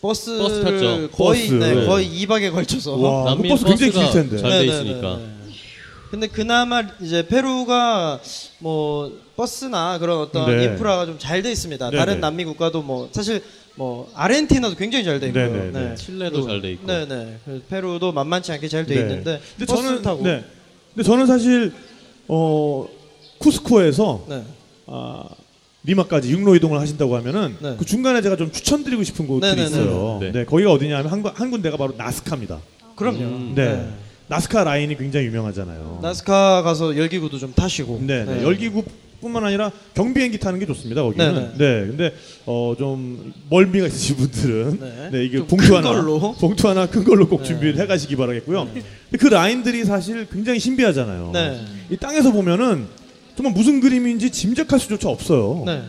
[0.00, 1.10] 버스를 버스 탔죠.
[1.12, 1.52] 거의 버스.
[1.54, 1.86] 네, 네.
[1.86, 4.36] 거의 2박에 걸쳐서 와, 그 남미 버스 굉장히 길 버스가 텐데.
[4.38, 5.16] 잘 네, 돼 네, 있으니까.
[5.16, 5.30] 네, 네.
[6.10, 8.20] 근데 그나마 이제 페루가
[8.60, 10.64] 뭐 버스나 그런 어떤 네.
[10.64, 11.90] 인프라가 좀 잘 돼 있습니다.
[11.90, 12.20] 네, 다른 네.
[12.20, 13.42] 남미 국가도 뭐 사실
[13.76, 15.52] 뭐 아르헨티나도 굉장히 잘 돼 있고요.
[15.52, 15.94] 네, 네, 네.
[15.94, 16.86] 칠레도 잘 돼 있고.
[16.86, 17.38] 네네.
[17.44, 19.00] 그 페루도 만만치 않게 잘 돼 네.
[19.02, 20.44] 있는데 근데 저는 타고 네.
[20.94, 21.72] 근데 저는 사실
[22.28, 22.86] 어
[23.38, 24.42] 쿠스코에서 네.
[24.86, 25.24] 아,
[25.84, 27.76] 리마까지 육로 이동을 하신다고 하면은 네.
[27.78, 30.18] 그 중간에 제가 좀 추천드리고 싶은 곳들이 네, 네, 네, 있어요.
[30.20, 30.32] 네.
[30.32, 30.44] 네.
[30.44, 32.58] 거기가 어디냐면 한, 군- 한 군데가 바로 나스카입니다.
[32.96, 33.18] 그럼요.
[33.18, 33.52] 음.
[33.54, 33.88] 네.
[34.28, 36.00] 나스카 라인이 굉장히 유명하잖아요.
[36.02, 38.00] 나스카 가서 열기구도 좀 타시고.
[38.02, 38.42] 네, 네.
[38.42, 38.82] 열기구
[39.20, 41.02] 뿐만 아니라 경비행기 타는 게 좋습니다.
[41.02, 41.34] 거기는.
[41.34, 42.14] 네, 네, 근데
[42.46, 45.08] 어 좀 멀미가 있으신 분들은 네.
[45.12, 46.32] 네, 이게 좀 봉투 큰 하나 걸로.
[46.34, 47.44] 봉투 하나 큰 걸로 꼭 네.
[47.48, 48.66] 준비를 해 가시기 바라겠고요.
[48.72, 51.30] 근데 그 라인들이 사실 굉장히 신비하잖아요.
[51.32, 51.64] 네.
[51.90, 52.86] 이 땅에서 보면은
[53.36, 55.62] 정말 무슨 그림인지 짐작할 수조차 없어요.
[55.66, 55.82] 네.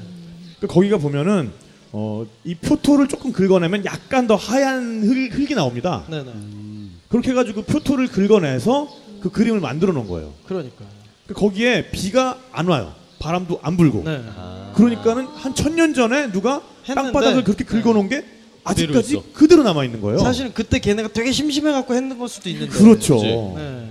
[0.59, 1.51] 그 거기가 보면은
[1.91, 6.03] 어, 이 표토를 조금 긁어내면 약간 더 하얀 흙, 흙이 나옵니다.
[6.09, 6.31] 네, 네.
[7.09, 8.87] 그렇게 해 가지고 표토를 긁어내서
[9.21, 10.33] 그 그림을 만들어 놓은 거예요.
[10.45, 10.83] 그러니까.
[11.27, 12.93] 그 거기에 비가 안 와요.
[13.19, 14.03] 바람도 안 불고.
[14.05, 14.21] 네.
[14.75, 18.23] 그러니까는 한 천년 전에 누가 했는데 땅바닥을 그렇게 긁어놓은 게
[18.63, 19.23] 아직까지 있어.
[19.33, 20.19] 그대로 남아 있는 거예요.
[20.19, 22.71] 사실은 그때 걔네가 되게 심심해 갖고 했는 걸 수도 있는데.
[22.71, 23.15] 그렇죠.
[23.15, 23.27] 그치.
[23.27, 23.83] 네.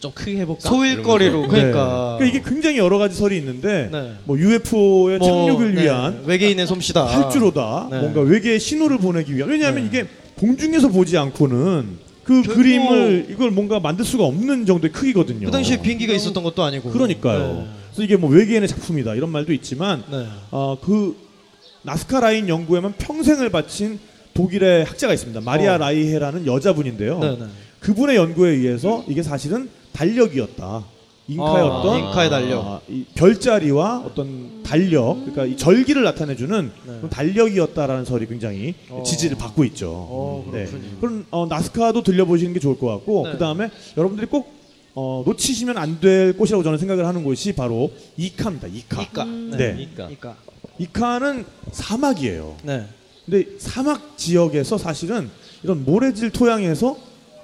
[0.00, 0.68] 좀 크게 해볼까?
[0.68, 1.48] 소일거리로 이러면서.
[1.48, 2.18] 그러니까.
[2.20, 2.28] 네.
[2.28, 4.12] 이게 굉장히 여러 가지 설이 있는데 네.
[4.24, 7.04] 뭐 UFO의 뭐, 착륙을 네, 위한 외계인의 솜씨다.
[7.04, 7.88] 활주로다.
[7.90, 8.00] 네.
[8.00, 9.48] 뭔가 외계의 신호를 보내기 위한.
[9.48, 9.88] 왜냐하면 네.
[9.88, 15.46] 이게 공중에서 보지 않고는 그 그림을 이걸 뭔가 만들 수가 없는 정도의 크기거든요.
[15.46, 16.90] 그 당시에 비행기가 있었던 것도 아니고.
[16.90, 17.38] 그러니까요.
[17.38, 17.66] 네.
[17.94, 20.26] 그래서 이게 뭐 외계인의 작품이다 이런 말도 있지만 네.
[20.50, 21.16] 어, 그
[21.82, 24.00] 나스카 라인 연구에만 평생을 바친
[24.34, 25.40] 독일의 학자가 있습니다.
[25.42, 25.78] 마리아 어.
[25.78, 27.18] 라이헤라는 여자분인데요.
[27.20, 27.46] 네, 네.
[27.78, 30.84] 그분의 연구에 의해서 이게 사실은 달력이었다.
[31.28, 32.66] 인카의 아, 어떤 인카의 달력.
[32.66, 37.08] 아, 이 별자리와 어떤 달력, 그러니까 이 절기를 나타내주는 네.
[37.08, 39.02] 달력이었다라는 설이 굉장히 어.
[39.06, 39.90] 지지를 받고 있죠.
[39.90, 40.82] 어, 그렇군요.
[41.00, 43.32] 그럼 어, 나스카도 들려보시는 게 좋을 것 같고 네.
[43.32, 44.63] 그 다음에 여러분들이 꼭
[44.94, 48.68] 어, 놓치시면 안 될 곳이라고 저는 생각을 하는 곳이 바로 이카입니다.
[48.68, 49.02] 이카.
[49.02, 49.24] 이까.
[49.24, 49.76] 네.
[49.80, 50.08] 이까.
[50.10, 50.36] 이까.
[50.78, 52.56] 이카는 사막이에요.
[52.62, 52.86] 네.
[53.24, 55.30] 근데 사막 지역에서 사실은
[55.62, 56.96] 이런 모래질 토양에서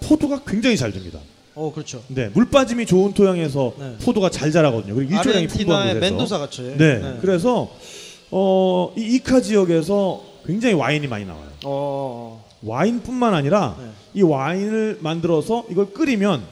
[0.02, 1.18] 포도가 굉장히 잘 됩니다.
[1.54, 2.02] 어, 그렇죠.
[2.08, 3.96] 네, 물 빠짐이 좋은 토양에서 네.
[4.02, 4.94] 포도가 잘 자라거든요.
[4.94, 6.00] 그리고 일조량이 풍부한 곳에서.
[6.00, 6.62] 멘도사 같이.
[6.76, 7.70] 네, 그래서
[8.30, 11.48] 어, 이 이카 지역에서 굉장히 와인이 많이 나와요.
[11.64, 12.44] 어.
[12.62, 13.86] 와인뿐만 아니라 네.
[14.14, 16.46] 이 와인을 만들어서 이걸 끓이면 네.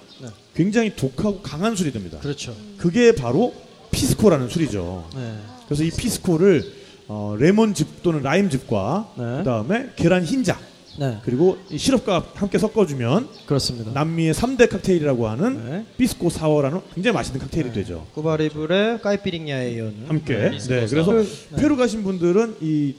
[0.58, 2.18] 굉장히 독하고 강한 술이 됩니다.
[2.18, 2.52] 그렇죠.
[2.78, 3.54] 그게 바로
[3.92, 5.08] 피스코라는 술이죠.
[5.14, 5.34] 네.
[5.66, 6.64] 그래서 이 피스코를
[7.06, 9.24] 어, 레몬즙 또는 라임즙과 네.
[9.38, 10.58] 그다음에 계란 흰자
[10.98, 11.18] 네.
[11.22, 13.92] 그리고 이 시럽과 함께 섞어주면 그렇습니다.
[13.92, 15.86] 남미의 3대 칵테일이라고 하는 네.
[15.96, 18.08] pisco sour라는 굉장히 맛있는 칵테일이 되죠.
[18.14, 20.34] Cuba libre 까이피링야에 이어는 함께.
[20.34, 21.22] 네, 네, 그래서.
[21.56, 22.96] 페루 가신 분들은 이,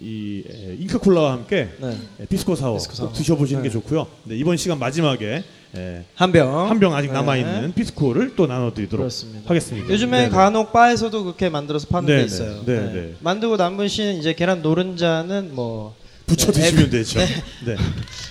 [0.00, 1.88] 이 에, 잉카콜라와 함께 네.
[2.20, 3.08] 에, pisco sour pisco sour.
[3.10, 3.68] 꼭 드셔보시는 네.
[3.68, 4.06] 게 좋고요.
[4.24, 5.44] 네, 이번 시간 마지막에
[5.76, 6.68] 에, 한 병.
[6.70, 7.12] 한 병 아직 네.
[7.12, 9.48] 남아 있는 피스코를 또 나눠드리도록 그렇습니다.
[9.50, 9.88] 하겠습니다.
[9.90, 10.28] 요즘에 네네.
[10.30, 12.26] 간혹 바에서도 그렇게 만들어서 파는 네, 데 네.
[12.26, 12.62] 있어요.
[12.64, 13.14] 네, 네.
[13.20, 15.94] 만들고 남은 신 이제 계란 노른자는 뭐
[16.26, 17.20] 부쳐 네, 드시면 egg- 되죠.
[17.66, 17.76] 네.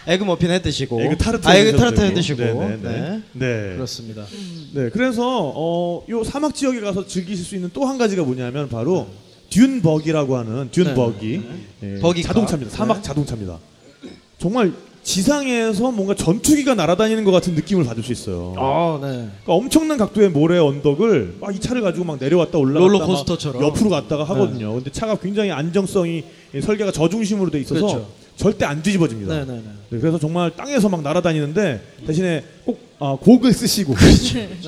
[0.07, 2.13] egg 머핀 해 드시고 egg 타르트 아, egg 타르트 해.
[2.15, 3.21] 드시고 네, 네, 네, 네.
[3.33, 3.73] 네.
[3.75, 4.25] 그렇습니다.
[4.73, 9.07] 네, 그래서 어, 요 사막 지역에 가서 즐기실 수 있는 또 한 가지가 뭐냐면 바로
[9.49, 10.93] 듄 버기라고 하는 듄 네.
[10.93, 11.41] 버기
[11.83, 12.21] 예.
[12.21, 12.71] 자동차입니다.
[12.75, 13.01] 사막 네.
[13.03, 13.57] 자동차입니다.
[14.37, 14.71] 정말
[15.01, 18.53] 지상에서 뭔가 전투기가 날아다니는 것 같은 느낌을 받을 수 있어요.
[18.57, 19.07] 아, 네.
[19.07, 23.61] 그러니까 엄청난 각도의 모래 언덕을 막 이 차를 가지고 막 내려왔다 올라갔다 롤러코스터처럼.
[23.61, 24.73] 막 옆으로 갔다가 하거든요.
[24.75, 26.23] 근데 차가 굉장히 안정성이
[26.53, 28.07] 이 설계가 저중심으로 돼 있어서 그렇죠.
[28.35, 29.33] 절대 안 뒤집어집니다.
[29.33, 29.63] 네, 네, 네.
[29.89, 33.95] 네, 그래서 정말 땅에서 막 날아다니는데 대신에 꼭 아, 곡을 쓰시고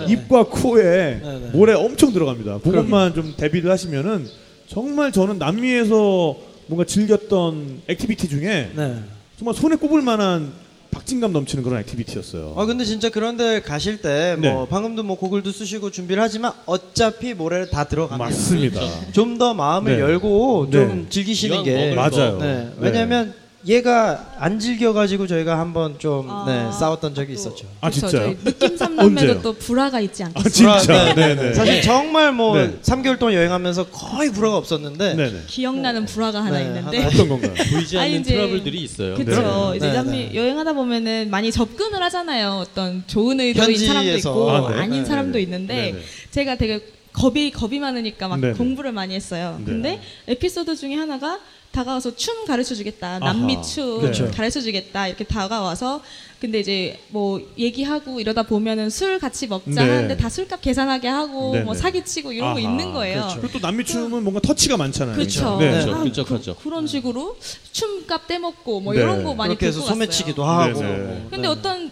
[0.10, 1.50] 입과 코에 네, 네.
[1.54, 2.60] 모래 엄청 들어갑니다.
[2.60, 4.28] 그것만 좀 대비를 하시면은
[4.72, 9.00] 정말 저는 남미에서 뭔가 즐겼던 activity 중에 네.
[9.38, 10.54] 정말 손에 꼽을 만한
[10.92, 12.54] 박진감 넘치는 그런 activity였어요.
[12.56, 14.66] 아 근데 진짜 그런데 가실 때뭐 네.
[14.70, 18.24] 방금도 뭐 고글도 쓰시고 준비를 하지만 어차피 모래를 다 들어갑니다.
[18.24, 18.82] 맞습니다.
[19.12, 20.02] 좀 더 마음을 네.
[20.02, 20.72] 열고 네.
[20.72, 22.38] 좀 즐기시는 이왕 게 맞아요.
[22.38, 22.46] 거.
[22.46, 22.72] 네.
[22.80, 23.34] 왜냐면
[23.68, 27.68] 얘가 안 즐겨가지고 저희가 한번 좀 아, 네, 싸웠던 적이 있었죠.
[27.80, 28.36] 아 진짜요?
[28.44, 28.76] 느낌?
[28.76, 30.80] 삼남매도 또 불화가 있지 아 않겠어요?
[30.80, 31.14] 진짜.
[31.14, 31.54] 네, 네네.
[31.54, 32.80] 사실 정말 뭐 네.
[32.82, 35.44] 3개월 동안 여행하면서 거의 불화가 없었는데 네네.
[35.48, 37.08] 기억나는 불화가 하나 네, 있는데 하나.
[37.08, 37.54] 어떤 건가요?
[37.72, 39.16] 보이지 아니, 않는 이제 트러블들이 있어요.
[39.16, 39.72] 그렇죠.
[39.72, 39.78] 네.
[39.78, 40.32] 이제 네, 네.
[40.34, 42.64] 여행하다 보면은 많이 접근을 하잖아요.
[42.68, 43.94] 어떤 좋은 의도인 현지에서.
[43.94, 44.80] 사람도 있고 아, 네.
[44.82, 45.44] 아닌 네, 사람도 네.
[45.44, 46.00] 있는데 네네.
[46.32, 46.82] 제가 되게
[47.14, 48.54] 겁이 겁이 많으니까 막 네네.
[48.54, 49.58] 공부를 많이 했어요.
[49.60, 49.66] 네.
[49.66, 51.40] 근데 에피소드 중에 하나가
[51.72, 53.20] 다가와서 춤 가르쳐 주겠다.
[53.20, 54.30] 남미 춤 그렇죠.
[54.32, 55.08] 가르쳐 주겠다.
[55.08, 56.02] 이렇게 다가와서
[56.40, 59.80] 근데 이제 뭐 얘기하고 이러다 보면은 술 같이 먹자 네.
[59.82, 61.66] 하는데 다 술값 계산하게 하고 네네.
[61.66, 62.70] 뭐 사기치고 이런 거 아하.
[62.70, 63.22] 있는 거예요.
[63.22, 63.42] 그렇죠.
[63.42, 65.16] 그리고 또 남미 춤은 뭔가 터치가 많잖아요.
[65.16, 65.58] 그렇죠.
[65.60, 65.70] 네.
[65.72, 65.94] 그렇죠.
[65.96, 66.24] 아, 그렇죠.
[66.24, 66.56] 그, 그렇죠.
[66.56, 67.38] 그 런 식으로
[67.72, 69.02] 춤값 떼먹고 뭐 네.
[69.02, 70.44] 이런 거 많이 그렇게 해서 듣고 소매치기도.
[70.44, 70.80] 하고.
[70.82, 71.28] 네네.
[71.30, 71.48] 근데 네.
[71.48, 71.92] 어떤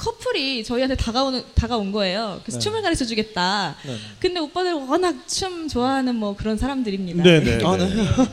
[0.00, 2.40] 커플이 저희한테 다가오는 다가온 거예요.
[2.42, 2.64] 그래서 네.
[2.64, 3.76] 춤을 가르쳐 주겠다.
[3.84, 3.96] 네.
[4.18, 7.22] 근데 오빠들 워낙 춤 좋아하는 뭐 그런 사람들입니다.
[7.22, 7.64] 네네.
[7.64, 7.86] 아, 네.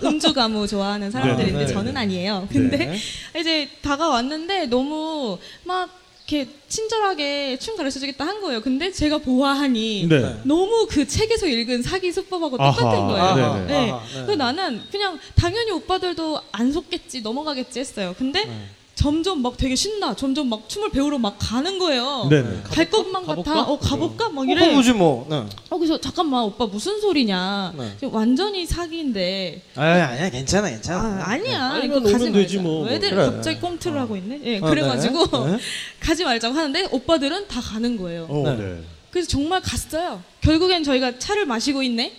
[0.04, 2.00] 음주 가무 좋아하는 사람들인데 네, 네, 저는 네.
[2.00, 2.48] 아니에요.
[2.50, 2.98] 근데 네.
[3.38, 5.90] 이제 다가왔는데 너무 막
[6.30, 8.62] 이렇게 친절하게 춤 가르쳐 주겠다 한 거예요.
[8.62, 10.42] 근데 제가 보아하니 네.
[10.44, 12.72] 너무 그 책에서 읽은 사기 수법하고 아하.
[12.72, 13.24] 똑같은 거예요.
[13.24, 13.60] 아하.
[13.66, 13.92] 네.
[13.92, 14.26] 아하, 네.
[14.26, 18.16] 그래서 나는 그냥 당연히 오빠들도 안 속겠지 넘어가겠지 했어요.
[18.18, 18.68] 근데 네.
[18.98, 20.16] 점점 막 되게 신나.
[20.16, 22.28] 점점 막 춤을 배우러 막 가는 거예요.
[22.32, 22.62] 네네.
[22.64, 23.54] 갈 것만 가볼까?
[23.54, 23.72] 같아.
[23.72, 24.30] 어 가볼까?
[24.30, 24.70] 막 어, 이래.
[24.70, 25.28] 그거지 뭐.
[25.30, 25.46] 네.
[25.70, 27.74] 어 그래서 잠깐만 오빠 무슨 소리냐?
[27.78, 27.92] 네.
[28.00, 29.62] 지금 완전히 사기인데.
[29.76, 31.00] 아, 아니야, 괜찮아, 괜찮아.
[31.00, 31.64] 아, 아니야.
[31.74, 32.68] 아니면 이거 가지 오면 되지 말자.
[32.68, 32.86] 뭐.
[32.88, 33.26] 왜들 그래.
[33.28, 34.42] 갑자기 꽁트를 하고 있네?
[34.44, 35.52] 예, 아, 그래가지고 네.
[35.52, 35.60] 네.
[36.02, 38.26] 가지 말자고 하는데 오빠들은 다 가는 거예요.
[38.28, 38.56] 어, 네.
[38.58, 38.80] 네.
[39.12, 40.24] 그래서 정말 갔어요.
[40.42, 42.14] 결국엔 저희가 차를 마시고 있네.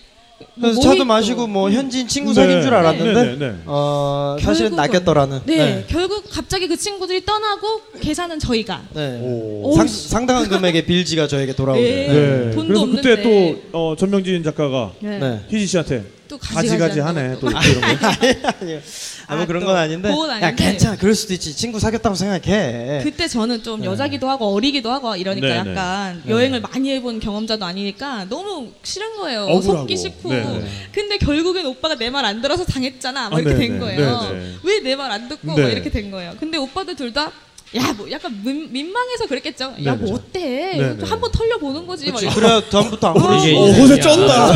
[0.61, 0.81] 그래서.
[0.81, 2.43] 차도 마시고 뭐 현지인 친구 네.
[2.43, 3.55] 사귄 줄 알았는데 네, 네, 네.
[3.67, 5.41] 어 사실은 낚였더라는.
[5.47, 8.83] 네, 결국 갑자기 그 친구들이 떠나고 계산은 저희가.
[8.95, 9.19] 네.
[9.21, 9.71] 오.
[9.71, 10.09] 오, 상, 씨.
[10.09, 12.13] 상당한 금액의 빌지가 저에게 돌아오네요.
[12.13, 12.47] 네.
[12.47, 12.51] 네.
[12.53, 13.63] 돈도 그래서 그때 없는데.
[13.73, 15.19] 또 어, 전명진 작가가 네.
[15.19, 15.41] 네.
[15.49, 18.07] 희지 씨한테 또 가지가지 하네 또 이렇게 이런 거.
[18.61, 18.81] 아니요.
[19.27, 20.09] 아, 뭐 아, 그런 또건 아닌데.
[20.11, 20.65] 그건 야, 아닌데.
[20.65, 20.97] 괜찮아.
[20.97, 21.55] 그럴 수도 있지.
[21.57, 23.01] 친구 사귀었다고 생각해.
[23.03, 25.71] 그때 저는 좀 여자기도 하고 어리기도 하고 이러니까 네, 네.
[25.71, 29.43] 약간 여행을 많이 해본 경험자도 아니니까 너무 싫은 거예요.
[29.45, 29.63] 억울하고.
[29.81, 30.31] 속기 싫고.
[30.33, 30.69] 네, 네.
[30.93, 33.31] 근데 결국엔 오빠가 내 말 안 들어서 당했잖아.
[33.31, 34.21] 막 아, 이렇게 네, 된 네, 거예요.
[34.33, 34.55] 네, 네.
[34.63, 35.63] 왜내 말 안 듣고 네.
[35.63, 36.35] 막 이렇게 된 거예요.
[36.39, 37.33] 근데 오빠들 둘 다
[37.77, 39.65] 야, 뭐 약간 민, 민망해서 그랬겠죠.
[39.65, 40.13] 야, 네, 뭐 네.
[40.15, 40.41] 어때?
[40.41, 41.05] 네, 네.
[41.05, 42.11] 한번 털려 보는 거지.
[42.11, 42.25] 막 그렇지.
[42.25, 42.41] 이렇게.
[42.41, 43.49] 그래야 다음부터 안 그러지.
[43.49, 43.65] 이게 어.
[43.67, 44.53] 호세 쩐다.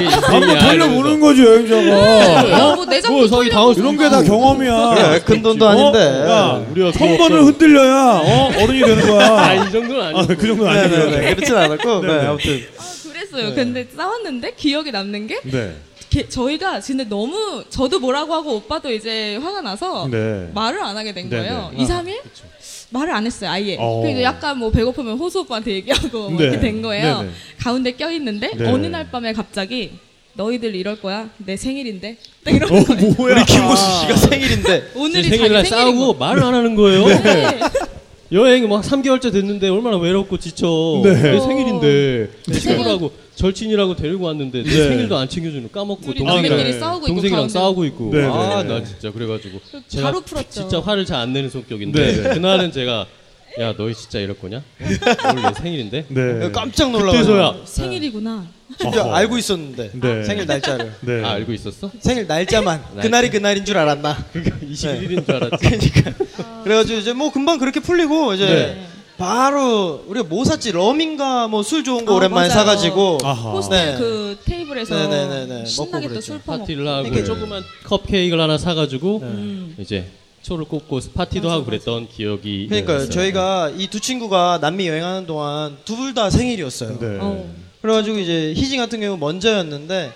[0.00, 0.06] 네.
[0.06, 2.50] 한번 돌려보는 거지 여행자가.
[2.50, 4.02] 야, 뭐 내장도 뭐 자기 털려보는 이런 거.
[4.02, 4.94] 게다 경험이야.
[4.94, 5.68] 그래, 큰 돈도 어?
[5.70, 5.98] 아닌데.
[6.28, 7.42] 야, 우리가 천 그거 번을 없잖아.
[7.46, 8.52] 흔들려야 어?
[8.62, 9.28] 어른이 되는 거야.
[9.40, 10.18] 아, 이 정도는 아니고.
[10.18, 11.10] 아, 그 정도는 네, 네.
[11.20, 11.34] 네.
[11.34, 12.00] 그렇진 않았고.
[12.02, 12.64] 네, 아무튼.
[12.78, 12.82] 아,
[13.12, 13.54] 그랬어요.
[13.54, 15.74] 근데 싸웠는데 기억에 남는 게 네.
[16.12, 20.50] 게- 저희가 근데 너무 저도 뭐라고 하고 오빠도 이제 화가 나서 네.
[20.54, 21.70] 말을 안 하게 된 네, 거예요.
[21.74, 21.82] 네.
[21.82, 22.20] 2, 3일?
[22.90, 23.76] 말을 안 했어요, 아예.
[23.80, 24.02] 어.
[24.02, 26.44] 그래서 약간 뭐 배고프면 호수 오빠한테 얘기하고 막 네.
[26.44, 27.22] 이렇게 된 거예요.
[27.22, 27.32] 네, 네.
[27.58, 28.68] 가운데 껴있는데 네.
[28.70, 29.92] 어느 날 밤에 갑자기
[30.34, 31.30] 너희들 이럴 거야?
[31.38, 32.18] 내 생일인데?
[32.44, 33.12] 딱 이러는 어, 거예요.
[33.16, 33.34] 뭐야?
[33.36, 34.90] 우리 김호수 씨가 생일인데.
[34.94, 36.18] 오늘이 제 생일날 싸우고 거.
[36.18, 37.04] 말을 안 하는 거예요.
[38.32, 38.38] 네.
[38.38, 41.00] 여행 막 3개월째 됐는데 얼마나 외롭고 지쳐.
[41.04, 41.12] 네.
[41.32, 42.58] 내 생일인데 네.
[42.58, 44.88] 친구라고 절친이라고 데리고 왔는데 내 네.
[44.88, 46.72] 생일도 안 챙겨주는 까먹고 동생이랑.
[46.80, 47.52] 싸우고 있고 동생이랑 가운데.
[47.52, 48.10] 싸우고 있고.
[48.12, 48.68] 네, 아, 네.
[48.68, 50.50] 나 진짜 그래가지고 바로 제가 풀었죠.
[50.50, 52.34] 진짜 화를 잘 안 내는 성격인데 네.
[52.34, 53.06] 그날은 제가
[53.60, 54.62] 야 너희 진짜 이럴 거냐?
[55.30, 56.04] 오늘 내 생일인데.
[56.08, 56.50] 네.
[56.52, 57.12] 깜짝 놀라서.
[57.12, 58.46] 그때서야 생일이구나.
[58.80, 59.14] 심지어 어허.
[59.14, 59.90] 알고 있었는데.
[59.94, 60.24] 네.
[60.24, 60.92] 생일 날짜를.
[61.00, 61.24] 네.
[61.24, 61.90] 아 알고 있었어?
[62.00, 62.80] 생일 날짜만.
[62.94, 63.02] 날짜.
[63.02, 64.24] 그날이 그날인 줄 알았나.
[64.32, 65.56] 그러니까 21일인 줄 알았지.
[65.90, 66.62] 그러니까.
[66.64, 68.86] 그래가지고 이제 뭐 금방 그렇게 풀리고 이제 네.
[69.18, 72.58] 바로 우리가 뭐 샀지 러민가 뭐 술 좋은 거 아, 오랜만에 맞아요.
[72.60, 73.50] 사가지고 아하.
[73.52, 73.98] 호스텔 네.
[73.98, 75.64] 그 테이블에서 네, 네, 네, 네.
[75.64, 76.44] 신나게 먹고 또술 그랬죠.
[76.46, 76.62] 퍼먹고.
[76.64, 77.24] 파티를 하고 네.
[77.24, 79.74] 조그만 컵케이크를 하나 사가지고 음.
[79.78, 80.06] 이제
[80.42, 83.10] 초를 꽂고 파티도 하고 그랬던 기억이 그러니까 요 있어요.
[83.10, 87.18] 저희가 이 두 친구가 남미 여행하는 동안 둘 다 생일이었어요 네.
[87.20, 87.61] 어.
[87.82, 90.12] 그래가지고 이제 희진 같은 경우 먼저였는데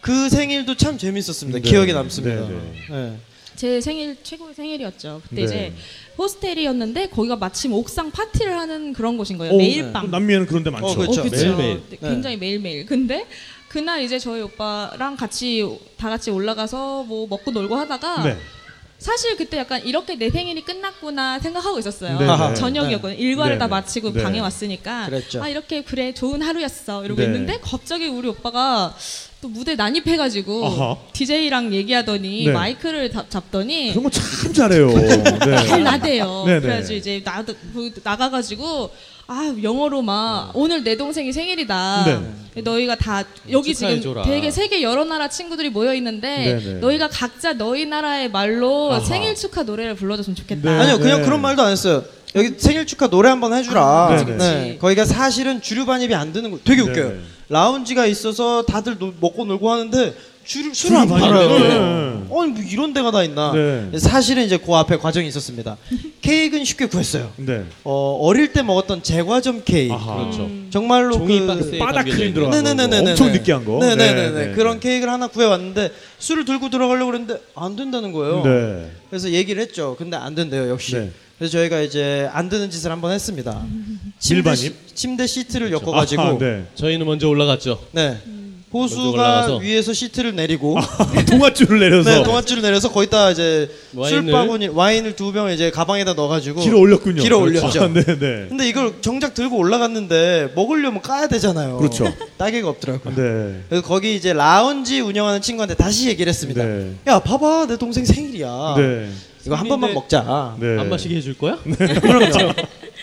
[0.00, 1.68] 그 생일도 참 재밌었습니다 네.
[1.68, 2.60] 기억에 남습니다 네,
[2.90, 3.16] 네.
[3.56, 5.22] 제 생일 최고의 생일이었죠.
[5.22, 5.42] 그때 네.
[5.44, 5.72] 이제
[6.18, 9.54] 호스텔이었는데 거기가 마침 옥상 파티를 하는 그런 곳인 거예요.
[9.54, 10.10] 오, 매일 또 밤.
[10.10, 10.88] 남미에는 그런 데 많죠.
[10.88, 11.24] 어, 그렇죠.
[11.24, 11.82] 매일매일.
[11.88, 12.84] 네, 굉장히 매일매일.
[12.84, 13.26] 근데
[13.68, 15.64] 그날 이제 저희 오빠랑 같이
[15.96, 18.36] 다 같이 올라가서 뭐 먹고 놀고 하다가 네.
[19.04, 22.18] 사실 그때 약간 이렇게 내 생일이 끝났구나 생각하고 있었어요.
[22.18, 22.54] 네, 네.
[22.54, 23.18] 저녁이었거든요.
[23.20, 23.70] 일과를 네, 다 네.
[23.70, 24.22] 마치고 네.
[24.22, 25.42] 방에 왔으니까 그랬죠.
[25.42, 27.26] 아 이렇게 그래 좋은 하루였어 이러고 네.
[27.26, 28.96] 있는데 갑자기 우리 오빠가
[29.42, 30.96] 또 무대 난입해가지고 아하.
[31.12, 32.52] DJ랑 얘기하더니 네.
[32.52, 34.88] 마이크를 다- 잡더니 그런 거 참 잘해요.
[34.88, 35.66] 네.
[35.66, 36.44] 잘 나대요.
[36.46, 36.60] 네네.
[36.60, 37.44] 그래가지고 이제 나
[38.02, 38.90] 나가가지고
[39.26, 42.20] 아 영어로 막 오늘 내 동생이 생일이다.
[42.62, 44.22] 너희가 다 여기 지금 축하해줘라.
[44.24, 46.78] 되게 세계 여러 나라 친구들이 모여 있는데 네네.
[46.80, 49.00] 너희가 각자 너희 나라의 말로 아하.
[49.00, 50.70] 생일 축하 노래를 불러줬으면 좋겠다.
[50.70, 50.78] 네.
[50.78, 52.04] 아니요 그냥 그런 말도 안 했어요
[52.36, 54.24] 여기 생일 축하 노래 한번 해주라 아.
[54.24, 54.76] 네.
[54.78, 57.20] 거기가 사실은 주류 반입이 안 되는 거 되게 네, 웃겨요 네.
[57.48, 60.14] 라운지가 있어서 다들 노- 먹고 놀고 하는데
[60.44, 61.74] 주류 술을 안 팔아요 네.
[61.74, 63.98] 아니 뭐 이런 데가 다 있나 네.
[63.98, 65.76] 사실은 이제 그 앞에 과정이 있었습니다
[66.20, 67.64] 케이크는 쉽게 구했어요 네.
[67.84, 70.16] 어, 어릴 때 먹었던 제과점 케이크 아하.
[70.16, 70.48] 그렇죠.
[70.70, 72.56] 정말로 종이 그 바닥 크림 들어간 거.
[72.74, 73.10] 네네네네네.
[73.12, 73.78] 엄청 느끼한 거.
[73.80, 74.30] 네네네네.
[74.30, 74.88] 네, 네, 그런 네.
[74.88, 78.42] 케이크를 하나 구해왔는데 술을 들고 들어가려고 그랬는데 안 된다는 거예요.
[78.42, 78.90] 네.
[79.08, 79.94] 그래서 얘기를 했죠.
[79.98, 80.96] 근데 안 된대요, 역시.
[80.96, 81.10] 네.
[81.38, 83.64] 그래서 저희가 이제 안 되는 짓을 한번 했습니다.
[84.18, 86.64] 시- 침대 시트를 엮어가지고 아하, 네.
[86.74, 87.78] 저희는 먼저 올라갔죠.
[87.92, 88.18] 네.
[88.74, 89.58] 호수가.
[89.62, 90.76] 위에서 시트를 내리고
[91.30, 94.22] 동아줄을 내려서 네, 동아줄을 내려서 거기다 이제 와인을?
[94.24, 97.22] 술바구니 와인을 두 병 이제 가방에다 넣어가지고 길어 올렸군요.
[97.22, 97.60] 길어 그렇죠.
[97.62, 97.82] 올렸죠.
[97.84, 98.46] 아, 네, 네.
[98.48, 101.78] 근데 이걸 정작 들고 올라갔는데 먹으려면 까야 되잖아요.
[101.78, 102.12] 그렇죠.
[102.36, 103.14] 따개가 없더라고요.
[103.14, 103.60] 네.
[103.68, 106.62] 그래서 거기 이제 라운지 운영하는 친구한테 다시 얘기를 했습니다.
[106.64, 106.92] 네.
[107.06, 108.74] 야, 봐봐, 내 동생 생일이야.
[108.76, 109.08] 네.
[109.46, 110.56] 이거 한 번만 먹자.
[110.58, 110.78] 네.
[110.78, 111.58] 안 마시게 해줄 거야?
[111.64, 111.72] 그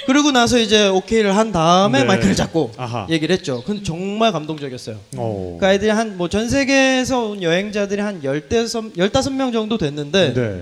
[0.08, 2.06] 러고 나서 이제 오케이를 한 다음에 네.
[2.06, 3.08] 마이크를 잡고 아하.
[3.10, 3.64] 얘기를 했죠.
[3.66, 4.98] 근데 정말 감동적이었어요.
[5.18, 5.58] 어.
[5.60, 10.62] 그 아이들이 한 뭐 전 세계에서 온 여행자들이 한 열대섯, 열다섯 명 정도 됐는데 네.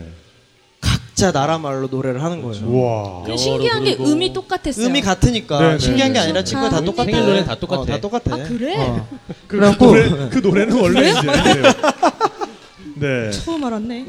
[0.81, 2.71] 각자 나라 말로 노래를 하는 거예요.
[2.81, 3.23] 와.
[3.23, 4.11] 그 신기한 게 부르고.
[4.13, 4.85] 음이 똑같았어요.
[4.85, 5.79] 음이 같으니까 네, 네.
[5.79, 6.85] 신기한 게 아니라 친구가 다 축하.
[6.91, 7.05] 똑같아.
[7.05, 7.81] 생일 노래는 다 똑같아.
[7.81, 8.35] 어, 다 똑같아.
[8.35, 8.75] 아, 그래?
[8.77, 9.07] 어.
[9.47, 11.19] 그, 그래갖고- 그, 노래, 그 노래는 원래 이제.
[12.95, 13.31] 네.
[13.31, 14.05] 처음 알았네.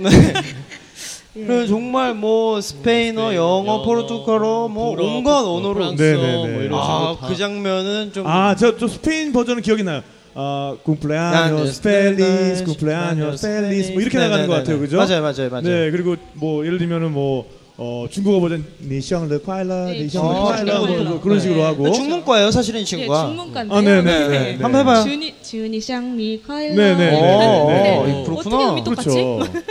[1.32, 6.16] 그리고 정말 뭐 스페인어, 스페인, 영어, 영어, 포르투갈어 뭐 불어, 온갖 뭐 언어로 프랑스어 네,
[6.16, 6.52] 네, 네.
[6.52, 10.02] 뭐 이런 아, 식으로 다그 장면은 좀 아, 저, 저 스페인 버전은 기억이 나요.
[10.34, 14.96] 아, cumpleaños feliz, cumpleaños feliz 뭐 이렇게 나가는 것 같아요, 그죠?
[14.96, 15.62] 맞아요, 맞아요, 맞아요.
[15.62, 20.86] 네, 그리고 뭐 예를 들면은 뭐 어, 중국어 버전 你生日 네, 你生日 아, 快乐 뭐
[20.86, 21.20] 중국어로.
[21.20, 21.64] 그런 식으로 네.
[21.64, 21.90] 하고.
[21.92, 23.26] 중문과예요, 사실은 이 예, 친구가.
[23.26, 23.78] 중문과인데요.
[23.78, 24.58] 아, 네, 네, 네.
[24.60, 25.04] 한번 해봐요.
[25.04, 26.74] 祝你 祝你生日快乐.
[26.74, 28.24] 네, 네, 어, 네, 어, 네.
[28.26, 28.56] 그렇구나.
[28.56, 29.08] 어떻게 우리 똑같이?
[29.08, 29.70] 그렇죠.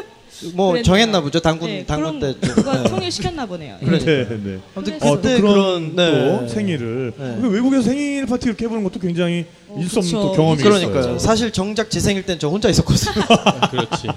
[0.53, 0.83] 뭐 그랬나?
[0.85, 2.33] 정했나 보죠, 당군 네, 당군 때.
[2.39, 2.55] 좀.
[2.55, 2.89] 그거 네.
[2.89, 3.77] 통일시켰나 보네요.
[3.81, 3.85] 예.
[3.85, 4.27] 그러니까요.
[4.29, 4.59] 네, 네.
[4.75, 6.39] 아무튼 어, 또 그때 그런 그런 네.
[6.41, 7.37] 또 생일을 네.
[7.41, 10.21] 외국에서 생일 파티 이렇게 해보는 것도 굉장히 어, 일수 없는 그쵸.
[10.27, 10.99] 또 경험이 그러니까요.
[10.99, 11.19] 있어요.
[11.19, 13.11] 사실 정작 제 생일 땐 저 혼자 있었거든요.
[13.71, 14.07] 그렇지.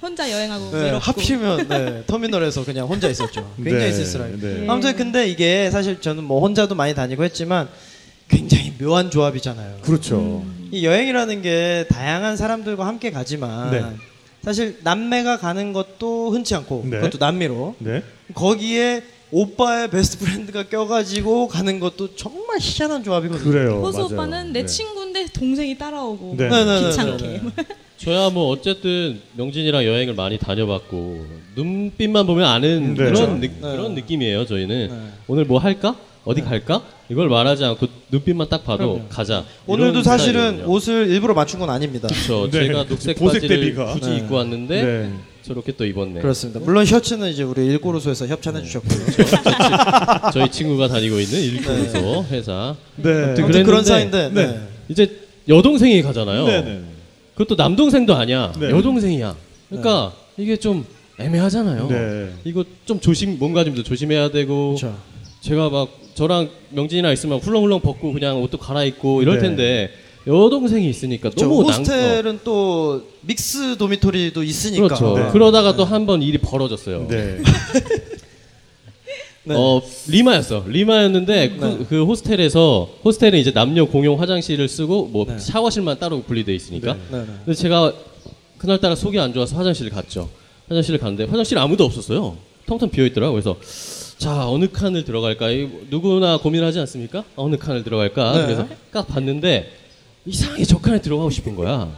[0.00, 0.98] 혼자 여행하고 네, 외롭고.
[1.04, 3.52] 하필이면 네, 터미널에서 그냥 혼자 있었죠.
[3.56, 4.36] 굉장히 네, 쓸쓸하게.
[4.40, 4.54] 네.
[4.60, 4.66] 네.
[4.68, 7.68] 아무튼 근데 이게 사실 저는 뭐 혼자도 많이 다니고 했지만
[8.28, 9.78] 굉장히 묘한 조합이잖아요.
[9.82, 10.44] 그렇죠.
[10.70, 13.84] 이 여행이라는 게 다양한 사람들과 함께 가지만 네.
[14.46, 16.98] 사실 남매가 가는 것도 흔치 않고 네.
[16.98, 18.04] 그것도 남미로 네.
[18.32, 23.50] 거기에 오빠의 best friend가 껴가지고 가는 것도 정말 희한한 조합이거든요.
[23.50, 23.80] 그래요.
[23.82, 24.12] 호수 맞아요.
[24.12, 24.66] 오빠는 내 네.
[24.66, 26.48] 친구인데 동생이 따라오고 네.
[26.48, 26.86] 네네네.
[26.86, 27.40] 귀찮게.
[27.98, 31.26] 저야 뭐 어쨌든 명진이랑 여행을 많이 다녀봤고
[31.56, 33.04] 눈빛만 보면 아는 네.
[33.04, 33.52] 그런, 느, 네.
[33.60, 34.46] 그런 느낌이에요.
[34.46, 35.12] 저희는 네.
[35.26, 35.96] 오늘 뭐 할까?
[36.26, 36.82] 어디 갈까?
[37.08, 39.08] 이걸 말하지 않고 눈빛만 딱 봐도 그럼요.
[39.08, 39.44] 가자.
[39.66, 40.72] 오늘도 사실은 스타일이거든요.
[40.74, 42.08] 옷을 일부러 맞춘 건 아닙니다.
[42.08, 42.50] 그렇죠.
[42.50, 42.66] 네.
[42.66, 43.92] 제가 녹색 보색 바지를 대비가.
[43.94, 44.16] 굳이 네.
[44.18, 45.12] 입고 왔는데 네.
[45.42, 46.20] 저렇게 또 입었네.
[46.20, 46.58] 그렇습니다.
[46.60, 49.06] 물론 셔츠는 이제 우리 일고로소에서 협찬해 주셨고요.
[50.34, 52.74] 저희 친구가 다니고 있는 일꾼소 회사.
[52.96, 53.08] 네.
[53.10, 54.46] 아무튼 아무튼 그랬는데- 그런 사이인데 네.
[54.46, 54.60] 네.
[54.88, 56.44] 이제 여동생이 가잖아요.
[56.46, 56.82] 네, 네.
[57.36, 58.52] 그것도 남동생도 아니야.
[58.58, 58.70] 네.
[58.70, 59.36] 여동생이야.
[59.68, 60.84] 그러니까 이게 좀
[61.20, 61.86] 애매하잖아요.
[61.88, 62.32] 네.
[62.44, 64.96] 이거 좀 조심 뭔가 좀 더 조심해야 되고 그렇죠.
[65.42, 69.42] 제가 막 저랑 명진이랑 있으면 훌렁훌렁 벗고 그냥 옷도 갈아입고 이럴 네.
[69.42, 69.90] 텐데
[70.26, 74.86] 여동생이 있으니까 저 너무 낭- 호스텔은 또 mix dormitory도 어, 있으니까.
[74.88, 75.14] 그렇죠.
[75.16, 75.28] 네.
[75.30, 77.06] 그러다가 또 한 번 일이 벌어졌어요.
[77.08, 77.38] 네.
[79.44, 79.54] 네.
[79.56, 80.64] 어 리마였어.
[80.66, 81.86] 리마였는데 그, 네.
[81.88, 85.38] 그 호스텔에서 호스텔은 이제 남녀 공용 화장실을 쓰고 뭐 네.
[85.38, 86.94] 샤워실만 따로 분리돼 있으니까.
[86.94, 87.24] 네, 네.
[87.44, 87.92] 근데 제가
[88.58, 90.28] 그날따라 속이 안 좋아서 화장실을 갔죠.
[90.68, 92.36] 화장실을 갔는데 화장실 아무도 없었어요.
[92.66, 93.34] 텅텅 비어 있더라고.
[93.34, 93.54] 그래서
[94.18, 95.50] 자 어느 칸을 들어갈까?
[95.50, 97.24] 이 누구나 고민하지 않습니까?
[97.36, 98.32] 어느 칸을 들어갈까?
[98.32, 98.42] 네.
[98.44, 99.70] 그래서 딱 봤는데
[100.24, 101.88] 이상하게 저 칸에 들어가고 싶은 거야.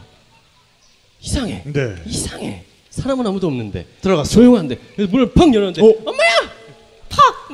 [1.21, 1.63] 이상해.
[1.65, 1.95] 네.
[2.05, 2.63] 이상해.
[2.89, 4.31] 사람은 아무도 없는데 들어갔어.
[4.31, 5.93] 조용한데 그래서 문을 팍 열었는데 어?
[6.05, 6.29] 엄마야!
[7.09, 7.49] 팍!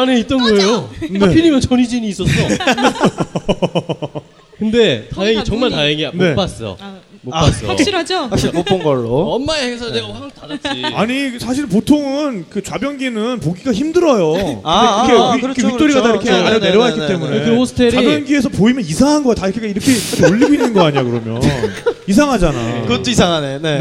[0.00, 0.90] 안에 있던 거예요.
[1.20, 2.30] 하필이면 전희진이 있었어.
[4.58, 6.10] 근데 다행히 다 정말 다행이야.
[6.14, 6.30] 네.
[6.30, 6.76] 못 봤어.
[6.80, 7.66] 아, 못 아, 봤어.
[7.66, 8.14] 확실하죠?
[8.28, 9.10] 확실히 못본 걸로.
[9.34, 10.84] 엄마야 해서 내가 확 닫았지.
[10.94, 14.60] 아니 사실 보통은 그 좌변기는 보기가 힘들어요.
[14.62, 16.26] 아, 이렇게, 아, 위- 그렇죠, 이렇게 윗도리가 다 그렇죠.
[16.28, 17.44] 이렇게 아래 네, 네, 내려와 네, 있기 네, 때문에 네.
[17.44, 19.34] 그 호스텔이- 좌변기에서 보이면 이상한 거야.
[19.34, 19.90] 다 이렇게 이렇게,
[20.30, 21.42] 올리고 있는 거 아니야 그러면
[22.08, 22.82] 이상하잖아.
[22.82, 23.58] 그것도 이상하네.
[23.58, 23.78] 네.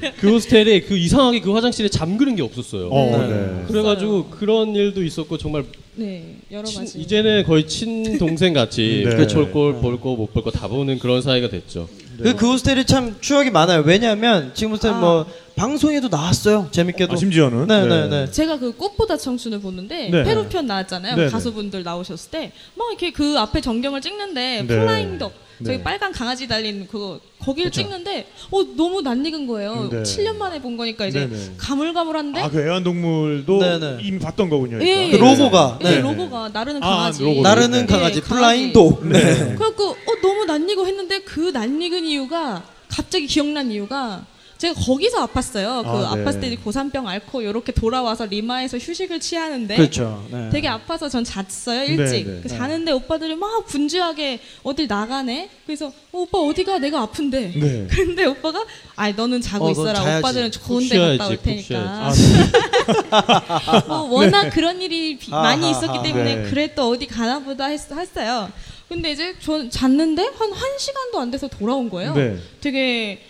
[0.00, 0.12] 네.
[0.20, 2.88] 그 호스텔에 그 이상하게 그 화장실에 잠그는 게 없었어요.
[2.90, 3.26] 어, 네.
[3.28, 3.64] 네.
[3.68, 5.64] 그래가지고 그런 일도 있었고 정말
[5.96, 6.98] 네, 여러 친- 가지.
[6.98, 9.16] 이제는 거의 친동생 같이 네.
[9.16, 11.88] 그 볼걸 볼거 못 볼 거 다 보는 그런 사이가 됐죠.
[12.22, 13.82] 그, 그 호스텔이 참 추억이 많아요.
[13.84, 14.98] 왜냐하면 지금 호스텔 아.
[14.98, 15.26] 뭐
[15.56, 16.68] 방송에도 나왔어요.
[16.70, 17.14] 재밌게도.
[17.14, 18.30] 아, 심지어는 네, 네, 네.
[18.30, 20.22] 제가 그 꽃보다 청춘을 보는데 네.
[20.22, 21.16] 페루 편 나왔잖아요.
[21.16, 21.30] 네, 네.
[21.30, 24.66] 가수분들 나오셨을 때 막 이렇게 그 앞에 전경을 찍는데 네.
[24.66, 25.32] Flying Dog
[25.64, 25.82] 저기 네.
[25.82, 29.88] 빨간 강아지 달린 그거 거기를 찍는데 어 너무 낯익은 거예요.
[29.90, 30.02] 네.
[30.02, 31.52] 7년 만에 본 거니까 이제 네, 네.
[31.56, 33.98] 가물가물한데 아 그 애완동물도 네, 네.
[34.02, 34.76] 이미 봤던 거군요.
[34.82, 35.08] 예, 그러니까.
[35.08, 35.18] 예.
[35.18, 35.78] 그 로고가.
[35.82, 36.00] 예, 네.
[36.00, 37.22] 로고가 나르는 아, 강아지.
[37.24, 37.40] 로고.
[37.40, 37.86] 나르는 네.
[37.86, 38.72] 강아지, 예, 플라잉 강아지.
[38.74, 39.00] 도.
[39.08, 39.54] 네.
[39.54, 44.26] 그래갖고 어 너무 낯익어 했는데 그 낯익은 이유가 갑자기 기억난 이유가
[44.58, 45.82] 제가 거기서 아팠어요.
[45.82, 46.22] 그 아, 네.
[46.22, 50.26] 아, 팠을 때 고산병 앓고 이렇게 돌아와서 리마에서 휴식을 취하는데 그렇죠.
[50.30, 50.48] 네.
[50.50, 52.26] 되게 아파서 전 잤어요 일찍.
[52.26, 52.40] 네, 네.
[52.42, 55.50] 그 자는데 오빠들이 막 분주하게 어딜 나가네.
[55.66, 57.52] 그래서 어, 오빠 어디가 내가 아픈데.
[57.54, 57.86] 네.
[57.92, 58.64] 근데 오빠가
[58.96, 59.94] 아 너는 자고 어, 넌 있어라.
[60.00, 60.18] 자야지.
[60.20, 62.12] 오빠들은 좋은데 쉬어야지, 갔다 올푹 테니까.
[62.12, 62.52] 쉬어야지.
[63.88, 65.66] 뭐 워낙 그런 일이 비- 많이.
[65.66, 66.50] 있었기 때문에 네.
[66.50, 68.48] 그래 또 어디 가나 보다 했, 했어요.
[68.88, 72.14] 근데 이제 전 잤는데 한한 시간도 안 돼서 돌아온 거예요.
[72.14, 72.36] 네.
[72.60, 73.20] 되게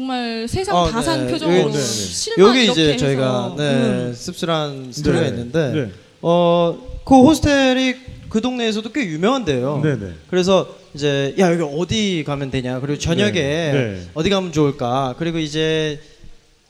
[0.00, 1.32] 정말 세상 어, 다산 네.
[1.32, 1.82] 표정으로 여기- 네, 네.
[1.82, 4.12] 실망 여기 이렇게 이제 해서 저희가 네, 음.
[4.14, 5.28] 씁쓸한 스토리가 네.
[5.28, 5.90] 있는데 네.
[6.20, 7.94] 어, 그 호스텔이
[8.28, 9.80] 그 동네에서도 꽤 유명한데요.
[9.82, 10.10] 네, 네.
[10.28, 14.02] 그래서 이제 야 여기 어디 가면 되냐 그리고 저녁에 네, 네.
[14.12, 15.98] 어디 가면 좋을까 그리고 이제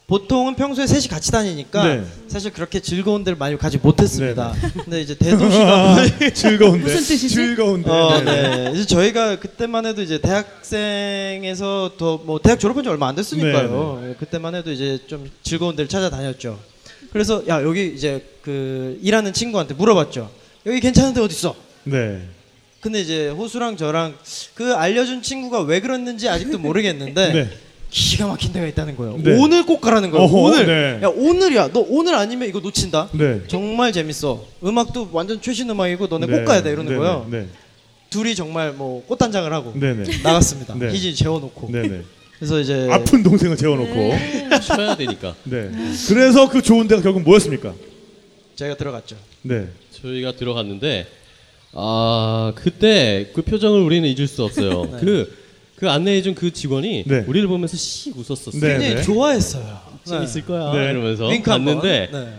[0.07, 2.05] 보통은 평소에 셋이 같이 다니니까 네.
[2.29, 4.55] 사실 그렇게 즐거운 데를 많이 가지 못했습니다.
[4.85, 5.97] 근데 이제 대도시가
[6.33, 6.79] 즐거운데.
[6.85, 7.29] 무슨 뜻이지?
[7.29, 7.91] 즐거운데.
[7.91, 8.71] 어, 네.
[8.75, 14.05] 이제 저희가 그때만 해도 이제 대학생에서 더 뭐 대학 졸업한 지 얼마 안 됐으니까요.
[14.11, 16.59] 예, 그때만 해도 이제 좀 즐거운 데를 찾아다녔죠.
[17.13, 20.31] 그래서 야 여기 이제 그 일하는 친구한테 물어봤죠.
[20.67, 21.55] 여기 괜찮은데 어디 있어?
[21.85, 22.23] 네.
[22.81, 24.15] 근데 이제 호수랑 저랑
[24.55, 27.51] 그 알려준 친구가 왜 그랬는지 아직도 모르겠는데 네.
[27.91, 29.19] 기가 막힌 데가 있다는 거예요.
[29.23, 29.39] 네.
[29.39, 30.25] 오늘 꼭 가라는 거예요.
[30.25, 30.67] 어허, 오늘.
[30.67, 31.01] 네.
[31.03, 31.71] 야 오늘이야.
[31.73, 33.09] 너 오늘 아니면 이거 놓친다.
[33.13, 33.43] 네.
[33.49, 34.45] 정말 재밌어.
[34.65, 36.39] 음악도 완전 최신 음악이고 너네 네.
[36.39, 37.27] 꼭 가야 돼 이러는 네, 거예요.
[37.31, 37.47] 네.
[38.11, 40.05] 둘이 정말 뭐 꽃단장을 하고 네, 네.
[40.23, 40.75] 나갔습니다.
[40.75, 40.91] 네.
[40.91, 41.69] 희진 재워놓고.
[41.71, 42.03] 네, 네.
[42.39, 43.95] 그래서 이제 아픈 동생을 재워놓고.
[43.95, 44.49] 네.
[44.61, 45.35] 쉬어야 되니까.
[45.45, 45.71] 네.
[46.09, 47.73] 그래서 그 좋은 데가 결국 뭐였습니까?
[48.57, 49.17] 제가 들어갔죠.
[49.43, 49.69] 네.
[50.03, 51.07] 저희가 들어갔는데
[51.73, 54.85] 아 그때 그 표정을 우리는 잊을 수 없어요.
[54.93, 54.99] 네.
[55.01, 55.37] 그,
[55.77, 57.25] 그 안내해준 그 직원이 네.
[57.27, 58.61] 우리를 보면서 씩 웃었었어요.
[58.61, 59.03] 네, 굉장히 네.
[59.03, 59.79] 좋아했어요.
[60.05, 60.91] 재밌을 거야 네.
[60.91, 62.35] 이러면서 네.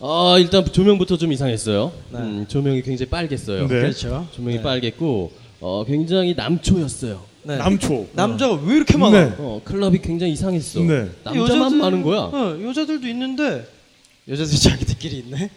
[0.00, 1.92] 아 일단 조명부터 좀 이상했어요.
[2.12, 2.18] 네.
[2.20, 3.62] 음, 조명이 굉장히 빨갰어요.
[3.62, 3.68] 네.
[3.68, 4.28] 그렇죠.
[4.32, 4.62] 조명이 네.
[4.62, 5.30] 빨갰고
[5.60, 7.24] 어, 굉장히 남초였어요.
[7.42, 7.56] 네.
[7.56, 8.06] 남초.
[8.12, 9.24] 남자가 왜 이렇게 많아?
[9.24, 9.34] 네.
[9.38, 10.80] 어, 클럽이 굉장히 이상했어.
[10.80, 11.08] 네.
[11.24, 12.18] 남자만 여자들- 많은 거야.
[12.20, 13.66] 어, 여자들도 있는데
[14.28, 15.50] 여자들이 자기들끼리 있네.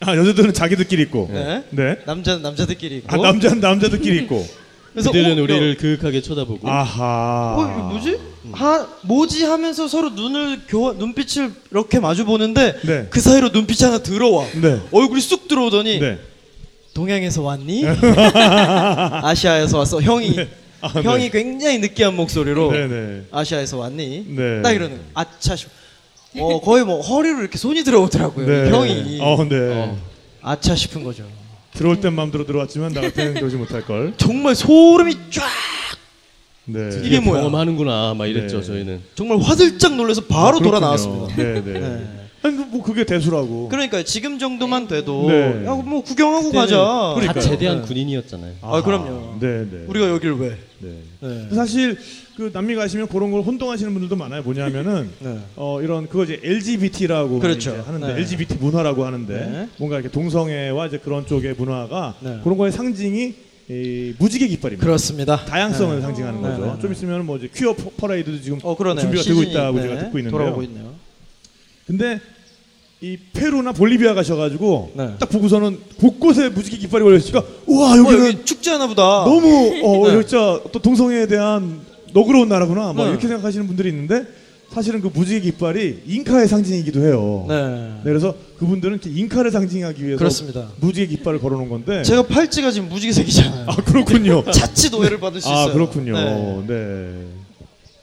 [0.00, 1.28] 아 여자들은 자기들끼리 있고.
[1.32, 1.64] 네.
[1.70, 1.96] 네.
[2.06, 3.12] 남자는 남자들끼리 있고.
[3.12, 4.46] 아 남자는 남자들끼리 있고.
[4.92, 7.56] 그래서 그들은 어, 우리를 그윽하게 쳐다보고 아하.
[7.58, 8.18] 어, 이거 뭐지?
[8.52, 13.06] 하, 뭐지 하면서 서로 눈을 교환, 눈빛을 이렇게 마주 보는데 네.
[13.10, 14.46] 그 사이로 눈빛이 하나 들어와.
[14.60, 14.80] 네.
[14.90, 16.18] 얼굴이 쑥 들어오더니 네.
[16.94, 17.84] 동양에서 왔니?
[19.22, 20.00] 아시아에서 왔어.
[20.00, 20.36] 형이
[20.80, 23.22] 아, 형이 굉장히 느끼한 목소리로 네 네.
[23.30, 24.26] 아시아에서 왔니?
[24.28, 24.62] 네.
[24.62, 24.96] 딱 이러는.
[24.96, 25.02] 거.
[25.14, 25.68] 아차 싶.
[26.38, 28.46] 어 거의 뭐 허리로 이렇게 손이 들어오더라고요.
[28.46, 28.70] 네.
[28.70, 29.56] 형이 어, 네.
[29.74, 29.98] 어.
[30.42, 31.24] 아차 싶은 거죠.
[31.78, 34.12] 들어올 땐 마음대로 들어왔지만 나갈 때는 그러지 못할 걸.
[34.16, 35.44] 정말 소름이 쫙
[36.64, 36.90] 네.
[37.04, 37.40] 이게 뭐야?
[37.40, 38.66] 경험하는구나 막 이랬죠 네.
[38.66, 39.00] 저희는.
[39.14, 40.80] 정말 화들짝 놀라서 바로 아, 돌아.
[40.80, 41.36] 나왔습니다.
[41.36, 41.72] 네, 네.
[41.80, 42.06] 네.
[42.42, 43.68] 아니 뭐 그게 대수라고.
[43.68, 45.64] 그러니까 지금 정도만 돼도 네.
[45.66, 46.76] 야, 뭐 구경하고 가자.
[46.76, 47.40] 다 그러니까요.
[47.42, 47.86] 제대한 네.
[47.86, 48.54] 군인이었잖아요.
[48.62, 49.38] 아, 그럼요.
[49.40, 49.84] 네, 네.
[49.86, 50.58] 우리가 여길 왜?
[50.80, 50.90] 네.
[51.20, 51.48] 네.
[51.54, 51.96] 사실
[52.38, 54.42] 그 남미 가시면 그런 걸 혼동하시는 분들도 많아요.
[54.44, 55.38] 뭐냐면은 네.
[55.56, 57.82] 어 이런 그거 이제 LGBT라고 그렇죠.
[57.84, 58.20] 하는데 네.
[58.20, 59.68] LGBT 문화라고 하는데 네.
[59.76, 62.38] 뭔가 이렇게 동성애와 이제 그런 쪽의 문화가 네.
[62.44, 63.34] 그런 거의 상징이
[63.70, 64.86] 이 무지개 깃발입니다.
[64.86, 65.44] 그렇습니다.
[65.46, 66.00] 다양성을 네.
[66.00, 66.64] 상징하는 네, 거죠.
[66.64, 66.80] 네, 네.
[66.80, 68.76] 좀 있으면 뭐 이제 퀴어 퍼- 퍼레이드도 지금 어.
[68.76, 70.30] 준비가 되고 있다고 네, 제가 듣고 있는데요.
[70.30, 70.94] 돌아오고 있네요.
[71.88, 72.20] 근데
[73.00, 75.14] 이 페루나 볼리비아 가셔가지고 네.
[75.18, 79.02] 딱 보고서는 곳곳에 무지개 깃발이 걸려있으니까 우와 어, 여기는 여기 축제 하나 보다.
[79.24, 80.14] 너무 어 네.
[80.14, 83.10] 여기 진짜 또 동성애에 대한 너그러운 나라구나 뭐 네.
[83.10, 84.24] 이렇게 생각하시는 분들이 있는데
[84.72, 87.46] 사실은 그 무지개 깃발이 잉카의 상징이기도 해요.
[87.48, 87.54] 네.
[87.56, 90.68] 네, 그래서 그분들은 이렇게 잉카를 상징하기 위해서 그렇습니다.
[90.80, 93.64] 무지개 깃발을 걸어놓은 건데 제가 팔찌가 지금 무지개색이잖아요.
[93.66, 94.44] 아 그렇군요.
[94.52, 95.70] 자칫 오해를 받을 수 있어요.
[95.70, 96.12] 아 그렇군요.
[96.14, 96.64] 네.
[96.66, 97.24] 네.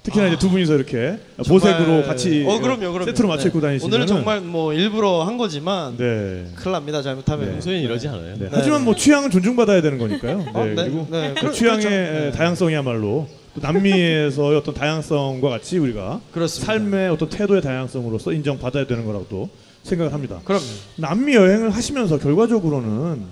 [0.02, 1.18] 특히나 이제 두 분이서 이렇게
[1.48, 3.06] 보색으로 정말- 같이 어 그럼요, 그럼요.
[3.06, 3.68] 세트로 맞춰 입고 네.
[3.68, 6.46] 다니시면 오늘은 정말 뭐 일부러 한 거지만 네.
[6.56, 7.02] 큰일 납니다.
[7.04, 7.52] 잘못하면.
[7.54, 8.36] 평소에는 이러지 않아요.
[8.40, 8.48] 네.
[8.52, 10.38] 하지만 뭐 취향은 존중받아야 되는 거니까요.
[10.38, 10.46] 네.
[10.54, 10.76] 어, 네.
[10.76, 11.34] 그리고 네.
[11.36, 11.90] 그 그렇- 취향의 그렇죠.
[12.26, 12.32] 네.
[12.32, 16.74] 다양성이야말로 또 남미에서의 어떤 다양성과 같이 우리가 그렇습니다.
[16.74, 19.50] 삶의 어떤 태도의 다양성으로서 인정받아야 되는 거라고도
[19.84, 20.42] 생각을 합니다.
[20.44, 20.64] 그럼요.
[20.98, 23.24] 남미 여행을 하시면서 결과적으로는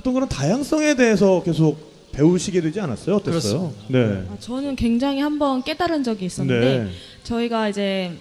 [0.00, 3.16] 어떤 그런 다양성에 대해서 계속 배우시게 되지 않았어요?
[3.16, 3.72] 어땠어요?
[3.88, 4.24] 네.
[4.30, 6.90] 아, 저는 굉장히 한번 깨달은 적이 있었는데 네.
[7.24, 8.12] 저희가 이제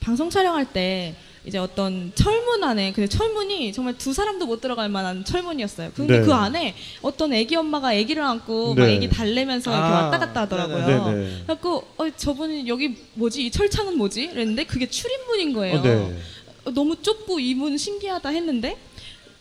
[0.00, 1.14] 방송 촬영할 때
[1.46, 5.90] 이제 어떤 철문 안에 근데 철문이 정말 두 사람도 못 들어갈 만한 철문이었어요.
[5.94, 6.24] 근데 네.
[6.24, 8.94] 그 안에 어떤 애기 엄마가 애기를 안고 막 네.
[8.94, 10.86] 애기 달래면서 이렇게 아, 왔다 갔다 하더라고요.
[10.86, 11.12] 네네.
[11.12, 11.30] 네.
[11.44, 14.22] 그래갖고 어, 저분이 여기 뭐지 이 철창은 뭐지?
[14.32, 15.78] 이랬는데 그게 출입문인 거예요.
[15.78, 16.16] 어, 네.
[16.64, 18.78] 어, 너무 좁고 이 문 신기하다 했는데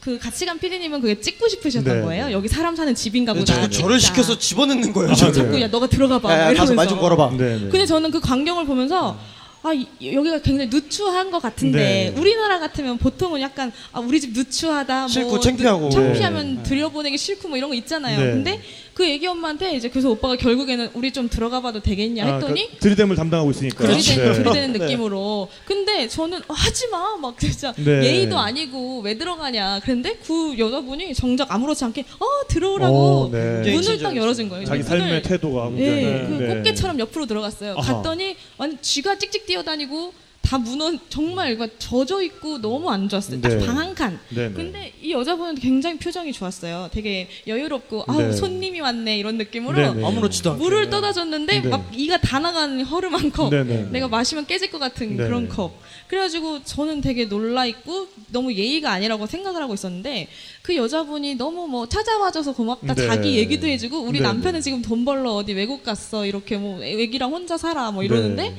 [0.02, 2.02] 그 같이 간 PD님은 그게 찍고 싶으셨던 네.
[2.04, 2.32] 거예요.
[2.34, 3.46] 여기 사람 사는 집인가 보다.
[3.46, 4.14] 자꾸 저를 진짜.
[4.14, 5.12] 시켜서 집어넣는 거예요.
[5.12, 5.16] 아.
[5.16, 6.34] 자꾸 야 너가 들어가 봐.
[6.34, 6.86] 야, 야, 막 가서 말.
[6.86, 7.30] 좀 걸어봐.
[7.38, 7.60] 네.
[7.60, 7.70] 네.
[7.70, 9.18] 근데 저는 그 광경을 보면서
[9.66, 12.20] 아 이- 여기가 굉장히 누추한 것 같은데 네.
[12.20, 15.90] 우리나라 같으면 보통은 약간 아 우리 집 누추하다 싫고 뭐 창피하고.
[15.90, 16.64] 창피하면 네.
[16.64, 18.20] 들여보내기 싫고 뭐 이런 거 있잖아요.
[18.20, 18.26] 네.
[18.34, 18.62] 근데
[18.94, 22.78] 그 애기 엄마한테 이제 그래서 오빠가 결국에는 우리 좀 들어가 봐도 되겠냐 아, 했더니 그
[22.78, 23.88] 들이댐을 담당하고 있으니까.
[23.88, 24.34] 들이대, 네.
[24.34, 24.80] 들이대는 네.
[24.86, 25.48] 느낌으로.
[25.66, 27.18] 근데 저는 어, 하지 마.
[27.18, 28.04] 막 진짜 네.
[28.06, 29.80] 예의도 아니고 왜 들어가냐.
[29.84, 33.72] 그런데 그 여자분이 정작 아무렇지 않게 어 들어오라고 어, 네.
[33.72, 34.66] 문을 딱 열어준 거예요.
[34.66, 36.56] 자기 문을- 삶의 태도가 네, 굉장히 그 네.
[36.56, 37.76] 꽃게처럼 옆으로 들어갔어요.
[37.78, 37.96] 아하.
[37.96, 40.14] 갔더니 완 쥐가 찍찍 뛰어다니고
[40.44, 43.40] 다 문어 정말 막 젖어 있고 너무 안 좋았어요.
[43.42, 43.66] 딱 네.
[43.66, 44.20] 방한 칸.
[44.30, 44.54] 네, 네.
[44.54, 46.90] 근데 이 여자분은 굉장히 표정이 좋았어요.
[46.92, 48.34] 되게 여유롭고 아우 네.
[48.34, 50.06] 손님이 왔네 이런 느낌으로 네, 네.
[50.06, 50.62] 아무렇지도 않게.
[50.62, 51.70] 물을 떠다 줬는데 네.
[51.70, 53.52] 막 이가 다 나가는 허름한 컵.
[53.52, 53.88] 네, 네.
[53.90, 55.24] 내가 마시면 깨질 것 같은 네.
[55.24, 55.72] 그런 컵.
[56.08, 60.28] 그래가지고 저는 되게 놀라 있고 너무 예의가 아니라고 생각을 하고 있었는데
[60.62, 63.08] 그 여자분이 너무 뭐 찾아와줘서 고맙다 네.
[63.08, 64.62] 자기 얘기도 해주고 우리 네, 남편은 네.
[64.62, 68.58] 지금 돈 벌러 어디 외국 갔어 이렇게 뭐 애기랑 혼자 살아 뭐 이러는데 네.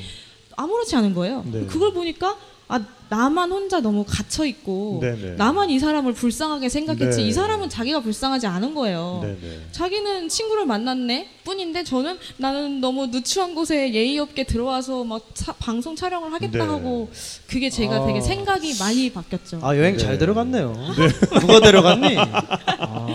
[0.57, 1.45] 아무렇지 않은 거예요.
[1.51, 1.67] 네.
[1.67, 2.37] 그걸 보니까
[2.67, 5.31] 아 나만 혼자 너무 갇혀 있고 네, 네.
[5.37, 7.29] 나만 이 사람을 불쌍하게 생각했지 네.
[7.29, 9.21] 이 사람은 자기가 불쌍하지 않은 거예요.
[9.23, 9.61] 네, 네.
[9.71, 15.95] 자기는 친구를 만났네 뿐인데 저는 나는 너무 누추한 곳에 예의 없게 들어와서 막 차- 방송
[15.95, 16.65] 촬영을 하겠다 네.
[16.65, 17.11] 하고
[17.47, 18.07] 그게 제가 아.
[18.07, 19.61] 되게 생각이 많이 바뀌었죠.
[19.63, 20.03] 아 여행 네.
[20.03, 20.73] 잘 들어갔네요.
[21.43, 22.17] 누가 데려갔니?
[22.17, 23.07] 아,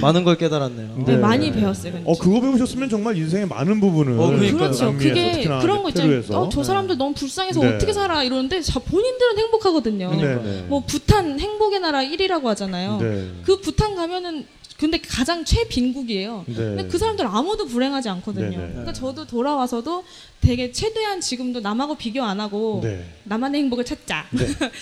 [0.00, 0.94] 많은 걸 깨달았네요.
[0.98, 1.16] 네, 네.
[1.16, 1.92] 많이 배웠어요.
[1.92, 2.10] 근데.
[2.10, 4.30] 어 그거 배우셨으면 정말 인생의 많은 부분을 어.
[4.30, 4.92] 그렇죠.
[4.92, 6.22] 그게 특히나 그런 거 있잖아요.
[6.30, 7.74] 어, 저 사람들 너무 불쌍해서 네.
[7.74, 10.10] 어떻게 살아 이러는데 자, 본인들은 행복하거든요.
[10.14, 10.64] 네, 네.
[10.68, 12.98] 뭐 부탄 행복의 나라 1위라고 하잖아요.
[13.00, 13.28] 네.
[13.44, 14.46] 그 부탄 가면은
[14.78, 16.44] 근데 가장 최빈국이에요.
[16.46, 16.54] 네.
[16.54, 18.50] 근데 그 사람들 아무도 불행하지 않거든요.
[18.50, 18.68] 네네.
[18.68, 20.04] 그러니까 저도 돌아와서도
[20.42, 23.04] 되게 최대한 지금도 남하고 비교 안 하고 네.
[23.24, 24.26] 나만의 행복을 찾자.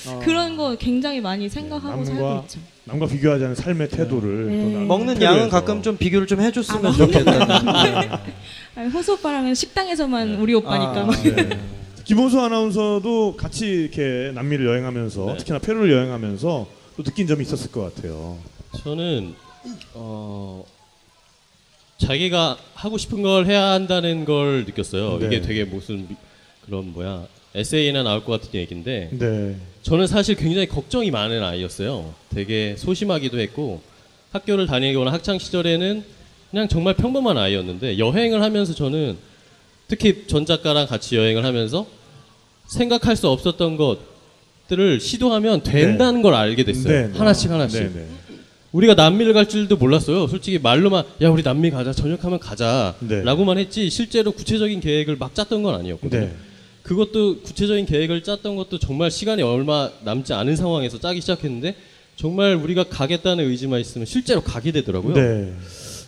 [0.09, 0.19] 어.
[0.25, 2.61] 그런 거 굉장히 많이 생각하고 살고 있죠.
[2.87, 4.63] 남과 비교하지 않은 삶의 태도를 네.
[4.63, 5.23] 또 나름 먹는.
[5.23, 8.21] 양은 가끔 좀 비교를 좀 해줬으면 아, 좋겠다.
[8.77, 11.01] 아니, 호수 오빠랑은 식당에서만 우리 오빠니까.
[11.01, 11.23] 아, 막.
[11.23, 11.49] 네.
[12.05, 15.37] 김원수 아나운서도 같이 이렇게 남미를 여행하면서 네.
[15.39, 16.67] 특히나 페루를 여행하면서
[16.99, 18.37] 또 느낀 점이 있었을 것 같아요.
[18.83, 19.35] 저는
[19.95, 20.65] 어
[21.97, 25.19] 자기가 하고 싶은 걸 해야 한다는 걸 느꼈어요.
[25.21, 25.27] 네.
[25.27, 26.17] 이게 되게 무슨 미-
[26.67, 27.25] 그런 뭐야
[27.55, 29.57] 에세이나 나올 것 같은 얘기인데 네.
[29.83, 32.15] 저는 사실 굉장히 걱정이 많은 아이였어요.
[32.31, 33.81] 되게 소심하기도 했고
[34.33, 36.03] 학교를 다니거나 학창 시절에는
[36.51, 39.17] 그냥 정말 평범한 아이였는데 여행을 하면서 저는
[39.87, 41.87] 특히 전 작가랑 같이 여행을 하면서
[42.67, 46.93] 생각할 수 없었던 것들을 시도하면 된다는 걸 알게 됐어요.
[46.93, 47.19] 네, 네.
[47.19, 47.81] 하나씩 하나씩.
[47.81, 48.07] 네, 네.
[48.73, 50.27] 우리가 남미를 갈 줄도 몰랐어요.
[50.27, 55.77] 솔직히 말로만 야 우리 남미 가자 저녁하면 가자라고만 했지 실제로 구체적인 계획을 막 짰던 건
[55.77, 56.21] 아니었거든요.
[56.23, 56.33] 네.
[56.85, 61.75] 그것도 구체적인 계획을 짰던 것도 정말 시간이 얼마 남지 않은 상황에서 짜기 시작했는데
[62.17, 65.15] 정말 우리가 가겠다는 의지만 있으면 실제로 가게 되더라고요.
[65.15, 65.53] 네.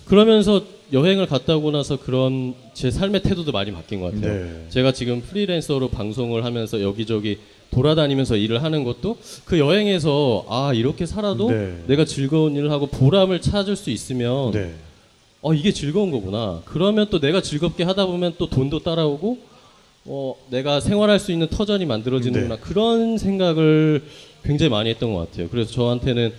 [0.04, 0.62] 그러면서
[0.92, 4.32] 여행을 갔다 오고 나서 그런 제 삶의 태도도 많이 바뀐 것 같아요.
[4.32, 4.66] 네.
[4.68, 7.38] 제가 지금 프리랜서로 방송을 하면서 여기저기
[7.70, 9.16] 돌아다니면서 일을 하는 것도
[9.46, 11.82] 그 여행에서 아 이렇게 살아도 네.
[11.86, 14.74] 내가 즐거운 일을 하고 보람을 찾을 수 있으면 네.
[15.40, 16.60] 어 이게 즐거운 거구나.
[16.66, 19.55] 그러면 또 내가 즐겁게 하다 보면 또 돈도 따라오고
[20.06, 22.56] 어 내가 생활할 수 있는 터전이 만들어지는구나.
[22.56, 22.60] 네.
[22.60, 24.02] 그런 생각을
[24.44, 25.48] 굉장히 많이 했던 것 같아요.
[25.48, 26.32] 그래서 저한테는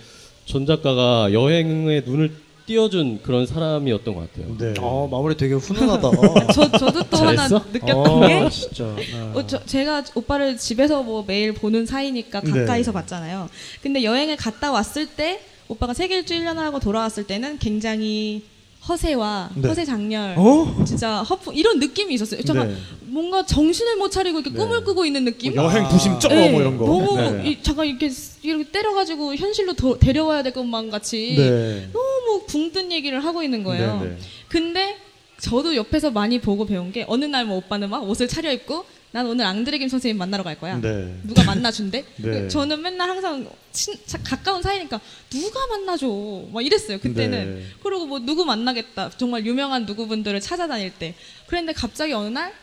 [0.45, 2.31] 전 작가가 여행에 눈을
[2.65, 4.57] 띄워준 그런 사람이었던 것 같아요.
[4.57, 4.73] 네.
[4.79, 6.11] 어, 마무리 되게 훈훈하다.
[6.53, 7.65] 저, 저도 또 하나 잘했어?
[7.71, 8.95] 느꼈던 어, 게 진짜.
[8.95, 9.31] 네.
[9.33, 12.51] 어, 저, 제가 오빠를 집에서 뭐 매일 보는 사이니까 네.
[12.51, 13.49] 가까이서 봤잖아요.
[13.81, 15.39] 근데 여행을 갔다 왔을 때
[15.69, 18.43] 오빠가 세계 일주 1년을 하고 돌아왔을 때는 굉장히
[18.87, 19.67] 허세와 네.
[19.67, 20.83] 허세 장렬 어?
[20.85, 22.41] 진짜 허풍 이런 느낌이 있었어요.
[22.43, 22.75] 잠깐 네.
[23.01, 24.57] 뭔가 정신을 못 차리고 이렇게 네.
[24.63, 25.55] 꿈을 꾸고 있는 느낌?
[25.55, 26.85] 뭐 여행 부심 쩌 네, 뭐 이런 거.
[26.85, 27.49] 너무 네.
[27.49, 28.09] 이, 잠깐 이렇게
[28.43, 31.89] 이렇게 때려가지고 현실로 더, 데려와야 될 것만 같이 네.
[31.91, 33.99] 너무 붕뜬 얘기를 하고 있는 거예요.
[34.01, 34.17] 네, 네.
[34.47, 34.97] 근데
[35.39, 38.85] 저도 옆에서 많이 보고 배운 게 어느 날 뭐 오빠는 막 옷을 차려입고
[39.17, 40.79] 난 오늘 앙드레 김 선생님 만나러 갈 거야.
[40.79, 41.11] 네.
[41.23, 42.05] 누가 만나준대?
[42.21, 42.47] 네.
[42.49, 46.45] 저는 맨날 항상 친, 자- 가까운 사이니까 누가 만나줘?
[46.53, 46.99] 막 이랬어요.
[46.99, 47.55] 그때는.
[47.55, 47.65] 네.
[47.81, 49.09] 그리고 뭐 누구 만나겠다.
[49.17, 51.15] 정말 유명한 누구분들을 찾아다닐 때.
[51.47, 52.53] 그랬는데 갑자기 어느 날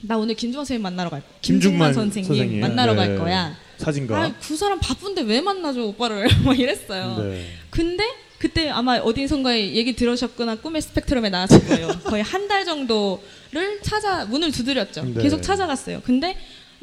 [0.00, 1.30] 나 오늘 김중만 선생님 만나러 갈 거야.
[1.40, 2.96] 김중만 선생님, 만나러 네.
[2.98, 3.56] 갈 거야.
[3.78, 4.16] 사진가.
[4.22, 6.28] 아, 그 사람 바쁜데 왜 만나줘 오빠를?
[6.44, 7.16] 막 이랬어요.
[7.18, 7.46] 네.
[7.70, 8.04] 근데
[8.38, 11.88] 그때 아마 어딘선가에 얘기 들으셨거나 꿈의 스펙트럼에 나왔을 거예요.
[12.04, 13.20] 거의 한 달 정도
[13.52, 15.04] 를 찾아 문을 두드렸죠.
[15.04, 15.22] 네.
[15.22, 16.02] 계속 찾아갔어요.
[16.04, 16.36] 근데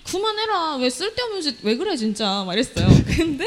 [0.04, 0.78] 그만해라.
[0.78, 2.88] 왜 쓸데없는 짓 왜 그래 진짜 막 이랬어요.
[3.18, 3.46] 근데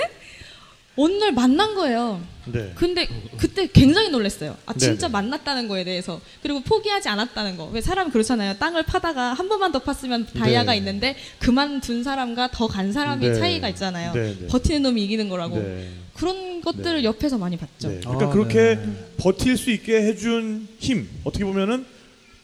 [0.96, 2.20] 어느 날 만난 거예요.
[2.46, 2.72] 네.
[2.74, 4.56] 근데 그때 굉장히 놀랐어요.
[4.66, 4.78] 아 네네.
[4.92, 7.66] 진짜 만났다는 거에 대해서 그리고 포기하지 않았다는 거.
[7.72, 8.54] 왜 사람 그렇잖아요.
[8.58, 10.78] 땅을 파다가 한 번만 더 팠으면 다이아가 네.
[10.78, 13.34] 있는데 그만둔 사람과 더 간 사람이 네.
[13.38, 14.12] 차이가 있잖아요.
[14.12, 14.46] 네, 네.
[14.48, 15.56] 버티는 놈이 이기는 거라고.
[15.58, 15.88] 네.
[16.14, 17.04] 그런 것들을 네.
[17.04, 17.88] 옆에서 많이 봤죠.
[17.88, 18.00] 네.
[18.00, 19.06] 그러니까 아, 그렇게 네.
[19.18, 21.86] 버틸 수 있게 해준 힘 어떻게 보면은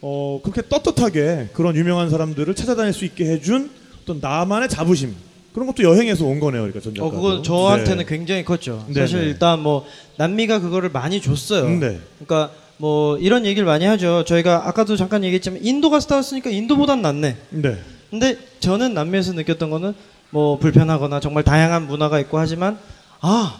[0.07, 3.71] 어 그렇게 떳떳하게 그런 유명한 사람들을 찾아다닐 수 있게 해준
[4.03, 5.15] 어떤 나만의 자부심
[5.51, 7.07] 그런 것도 여행에서 온 거네요, 그러니까 전 작가.
[7.07, 8.85] 어, 그거 저한테는 굉장히 컸죠.
[8.87, 9.25] 네, 사실 네.
[9.25, 9.83] 일단 뭐
[10.17, 11.67] 남미가 그거를 많이 줬어요.
[11.69, 11.99] 네.
[12.19, 14.23] 그러니까 뭐 이런 얘기를 많이 하죠.
[14.25, 17.37] 저희가 아까도 잠깐 얘기했지만 인도 갔다 왔으니까 인도보단 낫네.
[17.49, 17.77] 네.
[18.11, 19.95] 근데 저는 남미에서 느꼈던 거는
[20.29, 22.77] 뭐 불편하거나 정말 다양한 문화가 있고 하지만
[23.21, 23.59] 아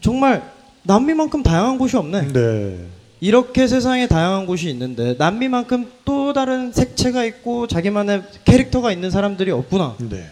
[0.00, 0.50] 정말
[0.84, 2.32] 남미만큼 다양한 곳이 없네.
[2.32, 2.78] 네.
[3.26, 9.94] 이렇게 세상에 다양한 곳이 있는데 남미만큼 또 다른 색채가 있고 자기만의 캐릭터가 있는 사람들이 없구나.
[10.10, 10.28] 네.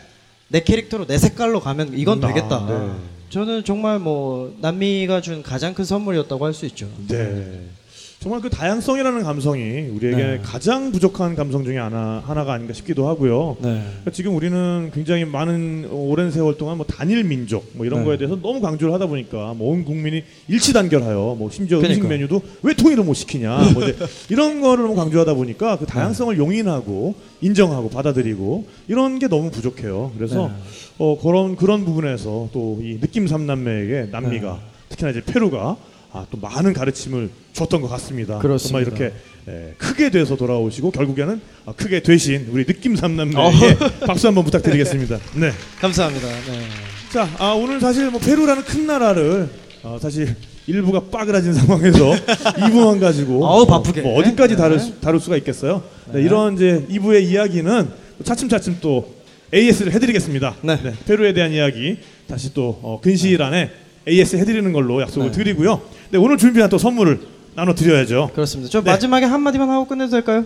[0.49, 2.67] 내 캐릭터로 내 색깔로 가면 이건 아, 되겠다.
[2.69, 2.91] 네.
[3.29, 6.89] 저는 정말 뭐 남미가 준 가장 큰 선물이었다고 할 수 있죠.
[7.07, 7.61] 네.
[8.21, 10.41] 정말 그 다양성이라는 감성이 우리에게 네.
[10.43, 13.57] 가장 부족한 감성 중에 하나 하나가 아닌가 싶기도 하고요.
[13.63, 13.81] 네.
[13.83, 18.05] 그러니까 지금 우리는 굉장히 많은 어, 오랜 세월 동안 뭐 단일 민족 뭐 이런 네.
[18.05, 22.09] 거에 대해서 너무 강조를 하다 보니까 뭐 온 국민이 일치 단결하여 뭐 심지어 음식 그러니까.
[22.09, 23.97] 메뉴도 왜 통일을 못 시키냐 뭐 이제
[24.29, 30.13] 이런 거를 너무 강조하다 보니까 그 다양성을 용인하고 인정하고 받아들이고 이런 게 너무 부족해요.
[30.19, 30.55] 그래서 네.
[30.99, 34.59] 어 그런 그런 부분에서 또 이 느낌 삼남매에게 남미가 네.
[34.91, 35.77] 특히나 이제 페루가
[36.13, 38.39] 아, 또 많은 가르침을 줬던 것 같습니다.
[38.39, 38.91] 그렇습니다.
[38.91, 39.17] 정말 이렇게
[39.49, 42.97] 에, 크게 돼서 돌아오시고 결국에는 아, 크게 되신 우리 느낌 어.
[42.97, 45.19] 삼남매에게 박수 한번 부탁드리겠습니다.
[45.35, 45.53] 네.
[45.81, 46.27] 감사합니다.
[46.27, 46.63] 네.
[47.13, 49.49] 자, 아, 오늘 사실 뭐 페루라는 큰 나라를
[49.83, 50.35] 어, 사실
[50.67, 52.13] 일부가 빠그라진 상황에서
[52.59, 54.03] 2부만 가지고 아우, 바쁘게.
[54.03, 54.61] 뭐 어디까지 네.
[54.61, 55.83] 다룰, 수, 다룰 수가 있겠어요.
[56.13, 56.23] 네, 네.
[56.25, 57.89] 이런 이제 2부의 이야기는
[58.25, 59.15] 차츰차츰 또
[59.55, 60.57] AS를 해드리겠습니다.
[60.63, 60.79] 네.
[61.07, 63.71] 페루에 대한 이야기 다시 또 어, 근시일 안에
[64.09, 65.37] AS 해드리는 걸로 약속을 네.
[65.37, 65.81] 드리고요.
[66.11, 67.21] 네, 오늘 준비한 또 선물을
[67.55, 68.31] 나눠 드려야죠.
[68.35, 68.71] 그렇습니다.
[68.71, 68.91] 저 네.
[68.91, 70.45] 마지막에 한 마디만 하고 끝내도 될까요?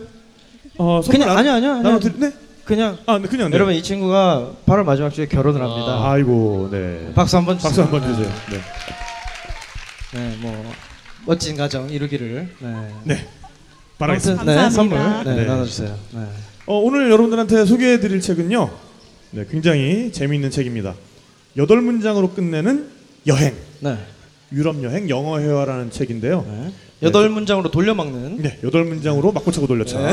[0.77, 2.01] 어, 선물 그냥 나- 아니요 아니요 나눠 아니요.
[2.01, 2.33] 드리 네?
[2.65, 3.55] 그냥 아, 네, 그냥 네.
[3.55, 6.11] 여러분 이 친구가 8월 마지막 주에 결혼을 합니다.
[6.11, 7.13] 아 이고, 네.
[7.15, 7.69] 박수 한번 주세요.
[7.69, 8.33] 박수 한번 주세요.
[8.51, 8.59] 네.
[10.19, 10.73] 네, 뭐
[11.27, 12.49] 멋진 가정 이루기를.
[12.59, 12.89] 네.
[13.05, 13.29] 네.
[13.99, 14.43] 바라겠습니다.
[14.43, 15.03] 아무튼, 네, 감사합니다.
[15.15, 15.47] 선물 네, 네.
[15.47, 15.97] 나눠주세요.
[16.13, 16.21] 네.
[16.67, 18.71] 어, 오늘 여러분들한테 소개해 드릴 책은요.
[19.33, 20.95] 네, 굉장히 재미있는 책입니다.
[21.57, 22.89] 여덟 문장으로 끝내는
[23.27, 23.55] 여행.
[23.81, 23.97] 네.
[24.55, 26.45] 유럽 여행 영어 회화라는 책인데요.
[26.49, 26.73] 네.
[27.03, 28.39] 여덟 문장으로 돌려막는.
[28.43, 30.13] 네, 여덟 문장으로 막고차고 돌려차.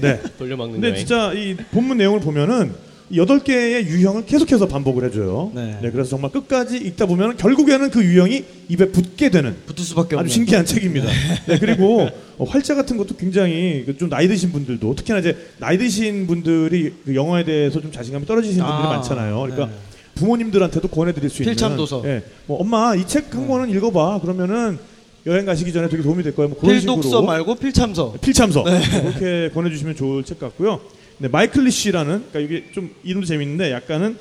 [0.00, 0.20] 네.
[0.38, 0.98] 돌려막는 근데 여행.
[0.98, 2.72] 진짜 이 본문 내용을 보면은
[3.10, 5.50] 이 여덟 개의 유형을 계속해서 반복을 해줘요.
[5.54, 5.78] 네.
[5.90, 10.26] 그래서 정말 끝까지 읽다 보면 결국에는 그 유형이 입에 붙게 되는 붙을 수밖에 없는.
[10.26, 11.08] 아주 신기한 책입니다.
[11.46, 12.06] 네, 그리고
[12.36, 17.14] 어, 활자 같은 것도 굉장히 그좀 나이 드신 분들도 특히나 이제 나이 드신 분들이 그
[17.14, 19.40] 영어에 대해서 좀 자신감이 떨어지시는 분들이 아, 많잖아요.
[19.40, 19.72] 그러니까 네.
[20.18, 22.02] 부모님들한테도 권해드릴 수 있는 필참 도서.
[22.04, 24.20] 예, 뭐 엄마 이 책 한 권은 읽어봐.
[24.20, 24.78] 그러면은
[25.26, 26.48] 여행 가시기 전에 되게 도움이 될 거예요.
[26.50, 28.14] 뭐 그런 필독서 식으로 말고 필참서.
[28.20, 30.80] 필참서 그렇게 보내주시면 좋을 책 같고요.
[31.18, 34.16] 네, 마이클리쉬라는 그러니까 이게 좀 이름도 재밌는데 약간은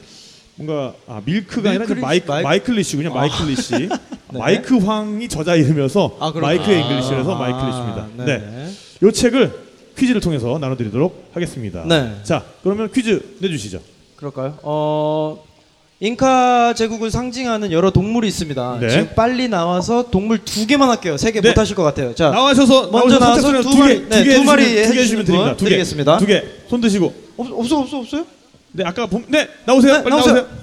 [0.56, 2.02] 뭔가 아, 밀크가 아니라 이제 밀크리쉬?
[2.02, 3.14] 마이크 마이크- 마이클리쉬군요.
[3.14, 3.72] 마이클리쉬.
[4.34, 4.40] 네.
[4.40, 6.48] 마이크 황이 저자 이름이어서 아, 그렇구나.
[6.48, 8.08] 마이크 English라서 아, 마이클리쉬입니다.
[8.26, 8.26] 네.
[8.26, 9.08] 네.
[9.08, 9.54] 이 책을
[9.98, 11.86] 퀴즈를 통해서 나눠드리도록 하겠습니다.
[11.88, 12.16] 네.
[12.24, 13.80] 자, 그러면 퀴즈 내주시죠.
[14.16, 14.58] 그럴까요?
[14.64, 15.44] 어
[16.00, 18.78] 잉카 제국을 상징하는 여러 동물이 있습니다.
[18.82, 18.90] 네.
[18.90, 21.18] 지금 빨리 나와서 동물 두 개만 할게요.
[21.18, 21.50] 세 개 네.
[21.50, 22.14] 못 하실 것 같아요.
[22.14, 25.44] 자, 나와셔서 먼저 나와서 두 마리, 개, 네, 두개 두 마리 해주시면, 드립니다.
[25.50, 25.70] 분두 개.
[25.70, 26.18] 드리겠습니다.
[26.20, 26.44] 두 개.
[26.70, 27.14] 손 드시고.
[27.38, 28.26] 없, 없어 없어 없어요?
[28.74, 29.94] 네, 아까 봄, 네, 나오세요.
[29.98, 30.34] 네, 빨리 나오세요.
[30.36, 30.58] 나오세요.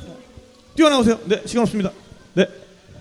[0.76, 1.18] 뛰어 나오세요.
[1.24, 1.90] 네, 시간 없습니다.
[2.34, 2.46] 네,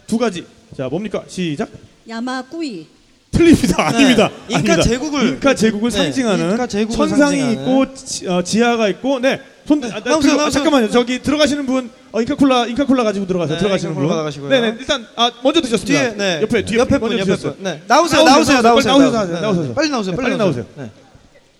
[0.07, 0.43] 두 가지.
[0.75, 1.23] 자, 뭡니까?
[1.27, 1.69] 시작.
[2.09, 2.87] 야마꾸이
[3.33, 3.87] 틀립니다.
[3.87, 4.29] 아닙니다.
[4.47, 4.55] 네.
[4.55, 4.81] 잉카 아닙니다.
[4.83, 7.53] 제국을- 잉카 제국을 네, 상징하는 잉카 제국을 천상이 상징하는.
[7.53, 9.41] 있고 지, 어, 지하가 있고 네.
[9.65, 10.49] 손 아, 나, 나오세요, 들어- 아, 나오세요.
[10.51, 10.89] 잠깐만요.
[10.91, 13.55] 저기 들어가시는 분 어, 잉카 콜라 잉카 콜라 가지고 들어가세요.
[13.57, 14.07] 네, 들어가시는 분.
[14.07, 14.49] 가가시고요.
[14.49, 14.75] 네, 네.
[14.79, 15.99] 일단 아, 먼저 드셨습니다.
[15.99, 16.41] 뒤에 네.
[16.43, 17.35] 옆에 뒤에 옆에 분 옆에.
[17.35, 17.55] 분.
[17.59, 17.81] 네.
[17.87, 18.23] 나오세요.
[18.23, 18.97] 나오세요, 나오세요.
[18.97, 19.41] 나오세요.
[19.41, 19.73] 나오세요.
[19.73, 20.15] 빨리 나오세요, 네.
[20.15, 20.15] 네.
[20.15, 20.15] 빨리 나오세요.
[20.15, 20.65] 네, 빨리 나오세요.
[20.75, 20.89] 네.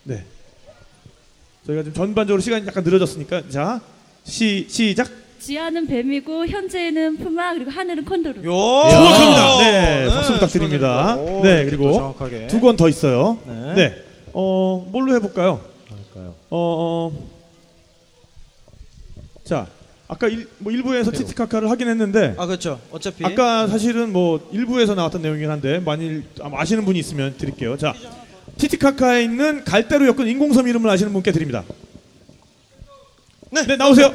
[0.03, 0.23] 네.
[1.65, 3.79] 저희가 지금 전반적으로 시간이 약간 늦어졌으니까 자,
[4.25, 5.07] 시 시작.
[5.48, 8.44] 지하는 뱀이고 현재는 푸마 그리고 하늘은 콘도르.
[8.45, 8.53] 요.
[8.90, 9.57] 정확합니다.
[9.60, 11.15] 네, 박수 부탁드립니다.
[11.18, 12.48] 오, 네, 이렇게 그리고 또 정확하게.
[12.48, 13.38] 두 권 더 있어요.
[13.45, 13.74] 네.
[13.76, 14.03] 네.
[14.32, 15.60] 어, 뭘로 해볼까요?
[16.15, 17.11] 어, 어,
[19.44, 19.68] 자,
[20.07, 22.80] 아까 일, 뭐 일부에서 티티카카를 하긴 했는데, 아 그렇죠.
[22.91, 27.76] 어차피 아까 사실은 뭐 일부에서 나왔던 내용이긴 한데, 만일 아마 아시는 분이 있으면 드릴게요.
[27.78, 27.94] 자,
[28.57, 31.64] 티티카카에 있는 갈대로 엮은 인공섬 이름을 아시는 분께 드립니다.
[33.52, 33.65] 네.
[33.68, 34.14] 네, 나오세요.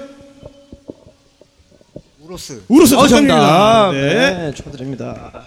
[2.29, 2.63] 우로스.
[2.69, 3.39] 우르스 어, 정답입니다.
[3.39, 3.93] 정답.
[3.93, 4.15] 네.
[4.49, 5.47] 네, 축하드립니다.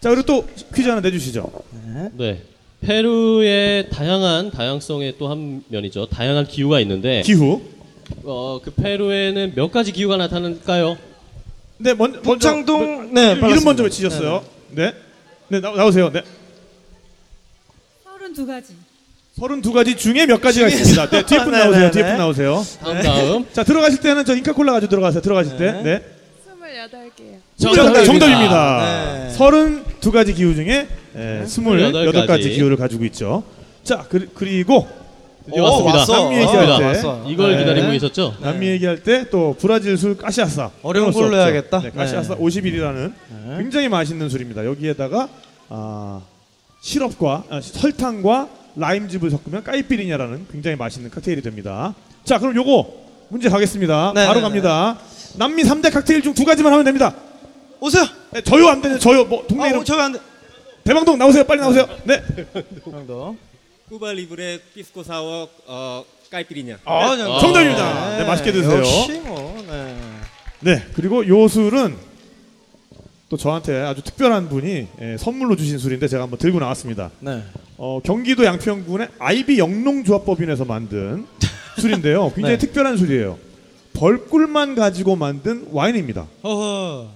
[0.00, 1.50] 자, 그리고 또 퀴즈 하나 내주시죠.
[2.16, 2.42] 네.
[2.80, 6.06] 페루의 다양한 다양성의 또 한 면이죠.
[6.06, 7.60] 다양한 기후가 있는데 기후.
[8.24, 10.96] 어, 그 페루에는 몇 가지 기후가 나타날까요?
[11.78, 13.64] 네, 먼저 북창동 먼저- 네, 이름 빨랐습니다.
[13.68, 14.44] 먼저 외치셨어요.
[14.70, 14.92] 네.
[15.48, 16.10] 네, 나, 나오세요.
[16.10, 16.22] 네.
[18.04, 18.72] 서른 두 가지.
[19.38, 21.08] 32가지 중에 몇 가지가 있습니다.
[21.10, 21.84] 네, 뒤에 분 네, 나오세요.
[21.84, 22.08] 네, 뒤에 네.
[22.10, 22.64] 분 나오세요.
[22.80, 23.46] 다음 다음.
[23.52, 25.22] 자, 들어가실 때는 저 잉카콜라 가지고 들어가세요.
[25.22, 25.72] 들어가실 때.
[25.82, 26.02] 네.
[26.90, 27.10] 네.
[27.10, 27.38] 28개요.
[27.56, 28.04] 정답입니다.
[28.04, 29.28] 정답입니다.
[29.28, 29.36] 네.
[29.36, 33.42] 32가지 기후 중에 예, 28가지 28가지 기후를 가지고 있죠.
[33.84, 34.86] 자, 그, 그리고
[35.44, 35.98] 드디어 오, 왔습니다.
[35.98, 36.22] 왔어.
[36.22, 36.36] 남미.
[36.36, 37.24] 얘기할 때 왔어.
[37.28, 37.58] 이걸 네.
[37.58, 38.34] 기다리고 계셨죠?
[38.40, 41.36] 남미 얘기할 때 또 브라질 술 까시아사 어려운 걸로.
[41.36, 41.80] 해야겠다.
[41.82, 42.40] 네, 까시아사 네.
[42.40, 43.12] 50일이라는
[43.58, 44.64] 굉장히 맛있는 술입니다.
[44.64, 45.28] 여기에다가
[45.68, 46.20] 아,
[46.80, 51.94] 시럽과 아, 설탕과 라임즙을 섞으면 까이피리냐라는 굉장히 맛있는 칵테일이 됩니다.
[52.24, 54.12] 자, 그럼 요거 문제 가겠습니다.
[54.14, 54.98] 네, 바로 네, 갑니다.
[55.36, 57.14] 남미 3대 칵테일 중 두 가지만 하면 됩니다.
[57.80, 58.04] 오세요.
[58.30, 60.20] 네, 저요 안 되는 저요 뭐 동네 아, 이름 어, 저기 안 돼.
[60.84, 61.44] 대방동 나오세요.
[61.44, 61.86] 빨리 나오세요.
[62.04, 62.22] 네.
[62.84, 63.36] 정도.
[63.88, 66.78] 쿠바 리브레 피스코 사워 어 까이피리냐.
[66.84, 67.38] 아, 정도.
[67.40, 68.18] 정답입니다.
[68.18, 68.78] 네, 맛있게 드세요.
[68.78, 69.62] 역시 뭐.
[69.68, 69.96] 네.
[70.60, 71.96] 네, 그리고 요 술은
[73.28, 77.10] 또 저한테 아주 특별한 분이 예, 선물로 주신 술인데 제가 한번 들고 나왔습니다.
[77.20, 77.42] 네.
[77.78, 81.26] 어, 경기도 양평군의 아이비 영농조합법인에서 만든
[81.78, 82.30] 술인데요.
[82.36, 82.58] 굉장히 네.
[82.58, 83.38] 특별한 술이에요.
[83.94, 86.26] 벌꿀만 가지고 만든 와인입니다.
[86.42, 87.08] 허허.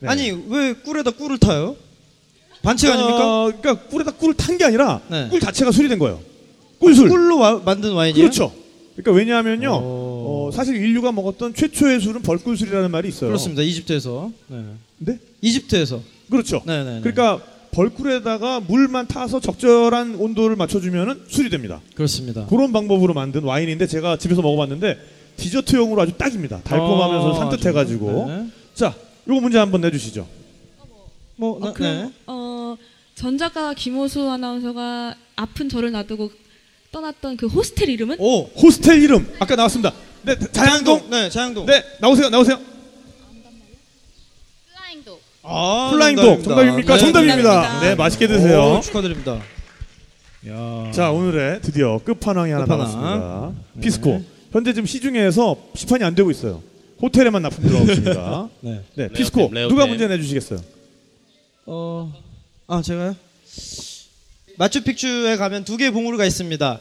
[0.00, 0.08] 네.
[0.08, 1.76] 아니 왜 꿀에다 꿀을 타요?
[2.62, 3.44] 반칙 아닙니까?
[3.44, 5.28] 어, 그러니까 꿀에다 꿀을 탄 게 아니라 네.
[5.28, 6.20] 꿀 자체가 술이 된 거예요.
[6.78, 7.08] 꿀술.
[7.08, 8.22] 꿀로 와- 만든 와인이에요?
[8.24, 8.52] 그렇죠.
[8.96, 9.68] 그러니까 왜냐하면요.
[9.70, 10.48] 오.
[10.48, 13.28] 어, 사실 인류가 먹었던 최초의 술은 벌꿀술이라는 말이 있어요.
[13.30, 13.62] 그렇습니다.
[13.62, 14.30] 이집트에서.
[14.48, 14.64] 네.
[14.98, 15.18] 네?
[15.40, 16.00] 이집트에서.
[16.30, 16.62] 그렇죠.
[16.66, 17.00] 네, 네, 네.
[17.00, 17.40] 그러니까
[17.72, 21.80] 벌꿀에다가 물만 타서 적절한 온도를 맞춰주면 술이 됩니다.
[21.96, 22.46] 그렇습니다.
[22.46, 24.96] 그런 방법으로 만든 와인인데 제가 집에서 먹어봤는데
[25.36, 26.60] 디저트용으로 아주 딱입니다.
[26.62, 28.24] 달콤하면서 아, 산뜻해가지고.
[28.28, 28.46] 네.
[28.74, 28.94] 자,
[29.28, 30.26] 요거 문제 한번 내주시죠.
[31.36, 31.72] 뭐 어, 네.
[31.74, 32.76] 그럼 어,
[33.14, 36.30] 전작가 김호수 아나운서가 아픈 저를 놔두고
[36.92, 38.16] 떠났던 그 호스텔 이름은?
[38.20, 38.44] 오.
[38.44, 39.92] 호스텔 이름 아까 나왔습니다.
[40.22, 41.10] 네, 자양동.
[41.10, 41.66] 네, 자양동.
[41.66, 42.58] 네, 나오세요, 나오세요.
[44.72, 45.20] Flying Dog.
[45.42, 46.94] 아, Flying Dog 정답입니까?
[46.94, 47.00] 네.
[47.00, 47.42] 정답입니다.
[47.52, 47.80] 정답입니다.
[47.80, 48.76] 네, 맛있게 드세요.
[48.78, 49.40] 오, 축하드립니다.
[50.48, 50.90] 야.
[50.92, 52.86] 자, 오늘의 드디어 끝판왕이 하나 끝판왕.
[52.86, 53.52] 나왔습니다.
[53.80, 54.33] 피스코.
[54.54, 56.62] 현재 지금 시중에서 시판이 안 되고 있어요.
[57.02, 58.48] 호텔에만 납품 들어가고 있습니다.
[58.62, 58.82] 네.
[58.94, 59.40] 네, 피스코.
[59.40, 59.68] rare템, rare템.
[59.68, 60.60] 누가 문제 내주시겠어요?
[61.66, 62.12] 어,
[62.68, 63.16] 아 제가요?
[64.56, 66.80] 마추픽추에 가면 두 개의 봉우리가 있습니다.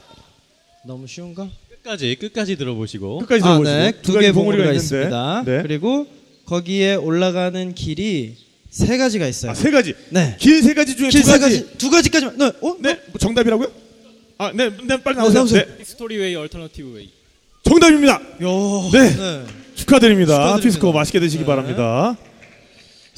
[0.86, 1.50] 너무 쉬운가?
[1.72, 3.78] 끝까지 끝까지 들어보시고 끝까지 아, 들어보시고.
[3.78, 3.92] 네.
[4.04, 4.74] 두 개의 봉우리가 봉우리가.
[4.74, 5.44] 있습니다.
[5.48, 5.62] 네.
[5.64, 6.06] 그리고
[6.46, 8.36] 거기에 올라가는 길이
[8.70, 9.52] 세 가지가 있어요.
[9.52, 9.96] 아, 세 가지.
[10.10, 10.36] 네.
[10.40, 11.62] 길 세 가지 중에 길두세 가지.
[11.64, 12.38] 가지, 두 가지까지만.
[12.38, 12.46] 네.
[12.62, 12.78] 어?
[12.80, 13.72] 네, 뭐 정답이라고요?
[14.38, 15.40] 아, 네, 네 빨리 나오세요.
[15.40, 15.64] 나오세요.
[15.76, 17.10] 네, story way alternative way.
[17.64, 18.20] 정답입니다.
[18.42, 18.90] 요.
[18.92, 19.10] 네.
[19.10, 19.44] 네.
[19.76, 19.76] 축하드립니다.
[19.76, 20.58] 축하드립니다.
[20.58, 21.48] 피스코 맛있게 드시기 네.
[21.48, 22.16] 바랍니다.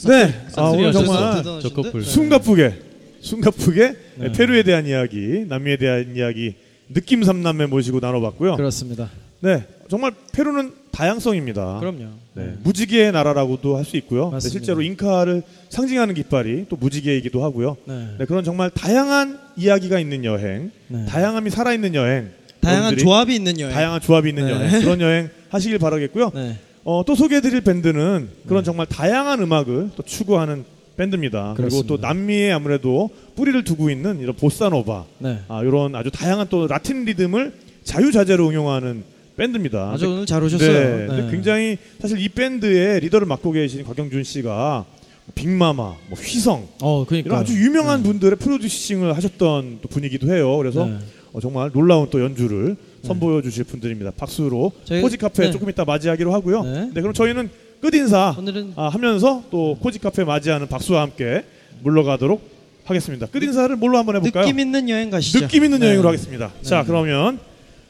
[0.08, 2.04] 네, 아, 오늘 정말 저 커플.
[2.04, 2.74] 숨가쁘게,
[3.22, 4.32] 숨가쁘게 네.
[4.34, 6.56] 페루에 대한 이야기, 남미에 대한 이야기,
[6.94, 8.58] 느낌 삼남매 모시고 나눠봤고요.
[8.58, 9.10] 그렇습니다.
[9.40, 11.80] 네, 정말 페루는 다양성입니다.
[11.80, 12.10] 그럼요.
[12.34, 14.26] 네, 무지개의 나라라고도 할 수 있고요.
[14.26, 14.50] 네, 맞습니다.
[14.60, 17.78] 실제로 잉카를 상징하는 깃발이 또 무지개이기도 하고요.
[17.86, 18.08] 네.
[18.20, 21.06] 네, 그런 정말 다양한 이야기가 있는 여행, 네.
[21.06, 22.32] 다양함이 살아있는 여행,
[22.66, 23.74] 다양한 조합이 있는 여행.
[23.74, 24.52] 다양한 조합이 있는 네.
[24.52, 26.32] 여행, 그런 여행 하시길 바라겠고요.
[26.34, 26.58] 네.
[26.84, 30.66] 어, 또 소개해드릴 밴드는 그런 정말 다양한 음악을 또 추구하는
[30.98, 31.54] 밴드입니다.
[31.56, 31.88] 그리고 그렇습니다.
[31.88, 35.40] 또 남미에 아무래도 뿌리를 두고 있는 이런 보사노바, 네.
[35.48, 39.04] 아, 이런 아주 다양한 또 라틴 리듬을 자유자재로 응용하는
[39.36, 39.92] 밴드입니다.
[39.92, 40.98] 아주 오늘 잘 오셨어요.
[40.98, 44.86] 네, 근데 굉장히 사실 이 밴드의 리더를 맡고 계신 곽영준 씨가
[45.34, 50.56] 빅마마, 뭐 휘성 어, 그러니까 이런 아주 유명한 분들의 프로듀싱을 하셨던 또 분이기도 해요.
[50.58, 50.98] 그래서 네.
[51.36, 54.12] 어, 정말 놀라운 또 연주를 선보여 주실 분들입니다.
[54.16, 55.52] 박수로 저희- 코지 카페 네.
[55.52, 56.64] 조금 이따 맞이하기로 하고요.
[56.64, 56.90] 네.
[56.94, 57.50] 네, 그럼 저희는
[57.82, 61.44] 끝 인사 오늘은 아, 하면서 또 코지 카페 맞이하는 박수와 함께
[61.84, 62.42] 물러가도록
[62.86, 63.26] 하겠습니다.
[63.28, 64.46] 끝 인사를 뭘로 한번 해볼까요?
[64.46, 65.40] 느낌 있는 여행 가시죠.
[65.42, 65.88] 느낌 있는 네.
[65.88, 66.52] 여행으로 하겠습니다.
[66.62, 66.84] 자, 네.
[66.88, 67.38] 그러면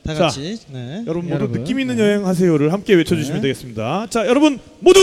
[0.04, 0.58] 다 자, 같이.
[0.72, 1.04] 네.
[1.06, 4.08] 여러분 모두 느낌 있는 여행 하세요를 함께 외쳐주시면 되겠습니다.
[4.10, 5.00] 자, 여러분 모두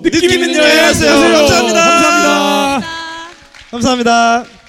[0.00, 1.10] 느낌, 느낌 있는 여행 하세요.
[1.10, 1.80] 감사합니다.
[1.80, 2.86] 감사합니다.
[3.72, 4.59] 감사합니다.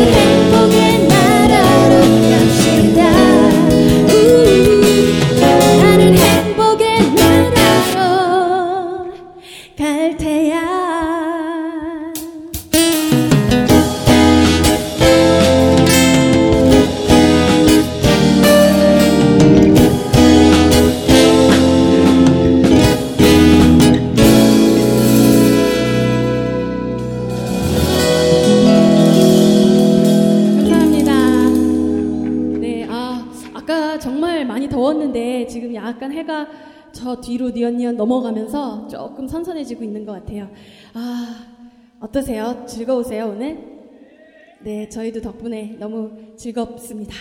[0.00, 0.39] Yeah.
[38.10, 40.50] 넘어가면서 조금 선선해지고 있는 것 같아요.
[40.94, 41.46] 아,
[42.00, 42.64] 어떠세요?
[42.66, 43.70] 즐거우세요, 오늘?
[44.62, 47.14] 네, 저희도 덕분에 너무 즐겁습니다.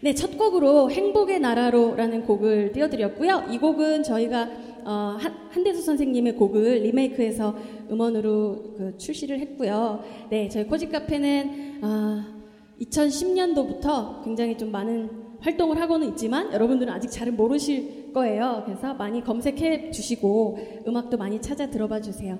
[0.00, 3.46] 네, 첫 곡으로 행복의 나라로라는 곡을 띄워드렸고요.
[3.50, 4.48] 이 곡은 저희가
[4.84, 7.56] 어, 한, 한대수 선생님의 곡을 리메이크해서
[7.90, 10.04] 음원으로 그 출시를 했고요.
[10.30, 12.26] 네, 저희 코지 카페는 아,
[12.80, 18.62] 2010년도부터 굉장히 좀 많은 활동을 하고는 있지만 여러분들은 아직 잘은 모르실 거예요.
[18.66, 22.38] 그래서 많이 검색해 주시고 음악도 많이 찾아 들어봐 주세요.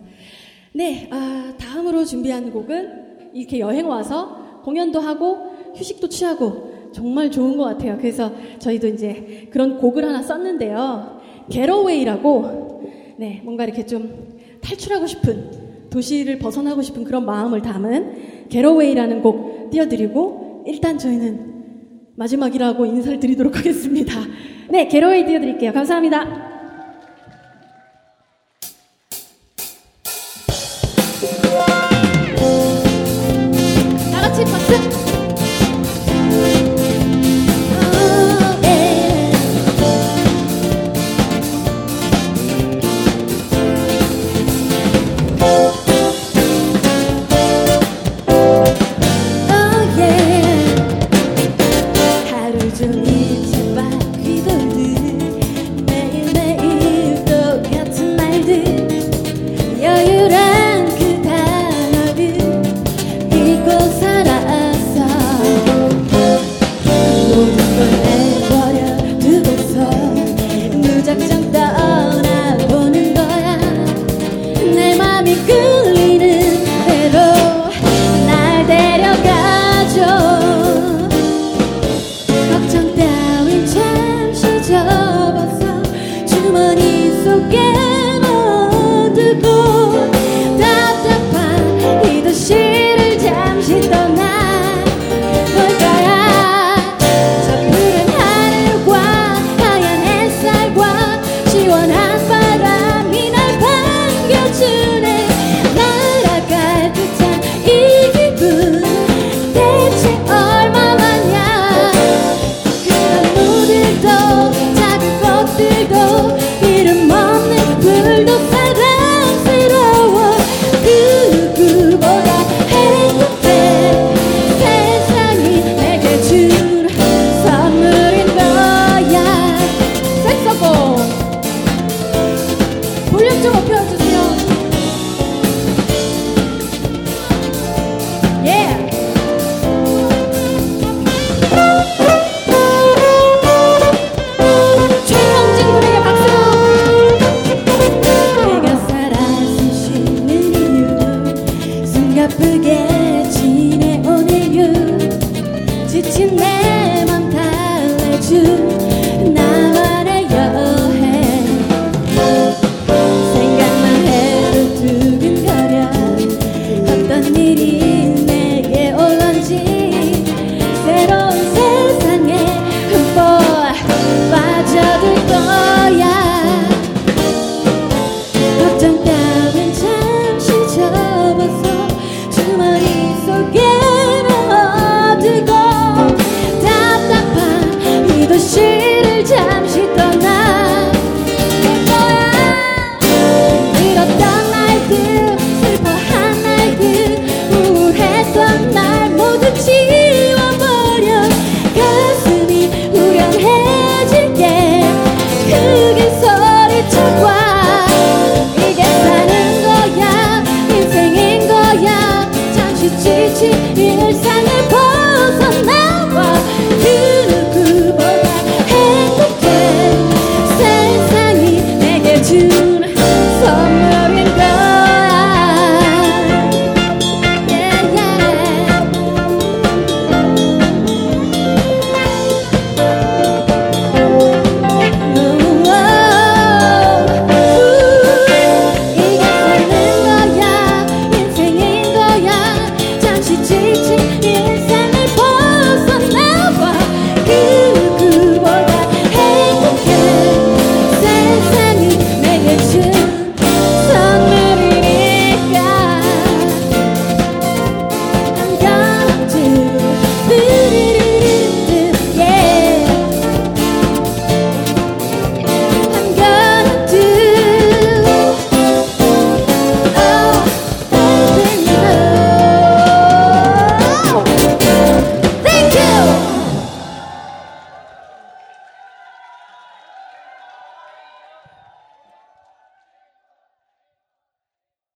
[0.73, 7.65] 네, 아, 다음으로 준비한 곡은 이렇게 여행 와서 공연도 하고 휴식도 취하고 정말 좋은 것
[7.65, 7.97] 같아요.
[7.99, 11.21] 그래서 저희도 이제 그런 곡을 하나 썼는데요.
[11.51, 12.83] 게러웨이라고
[13.17, 20.65] 네, 뭔가 이렇게 좀 탈출하고 싶은 도시를 벗어나고 싶은 그런 마음을 담은 게러웨이라는 곡 띄워드리고
[20.67, 21.58] 일단 저희는
[22.19, 24.15] 마지막이라고 인사를 드리도록 하겠습니다.
[24.69, 25.73] 네, 게러웨이 띄워드릴게요.
[25.73, 26.25] 감사합니다.
[26.25, 26.48] 다